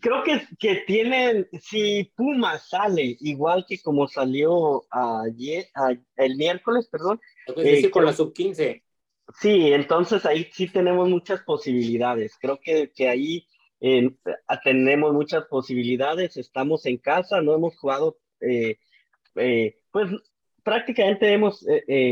Creo 0.00 0.24
que, 0.24 0.42
que 0.58 0.82
tienen, 0.86 1.48
si 1.60 2.12
Puma 2.16 2.58
sale 2.58 3.16
igual 3.20 3.64
que 3.66 3.80
como 3.80 4.08
salió 4.08 4.84
ayer, 4.90 5.66
el 6.16 6.36
miércoles, 6.36 6.88
perdón. 6.90 7.20
Decir, 7.56 7.86
eh, 7.86 7.90
con 7.90 8.04
la 8.04 8.12
sub-15. 8.12 8.82
Sí, 9.40 9.72
entonces 9.72 10.26
ahí 10.26 10.48
sí 10.52 10.68
tenemos 10.68 11.08
muchas 11.08 11.42
posibilidades. 11.42 12.36
Creo 12.40 12.58
que, 12.60 12.90
que 12.92 13.08
ahí 13.08 13.46
eh, 13.80 14.10
tenemos 14.64 15.12
muchas 15.14 15.44
posibilidades. 15.44 16.36
Estamos 16.36 16.84
en 16.86 16.98
casa, 16.98 17.40
no 17.40 17.54
hemos 17.54 17.76
jugado, 17.78 18.18
eh, 18.40 18.78
pues 19.32 20.10
prácticamente 20.64 21.32
hemos 21.32 21.64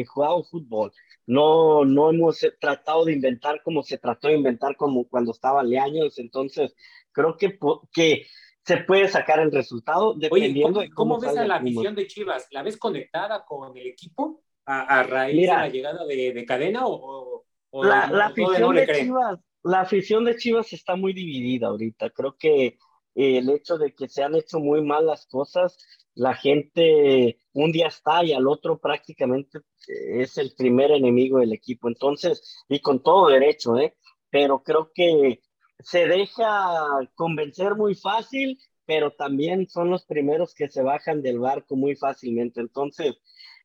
jugado 0.07 0.45
fútbol 0.45 0.93
no, 1.27 1.85
no 1.85 2.11
hemos 2.11 2.41
tratado 2.61 3.05
de 3.05 3.13
inventar 3.13 3.63
como 3.63 3.83
se 3.83 3.99
trató 3.99 4.29
de 4.29 4.35
inventar 4.35 4.77
como 4.77 5.09
cuando 5.09 5.33
estaba 5.33 5.63
Leaños, 5.63 6.19
entonces 6.19 6.75
creo 7.13 7.37
que, 7.37 7.59
que 7.93 8.27
se 8.65 8.77
puede 8.79 9.09
sacar 9.09 9.41
el 9.41 9.53
resultado 9.53 10.15
dependiendo 10.15 10.81
Oye, 10.81 10.91
¿cómo, 10.91 11.21
ves 11.21 11.37
a 11.37 11.47
la 11.47 11.57
afición 11.57 11.95
de 11.95 12.07
Chivas? 12.07 12.47
¿La 12.51 12.63
ves 12.63 12.77
conectada 12.77 13.45
con 13.45 13.77
el 13.77 13.87
equipo 13.87 14.43
a, 14.65 15.03
raíz 15.05 15.41
de 15.43 15.47
la 15.47 15.69
llegada 15.69 16.05
de, 16.05 16.45
Cadena 16.47 16.83
o, 16.85 17.45
la, 17.73 18.05
afición 18.27 18.75
de 18.75 18.87
Chivas, 18.87 19.41
la 19.63 19.81
afición 19.81 20.25
de 20.25 20.37
Chivas 20.37 20.73
está 20.73 20.97
muy 20.97 21.13
dividida 21.13 21.69
ahorita, 21.69 22.11
creo 22.11 22.37
que 22.37 22.79
el 23.17 23.51
hecho 23.51 23.79
de 23.79 23.95
que 23.95 24.09
se 24.09 24.23
han 24.23 24.35
hecho 24.35 24.61
muy 24.61 24.83
mal 24.83 25.07
las 25.07 25.27
cosas 25.27 25.79
la 26.17 26.35
gente 26.35 27.39
un 27.53 27.73
día 27.73 27.89
está 27.89 28.25
y 28.25 28.33
al 28.33 28.49
otro 28.49 28.79
prácticamente 28.79 29.59
eh, 29.87 30.23
es 30.23 30.39
el 30.39 30.55
primer 30.57 30.91
enemigo 30.91 31.39
del 31.39 31.53
equipo. 31.53 31.89
Entonces, 31.89 32.65
y 32.69 32.81
con 32.81 33.03
todo 33.03 33.29
derecho, 33.29 33.79
¿eh? 33.79 33.95
Pero 34.31 34.63
creo 34.63 34.91
que 34.95 35.43
se 35.79 36.07
deja 36.07 37.07
convencer 37.15 37.75
muy 37.75 37.95
fácil, 37.95 38.59
pero 38.87 39.13
también 39.13 39.69
son 39.69 39.91
los 39.91 40.07
primeros 40.07 40.55
que 40.55 40.69
se 40.69 40.83
bajan 40.83 41.21
del 41.23 41.39
barco 41.39 41.77
muy 41.77 41.97
fácilmente. 41.97 42.61
Entonces, 42.61 43.17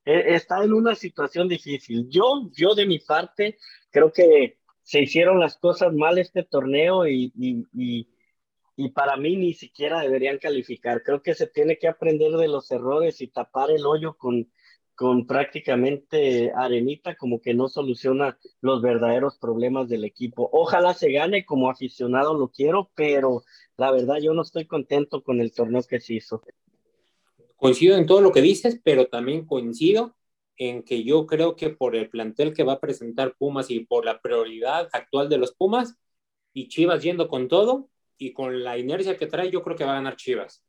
e, 0.06 0.36
está 0.36 0.62
en 0.64 0.74
una 0.74 0.96
situación 0.96 1.48
difícil. 1.48 2.10
Yo, 2.10 2.50
yo 2.54 2.76
de 2.76 2.86
mi 2.86 3.00
parte, 3.00 3.58
creo 3.92 4.12
que 4.12 4.60
se 4.84 5.02
hicieron 5.02 5.40
las 5.40 5.58
cosas 5.58 5.94
mal 5.94 6.18
este 6.18 6.44
torneo 6.44 7.08
y 7.08 7.32
y 7.74 8.11
para 8.94 9.18
mí 9.18 9.36
ni 9.36 9.54
siquiera 9.54 10.02
deberían 10.02 10.38
calificar. 10.38 11.04
Creo 11.04 11.22
que 11.22 11.36
se 11.36 11.48
tiene 11.48 11.78
que 11.78 11.88
aprender 11.88 12.32
de 12.32 12.48
los 12.48 12.72
errores 12.72 13.22
y 13.22 13.28
tapar 13.28 13.72
el 13.72 13.86
hoyo 13.86 14.18
con, 14.18 14.52
con 14.96 15.26
prácticamente 15.26 16.52
arenita 16.56 17.16
como 17.16 17.42
que 17.42 17.54
no 17.54 17.68
soluciona 17.70 18.38
los 18.62 18.82
verdaderos 18.82 19.38
problemas 19.38 19.90
del 19.90 20.04
equipo. 20.04 20.50
Ojalá 20.54 20.94
se 20.94 21.12
gane 21.12 21.46
como 21.46 21.70
aficionado 21.70 22.34
lo 22.34 22.50
quiero, 22.50 22.92
pero 22.96 23.44
la 23.78 23.92
verdad 23.92 24.18
yo 24.22 24.34
no 24.34 24.42
estoy 24.42 24.66
contento 24.66 25.24
con 25.24 25.42
el 25.42 25.54
torneo 25.54 25.82
que 25.84 26.00
se 26.00 26.16
hizo. 26.16 26.42
Coincido 27.56 27.98
en 27.98 28.06
todo 28.06 28.22
lo 28.22 28.32
que 28.32 28.42
dices, 28.42 28.80
pero 28.84 29.08
también 29.08 29.46
coincido 29.46 30.16
en 30.58 30.84
que 30.84 31.04
yo 31.04 31.26
creo 31.26 31.56
que 31.56 31.70
por 31.70 31.96
el 31.96 32.10
plantel 32.10 32.54
que 32.54 32.64
va 32.64 32.74
a 32.74 32.80
presentar 32.80 33.36
Pumas 33.38 33.72
y 33.72 33.80
por 33.82 34.06
la 34.06 34.22
prioridad 34.22 34.90
actual 34.94 35.30
de 35.30 35.40
los 35.40 35.54
Pumas 35.54 35.98
y 36.54 36.68
Chivas 36.68 37.02
yendo 37.02 37.28
con 37.28 37.48
todo, 37.48 37.90
y 38.22 38.34
con 38.34 38.64
la 38.64 38.78
inercia 38.78 39.18
que 39.18 39.26
trae, 39.26 39.50
yo 39.50 39.64
creo 39.64 39.76
que 39.76 39.84
va 39.84 39.94
a 39.94 39.96
ganar 39.96 40.16
Chivas. 40.16 40.64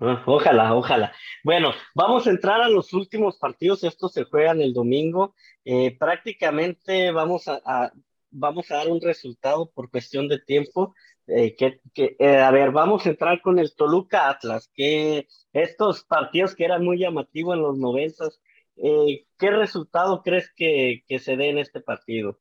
Ah, 0.00 0.22
ojalá, 0.26 0.74
ojalá. 0.74 1.14
Bueno, 1.42 1.72
vamos 1.94 2.26
a 2.26 2.30
entrar 2.30 2.60
a 2.60 2.68
los 2.68 2.92
últimos 2.92 3.38
partidos. 3.38 3.84
Estos 3.84 4.12
se 4.12 4.24
juegan 4.24 4.60
el 4.60 4.74
domingo. 4.74 5.34
Eh, 5.64 5.96
prácticamente 5.98 7.10
vamos 7.10 7.48
a, 7.48 7.90
vamos 8.30 8.70
a 8.70 8.76
dar 8.76 8.88
un 8.88 9.00
resultado 9.00 9.70
por 9.70 9.90
cuestión 9.90 10.28
de 10.28 10.40
tiempo. 10.40 10.94
Eh, 11.26 11.56
que, 11.56 11.80
eh, 11.94 12.36
a 12.36 12.50
ver, 12.50 12.70
vamos 12.70 13.06
a 13.06 13.08
entrar 13.08 13.40
con 13.40 13.58
el 13.58 13.74
Toluca 13.74 14.28
Atlas, 14.28 14.70
que 14.74 15.26
estos 15.54 16.04
partidos 16.04 16.54
que 16.54 16.66
eran 16.66 16.84
muy 16.84 16.98
llamativos 16.98 17.54
en 17.54 17.62
los 17.62 17.78
noventas, 17.78 18.42
¿qué 18.76 19.50
resultado 19.50 20.22
crees 20.22 20.52
que 20.54 21.02
se 21.18 21.36
dé 21.38 21.48
en 21.48 21.58
este 21.58 21.80
partido? 21.80 22.38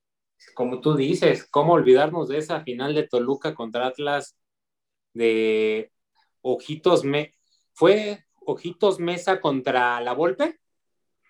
Como 0.54 0.82
tú 0.82 0.96
dices, 0.96 1.48
¿cómo 1.50 1.74
olvidarnos 1.74 2.30
de 2.30 2.38
esa 2.38 2.62
final 2.62 2.94
de 2.94 3.08
Toluca 3.08 3.54
contra 3.54 3.88
Atlas 3.88 4.38
de 5.14 5.92
Ojitos 6.42 7.04
Me 7.04 7.34
¿Fue 7.74 8.24
Ojitos 8.46 9.00
Mesa 9.00 9.42
contra 9.42 10.00
La 10.02 10.14
Volpe? 10.14 10.60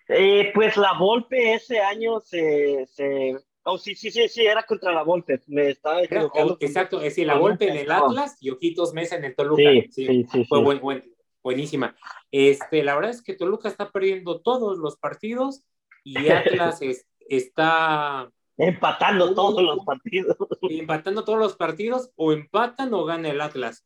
Eh, 0.10 0.52
pues 0.54 0.76
La 0.78 0.98
Volpe 0.98 1.54
ese 1.54 1.80
año 1.80 2.20
se, 2.20 2.86
se... 2.88 3.38
Oh, 3.64 3.78
sí, 3.78 3.96
sí, 3.96 4.12
sí, 4.12 4.28
sí, 4.28 4.46
era 4.46 4.64
contra 4.64 4.92
La 4.92 5.04
Volpe, 5.04 5.40
me 5.48 5.70
estaba 5.70 6.04
equivocando. 6.04 6.58
exacto, 6.60 6.98
es 6.98 7.04
decir, 7.04 7.28
La 7.28 7.38
Volpe 7.38 7.70
en 7.70 7.78
el 7.78 7.92
Atlas 7.92 8.38
y 8.42 8.50
Ojitos 8.50 8.94
Mesa 8.94 9.16
en 9.16 9.24
el 9.24 9.36
Toluca. 9.36 9.62
Sí, 9.64 9.88
sí, 9.90 10.26
sí. 10.30 10.46
Fue 10.46 10.62
buen, 10.62 11.04
buenísima. 11.42 11.96
Este, 12.30 12.84
la 12.84 12.96
verdad 12.96 13.12
es 13.12 13.22
que 13.22 13.36
Toluca 13.36 13.70
está 13.70 13.90
perdiendo 13.90 14.42
todos 14.42 14.78
los 14.78 14.98
partidos 14.98 15.64
y 16.04 16.16
Atlas 16.30 16.82
está 17.30 18.30
Empatando 18.58 19.34
todos 19.34 19.62
los 19.62 19.84
partidos. 19.86 20.38
Empatando 20.70 21.24
todos 21.24 21.40
los 21.40 21.56
partidos, 21.56 22.12
o 22.16 22.34
empatan 22.34 22.94
o 22.94 23.06
gana 23.06 23.30
el 23.30 23.42
Atlas. 23.42 23.86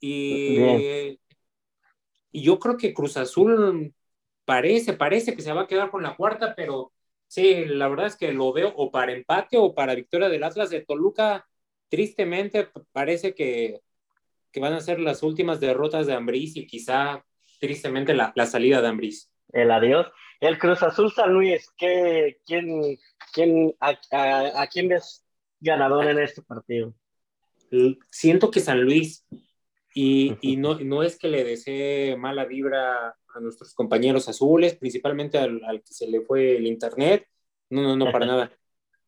Y, 0.00 0.58
y 2.32 2.42
yo 2.42 2.58
creo 2.58 2.76
que 2.76 2.94
Cruz 2.94 3.16
Azul 3.16 3.94
parece, 4.44 4.94
parece 4.94 5.34
que 5.34 5.42
se 5.42 5.52
va 5.52 5.62
a 5.62 5.66
quedar 5.66 5.90
con 5.90 6.02
la 6.02 6.16
cuarta, 6.16 6.54
pero 6.54 6.92
sí, 7.26 7.64
la 7.66 7.88
verdad 7.88 8.06
es 8.06 8.16
que 8.16 8.32
lo 8.32 8.52
veo 8.52 8.72
o 8.76 8.90
para 8.90 9.12
empate 9.12 9.56
o 9.58 9.74
para 9.74 9.94
victoria 9.94 10.28
del 10.28 10.44
Atlas 10.44 10.70
de 10.70 10.84
Toluca. 10.84 11.46
Tristemente 11.88 12.68
parece 12.92 13.34
que, 13.34 13.80
que 14.50 14.60
van 14.60 14.72
a 14.72 14.80
ser 14.80 15.00
las 15.00 15.22
últimas 15.22 15.60
derrotas 15.60 16.06
de 16.06 16.14
Ambriz 16.14 16.56
y 16.56 16.66
quizá 16.66 17.24
tristemente 17.60 18.14
la, 18.14 18.32
la 18.34 18.46
salida 18.46 18.80
de 18.80 18.88
Ambriz. 18.88 19.30
El 19.52 19.70
adiós. 19.70 20.06
El 20.40 20.58
Cruz 20.58 20.82
Azul 20.82 21.12
San 21.12 21.32
Luis, 21.32 21.70
¿qué, 21.76 22.38
quién, 22.46 22.98
quién, 23.32 23.74
a, 23.80 23.96
a, 24.10 24.66
quién 24.66 24.88
ves 24.88 25.24
ganador 25.60 26.06
en 26.06 26.18
este 26.18 26.42
partido? 26.42 26.94
Siento 28.10 28.50
que 28.50 28.60
San 28.60 28.82
Luis, 28.82 29.26
y, 29.94 30.36
y 30.40 30.56
no, 30.56 30.78
no 30.80 31.02
es 31.02 31.18
que 31.18 31.28
le 31.28 31.44
desee 31.44 32.16
mala 32.16 32.44
vibra 32.44 33.16
a 33.34 33.40
nuestros 33.40 33.74
compañeros 33.74 34.28
azules, 34.28 34.76
principalmente 34.76 35.38
al, 35.38 35.62
al 35.64 35.82
que 35.82 35.92
se 35.92 36.06
le 36.06 36.20
fue 36.20 36.56
el 36.56 36.66
internet, 36.66 37.26
no, 37.70 37.82
no, 37.82 37.96
no, 37.96 38.12
para 38.12 38.26
nada. 38.26 38.52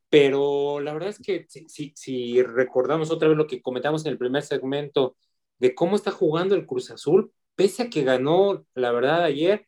Pero 0.09 0.81
la 0.81 0.93
verdad 0.93 1.11
es 1.11 1.19
que 1.19 1.47
si, 1.49 1.69
si, 1.69 1.93
si, 1.97 2.43
recordamos 2.43 3.11
otra 3.11 3.29
vez 3.29 3.37
lo 3.37 3.47
que 3.47 3.61
comentamos 3.61 4.05
en 4.05 4.13
el 4.13 4.19
primer 4.19 4.43
segmento 4.43 5.17
de 5.59 5.75
cómo 5.75 5.97
está 5.97 6.11
jugando 6.11 6.55
el 6.55 6.67
Cruz 6.67 6.91
Azul, 6.91 7.33
pese 7.55 7.85
a 7.85 7.91
que 7.91 8.05
ganó, 8.05 8.65
la 8.75 8.93
verdad, 8.93 9.25
ayer, 9.25 9.67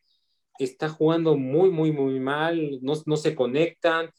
está 0.65 0.89
jugando 0.89 1.37
muy, 1.37 1.69
muy, 1.69 1.91
muy 1.91 2.19
mal, 2.19 2.79
no, 2.81 2.93
no 3.05 3.17
se 3.17 3.35
conectan. 3.35 4.11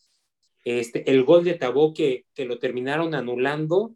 Este, 0.64 1.11
el 1.11 1.24
gol 1.24 1.45
de 1.45 1.55
Tabó 1.55 1.95
que, 1.95 2.26
que 2.34 2.45
lo 2.45 2.59
terminaron 2.59 3.14
anulando, 3.14 3.95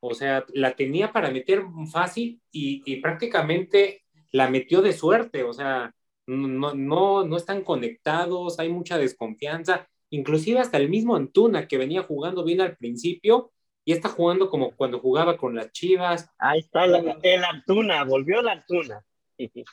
o 0.00 0.14
sea, 0.14 0.44
la 0.54 0.74
tenía 0.74 1.12
para 1.12 1.30
meter 1.30 1.62
fácil 1.90 2.40
y, 2.50 2.82
y 2.86 2.96
prácticamente 3.00 4.04
la 4.32 4.48
metió 4.48 4.80
de 4.82 4.92
suerte, 4.92 5.42
o 5.42 5.52
sea, 5.52 5.94
no, 6.26 6.74
no, 6.74 7.24
no 7.24 7.36
están 7.36 7.62
conectados, 7.62 8.58
hay 8.58 8.68
mucha 8.68 8.98
desconfianza, 8.98 9.88
inclusive 10.10 10.60
hasta 10.60 10.76
el 10.78 10.88
mismo 10.88 11.16
Antuna 11.16 11.66
que 11.66 11.78
venía 11.78 12.02
jugando 12.02 12.44
bien 12.44 12.60
al 12.60 12.76
principio 12.76 13.50
y 13.84 13.92
está 13.92 14.10
jugando 14.10 14.50
como 14.50 14.72
cuando 14.72 14.98
jugaba 15.00 15.38
con 15.38 15.54
las 15.54 15.72
Chivas. 15.72 16.30
Ahí 16.38 16.60
está 16.60 16.84
el 16.84 17.44
Antuna, 17.44 18.04
volvió 18.04 18.40
el 18.40 18.48
Antuna. 18.48 19.02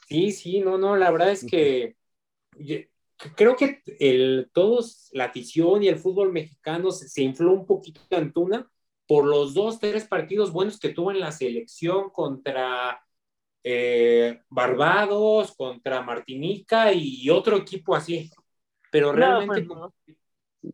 Sí, 0.07 0.31
sí, 0.31 0.59
no, 0.61 0.77
no, 0.77 0.95
la 0.95 1.11
verdad 1.11 1.31
es 1.31 1.45
que 1.45 1.95
creo 3.35 3.55
que 3.55 3.81
el, 3.99 4.49
todos, 4.53 5.09
la 5.13 5.25
afición 5.25 5.83
y 5.83 5.87
el 5.87 5.97
fútbol 5.97 6.31
mexicano 6.31 6.91
se, 6.91 7.07
se 7.07 7.21
infló 7.23 7.53
un 7.53 7.65
poquito 7.65 8.01
de 8.09 8.17
Antuna 8.17 8.69
por 9.07 9.25
los 9.25 9.53
dos, 9.53 9.79
tres 9.79 10.05
partidos 10.05 10.51
buenos 10.51 10.79
que 10.79 10.89
tuvo 10.89 11.11
en 11.11 11.19
la 11.19 11.31
selección 11.31 12.09
contra 12.09 13.01
eh, 13.63 14.41
Barbados, 14.49 15.55
contra 15.55 16.01
Martinica 16.01 16.93
y 16.93 17.29
otro 17.29 17.57
equipo 17.57 17.95
así. 17.95 18.29
Pero 18.91 19.11
realmente 19.11 19.63
no, 19.63 19.93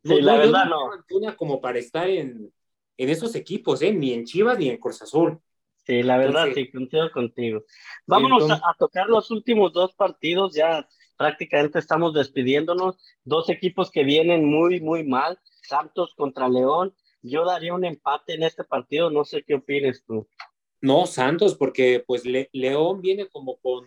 pues 0.03 0.23
la 0.23 0.37
verdad 0.37 0.65
no. 0.65 1.35
como 1.37 1.59
para 1.59 1.79
estar 1.79 2.09
en, 2.09 2.51
en 2.97 3.09
esos 3.09 3.33
equipos, 3.35 3.81
¿eh? 3.81 3.91
ni 3.93 4.13
en 4.13 4.25
Chivas 4.25 4.59
ni 4.59 4.69
en 4.69 4.77
Cruz 4.77 5.01
Azul. 5.01 5.39
Sí, 5.85 6.03
la 6.03 6.17
verdad, 6.17 6.47
sí, 6.53 6.69
coincido 6.69 7.11
contigo. 7.11 7.63
Vámonos 8.05 8.51
a, 8.51 8.61
tocar 8.77 9.07
los 9.07 9.31
últimos 9.31 9.73
dos 9.73 9.93
partidos, 9.95 10.53
ya 10.53 10.87
prácticamente 11.21 11.77
estamos 11.77 12.13
despidiéndonos. 12.13 12.97
Dos 13.23 13.49
equipos 13.49 13.91
que 13.91 14.03
vienen 14.03 14.43
muy, 14.45 14.81
muy 14.81 15.03
mal. 15.03 15.39
Santos 15.61 16.15
contra 16.15 16.49
León. 16.49 16.95
Yo 17.21 17.45
daría 17.45 17.75
un 17.75 17.85
empate 17.85 18.33
en 18.33 18.43
este 18.43 18.63
partido, 18.63 19.11
no 19.11 19.23
sé 19.23 19.43
qué 19.43 19.53
opines 19.53 20.03
tú. 20.03 20.27
No, 20.81 21.05
Santos, 21.05 21.55
porque 21.55 22.03
pues 22.05 22.23
León 22.25 23.01
viene 23.01 23.27
como 23.27 23.57
con 23.57 23.85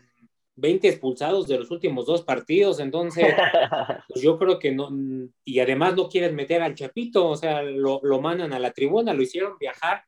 20 0.54 0.86
expulsados 0.86 1.48
de 1.48 1.58
los 1.58 1.72
últimos 1.72 2.06
dos 2.06 2.22
partidos, 2.22 2.78
entonces 2.78 3.34
pues 4.08 4.22
yo 4.22 4.38
creo 4.38 4.60
que 4.60 4.70
no, 4.70 4.88
y 5.44 5.58
además 5.58 5.96
no 5.96 6.08
quieren 6.08 6.36
meter 6.36 6.62
al 6.62 6.76
Chapito, 6.76 7.28
o 7.28 7.34
sea, 7.34 7.64
lo, 7.64 7.98
lo 8.04 8.20
mandan 8.20 8.52
a 8.52 8.60
la 8.60 8.70
tribuna, 8.70 9.12
lo 9.12 9.22
hicieron 9.22 9.58
viajar 9.58 10.04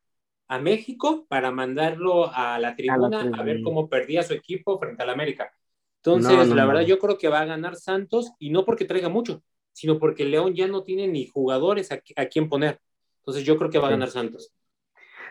a 0.47 0.61
México 0.61 1.27
para 1.29 1.51
mandarlo 1.51 2.31
a 2.33 2.61
la 2.61 2.77
tribuna 2.77 3.29
a, 3.37 3.43
ver 3.43 3.63
cómo 3.63 3.89
perdía 3.89 4.23
su 4.23 4.35
equipo 4.35 4.79
frente 4.79 5.03
al 5.03 5.11
América. 5.11 5.53
Entonces, 6.07 6.49
la 6.49 6.67
verdad, 6.67 6.83
yo 6.83 6.99
creo 6.99 7.19
que 7.19 7.29
va 7.29 7.41
a 7.41 7.47
ganar 7.47 7.77
Santos 7.77 8.33
y 8.39 8.51
no 8.51 8.65
porque 8.65 8.85
traiga 8.85 9.09
mucho, 9.09 9.43
sino 9.73 9.99
porque 9.99 10.25
León 10.25 10.55
ya 10.55 10.69
no 10.69 10.83
tiene 10.83 11.09
ni 11.09 11.27
jugadores 11.27 11.91
a, 11.93 12.01
a 12.17 12.27
quién 12.27 12.49
poner. 12.49 12.81
Entonces, 13.21 13.45
yo 13.45 13.59
creo 13.59 13.71
que 13.71 13.79
va 13.79 13.89
a 13.89 13.91
ganar 13.91 14.11
Santos. 14.11 14.53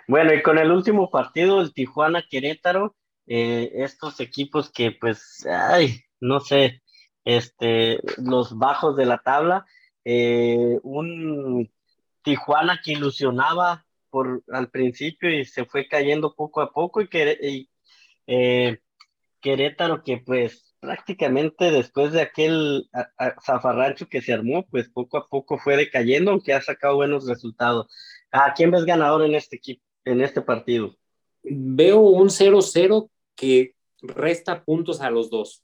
Bueno, 0.07 0.33
y 0.33 0.41
con 0.41 0.57
el 0.57 0.71
último 0.71 1.09
partido, 1.09 1.61
el 1.61 1.73
Tijuana 1.73 2.25
Querétaro, 2.29 2.95
eh, 3.27 3.71
estos 3.75 4.19
equipos 4.19 4.69
que 4.69 4.91
pues, 4.91 5.45
ay, 5.47 6.01
no 6.19 6.39
sé, 6.39 6.81
este, 7.23 7.99
los 8.17 8.57
bajos 8.57 8.95
de 8.95 9.05
la 9.05 9.17
tabla, 9.17 9.65
eh, 10.03 10.79
un 10.83 11.71
Tijuana 12.21 12.81
que 12.83 12.93
ilusionaba 12.93 13.85
por 14.09 14.43
al 14.51 14.69
principio 14.69 15.29
y 15.29 15.45
se 15.45 15.65
fue 15.65 15.87
cayendo 15.87 16.35
poco 16.35 16.61
a 16.61 16.71
poco 16.71 17.01
y, 17.01 17.07
que, 17.07 17.67
eh, 18.27 18.79
Querétaro 19.41 20.03
que 20.03 20.17
pues 20.17 20.64
prácticamente 20.85 21.71
después 21.71 22.11
de 22.13 22.21
aquel 22.21 22.89
zafarrancho 23.43 24.07
que 24.07 24.21
se 24.21 24.33
armó, 24.33 24.65
pues 24.67 24.89
poco 24.89 25.17
a 25.17 25.27
poco 25.27 25.57
fue 25.57 25.77
decayendo, 25.77 26.31
aunque 26.31 26.53
ha 26.53 26.61
sacado 26.61 26.95
buenos 26.95 27.27
resultados. 27.27 27.87
¿A 28.31 28.53
quién 28.53 28.71
ves 28.71 28.85
ganador 28.85 29.23
en 29.23 29.35
este 29.35 29.57
equipo? 29.57 29.85
en 30.05 30.21
este 30.21 30.41
partido? 30.41 30.95
Veo 31.43 31.99
un 31.99 32.29
0-0 32.29 33.09
que 33.35 33.75
resta 34.01 34.63
puntos 34.63 35.01
a 35.01 35.09
los 35.09 35.29
dos. 35.29 35.63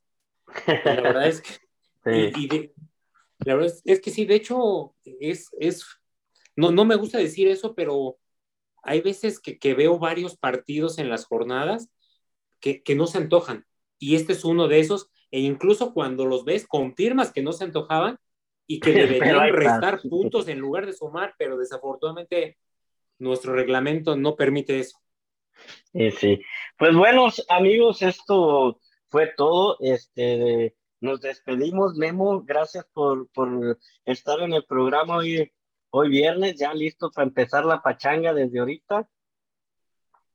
La 0.68 1.02
verdad 1.02 1.28
es 1.28 1.42
que. 1.42 1.52
la 3.46 3.56
verdad 3.56 3.74
es, 3.86 4.02
que 4.02 4.12
sí, 4.12 4.26
de 4.26 4.36
hecho, 4.36 4.96
es. 5.20 5.50
es 5.60 5.86
no, 6.56 6.72
no 6.72 6.84
me 6.84 6.96
gusta 6.96 7.18
decir 7.18 7.48
eso, 7.48 7.74
pero 7.76 8.18
hay 8.84 9.02
veces 9.02 9.40
que, 9.40 9.58
que 9.58 9.74
veo 9.74 9.98
varios 9.98 10.36
partidos 10.36 10.98
en 10.98 11.10
las 11.10 11.26
jornadas 11.26 11.90
que, 12.60 12.84
que, 12.84 12.96
no 12.96 13.08
se 13.08 13.20
antojan. 13.20 13.66
Y 14.00 14.16
este 14.16 14.34
es 14.34 14.44
uno 14.44 14.68
de 14.68 14.80
esos. 14.80 15.10
E 15.32 15.40
incluso 15.40 15.94
cuando 15.94 16.26
los 16.26 16.44
ves, 16.46 16.68
confirmas 16.68 17.32
que 17.32 17.42
no 17.42 17.54
se 17.54 17.64
antojaban 17.64 18.18
y 18.68 18.80
que 18.80 18.92
deberían 18.94 19.54
restar 19.54 20.02
puntos 20.02 20.48
en 20.48 20.60
lugar 20.60 20.86
de 20.86 20.94
sumar, 20.94 21.34
pero 21.38 21.58
desafortunadamente 21.58 22.58
nuestro 23.18 23.54
reglamento 23.54 24.16
no 24.16 24.36
permite 24.36 24.80
eso. 24.80 24.98
Sí, 25.94 26.12
sí. 26.12 26.42
Pues 26.78 26.96
bueno, 26.96 27.28
amigos, 27.50 28.02
esto 28.02 28.80
fue 29.10 29.32
todo. 29.36 29.78
Este, 29.80 30.76
nos 31.00 31.22
despedimos, 31.22 31.96
Memo. 31.96 32.44
Gracias 32.44 32.86
por, 32.94 33.30
por 33.30 33.78
estar 34.06 34.40
en 34.40 34.54
el 34.54 34.66
programa 34.66 35.18
hoy, 35.18 35.52
hoy 35.92 36.10
viernes, 36.10 36.56
ya 36.58 36.74
listo 36.74 37.12
para 37.12 37.28
empezar 37.28 37.66
la 37.66 37.82
pachanga 37.82 38.34
desde 38.34 38.60
ahorita. 38.60 39.08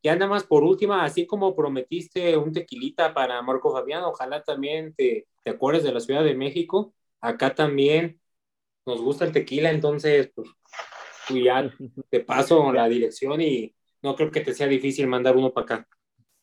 Ya 0.06 0.14
nada 0.14 0.28
más 0.28 0.44
por 0.44 0.62
última, 0.62 1.02
así 1.02 1.26
como 1.26 1.56
prometiste 1.56 2.36
un 2.36 2.52
tequilita 2.52 3.12
para 3.12 3.42
Marco 3.42 3.72
Fabián, 3.72 4.04
ojalá 4.04 4.40
también 4.40 4.94
te, 4.94 5.26
te 5.42 5.50
acuerdes 5.50 5.82
de 5.82 5.90
la 5.90 5.98
Ciudad 5.98 6.22
de 6.22 6.36
México. 6.36 6.94
Acá 7.20 7.56
también 7.56 8.20
nos 8.86 9.00
gusta 9.02 9.24
el 9.24 9.32
tequila, 9.32 9.72
entonces, 9.72 10.30
pues, 10.32 10.48
ya 11.28 11.68
te 12.08 12.20
paso 12.20 12.72
la 12.72 12.88
dirección 12.88 13.40
y 13.40 13.74
no 14.00 14.14
creo 14.14 14.30
que 14.30 14.42
te 14.42 14.54
sea 14.54 14.68
difícil 14.68 15.08
mandar 15.08 15.36
uno 15.36 15.52
para 15.52 15.64
acá. 15.64 15.88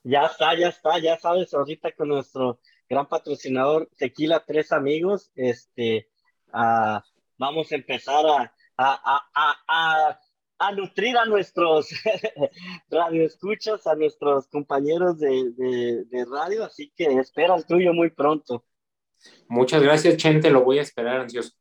Ya 0.03 0.26
está, 0.26 0.59
ya 0.59 0.68
está, 0.68 0.99
ya 0.99 1.18
sabes, 1.18 1.53
ahorita 1.53 1.93
con 1.93 2.09
nuestro 2.09 2.59
gran 2.89 3.07
patrocinador 3.07 3.89
Tequila 3.95 4.43
Tres 4.45 4.74
Amigos, 4.74 5.32
este, 5.36 6.09
vamos 7.38 7.72
a 7.72 7.76
empezar 7.76 8.26
a, 8.26 8.53
a, 8.76 9.66
a, 9.70 10.20
nutrir 10.76 11.18
a 11.18 11.26
nuestros 11.26 11.89
radioescuchas, 12.89 13.86
a 13.88 13.95
nuestros 13.95 14.47
compañeros 14.47 15.20
de, 15.20 15.51
de, 15.51 16.06
de 16.06 16.26
radio, 16.26 16.64
así 16.64 16.91
que 16.95 17.06
espera 17.20 17.56
el 17.56 17.66
tuyo 17.66 17.93
muy 17.93 18.10
pronto. 18.10 18.64
Muchas 19.47 19.82
gracias, 19.82 20.18
Chente, 20.18 20.49
lo 20.49 20.64
voy 20.64 20.80
a 20.80 20.84
esperar 20.84 21.22
ansioso. 21.22 21.51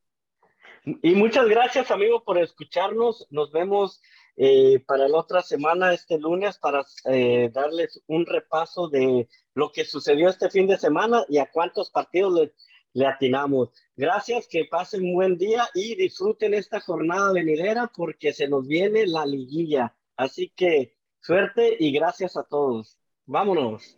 Y 0.84 1.14
muchas 1.14 1.46
gracias, 1.48 1.90
amigo, 1.90 2.24
por 2.24 2.38
escucharnos. 2.38 3.28
Nos 3.30 3.52
vemos 3.52 4.02
eh, 4.36 4.82
para 4.86 5.08
la 5.08 5.18
otra 5.18 5.42
semana, 5.42 5.92
este 5.92 6.18
lunes, 6.18 6.58
para 6.58 6.84
eh, 7.04 7.50
darles 7.52 8.02
un 8.06 8.26
repaso 8.26 8.88
de 8.88 9.28
lo 9.54 9.70
que 9.70 9.84
sucedió 9.84 10.28
este 10.28 10.50
fin 10.50 10.66
de 10.66 10.78
semana 10.78 11.24
y 11.28 11.38
a 11.38 11.50
cuántos 11.50 11.90
partidos 11.90 12.34
le, 12.34 12.52
le 12.94 13.06
atinamos. 13.06 13.70
Gracias, 13.96 14.46
que 14.48 14.64
pasen 14.64 15.04
un 15.04 15.14
buen 15.14 15.38
día 15.38 15.68
y 15.74 15.94
disfruten 15.94 16.54
esta 16.54 16.80
jornada 16.80 17.32
venidera 17.32 17.90
porque 17.94 18.32
se 18.32 18.48
nos 18.48 18.66
viene 18.66 19.06
la 19.06 19.26
liguilla. 19.26 19.94
Así 20.16 20.52
que 20.54 20.96
suerte 21.20 21.76
y 21.78 21.92
gracias 21.92 22.36
a 22.36 22.44
todos. 22.44 22.98
Vámonos. 23.26 23.96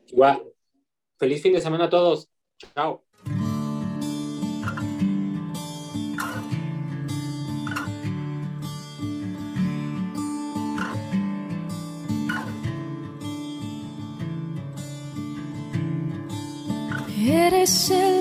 Feliz 1.19 1.43
fin 1.43 1.53
de 1.53 1.61
semana 1.61 1.85
a 1.85 1.91
todos. 1.91 2.29
Chao. 2.75 3.05
Eres 17.27 17.91
el 17.91 18.14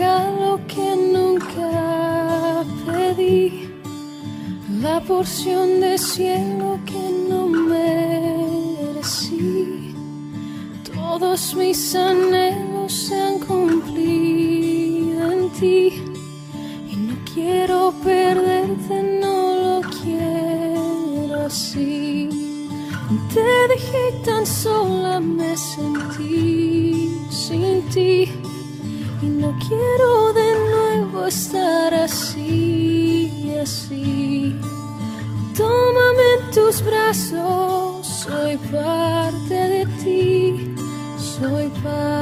regalo 0.00 0.58
que 0.66 0.96
nunca 0.96 2.64
pedí, 2.86 3.68
la 4.80 4.98
porción 5.00 5.80
de 5.80 5.98
cielo 5.98 6.78
que 6.86 7.02
no 7.28 7.46
merecí. 7.46 8.94
Todos 10.94 11.54
mis 11.54 11.94
anhelos 11.94 12.90
se 12.90 13.14
han 13.14 13.40
cumplido 13.40 15.32
en 15.32 15.50
ti 15.60 16.02
y 16.90 16.96
no 16.96 17.14
quiero 17.34 17.92
perderte, 18.02 19.02
no 19.20 19.36
lo 19.64 19.82
quiero 20.02 21.44
así. 21.44 22.28
Te 23.34 23.50
dejé 23.68 24.04
tan 24.24 24.46
sola, 24.46 25.20
me 25.20 25.54
sentí 25.56 27.10
sin 27.30 27.82
ti 27.92 28.39
no 29.50 29.58
quiero 29.58 30.32
de 30.32 30.54
nuevo 30.70 31.26
estar 31.26 31.92
así, 31.92 33.52
así. 33.60 34.54
Tómame 35.56 36.22
en 36.38 36.50
tus 36.54 36.80
brazos, 36.84 38.06
soy 38.06 38.56
parte 38.70 39.54
de 39.54 39.86
ti, 40.04 40.74
soy 41.18 41.66
parte. 41.82 42.19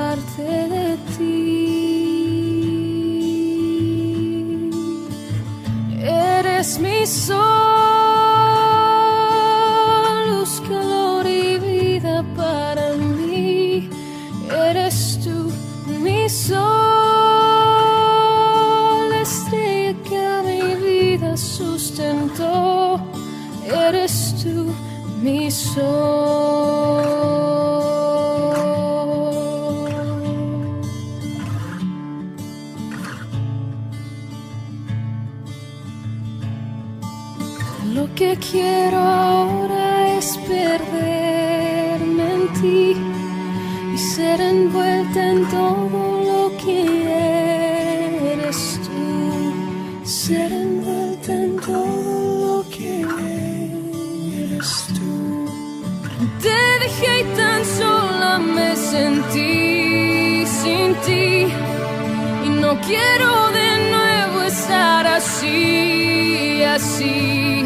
así. 66.78 67.64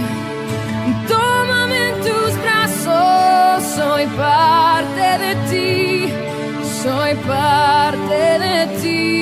Tómame 1.09 1.79
en 1.91 1.97
tus 2.07 2.33
brazos, 2.45 3.63
soy 3.77 4.07
parte 4.23 5.07
de 5.25 5.33
ti, 5.51 6.13
soy 6.83 7.15
parte 7.33 8.21
de 8.47 8.59
ti. 8.81 9.22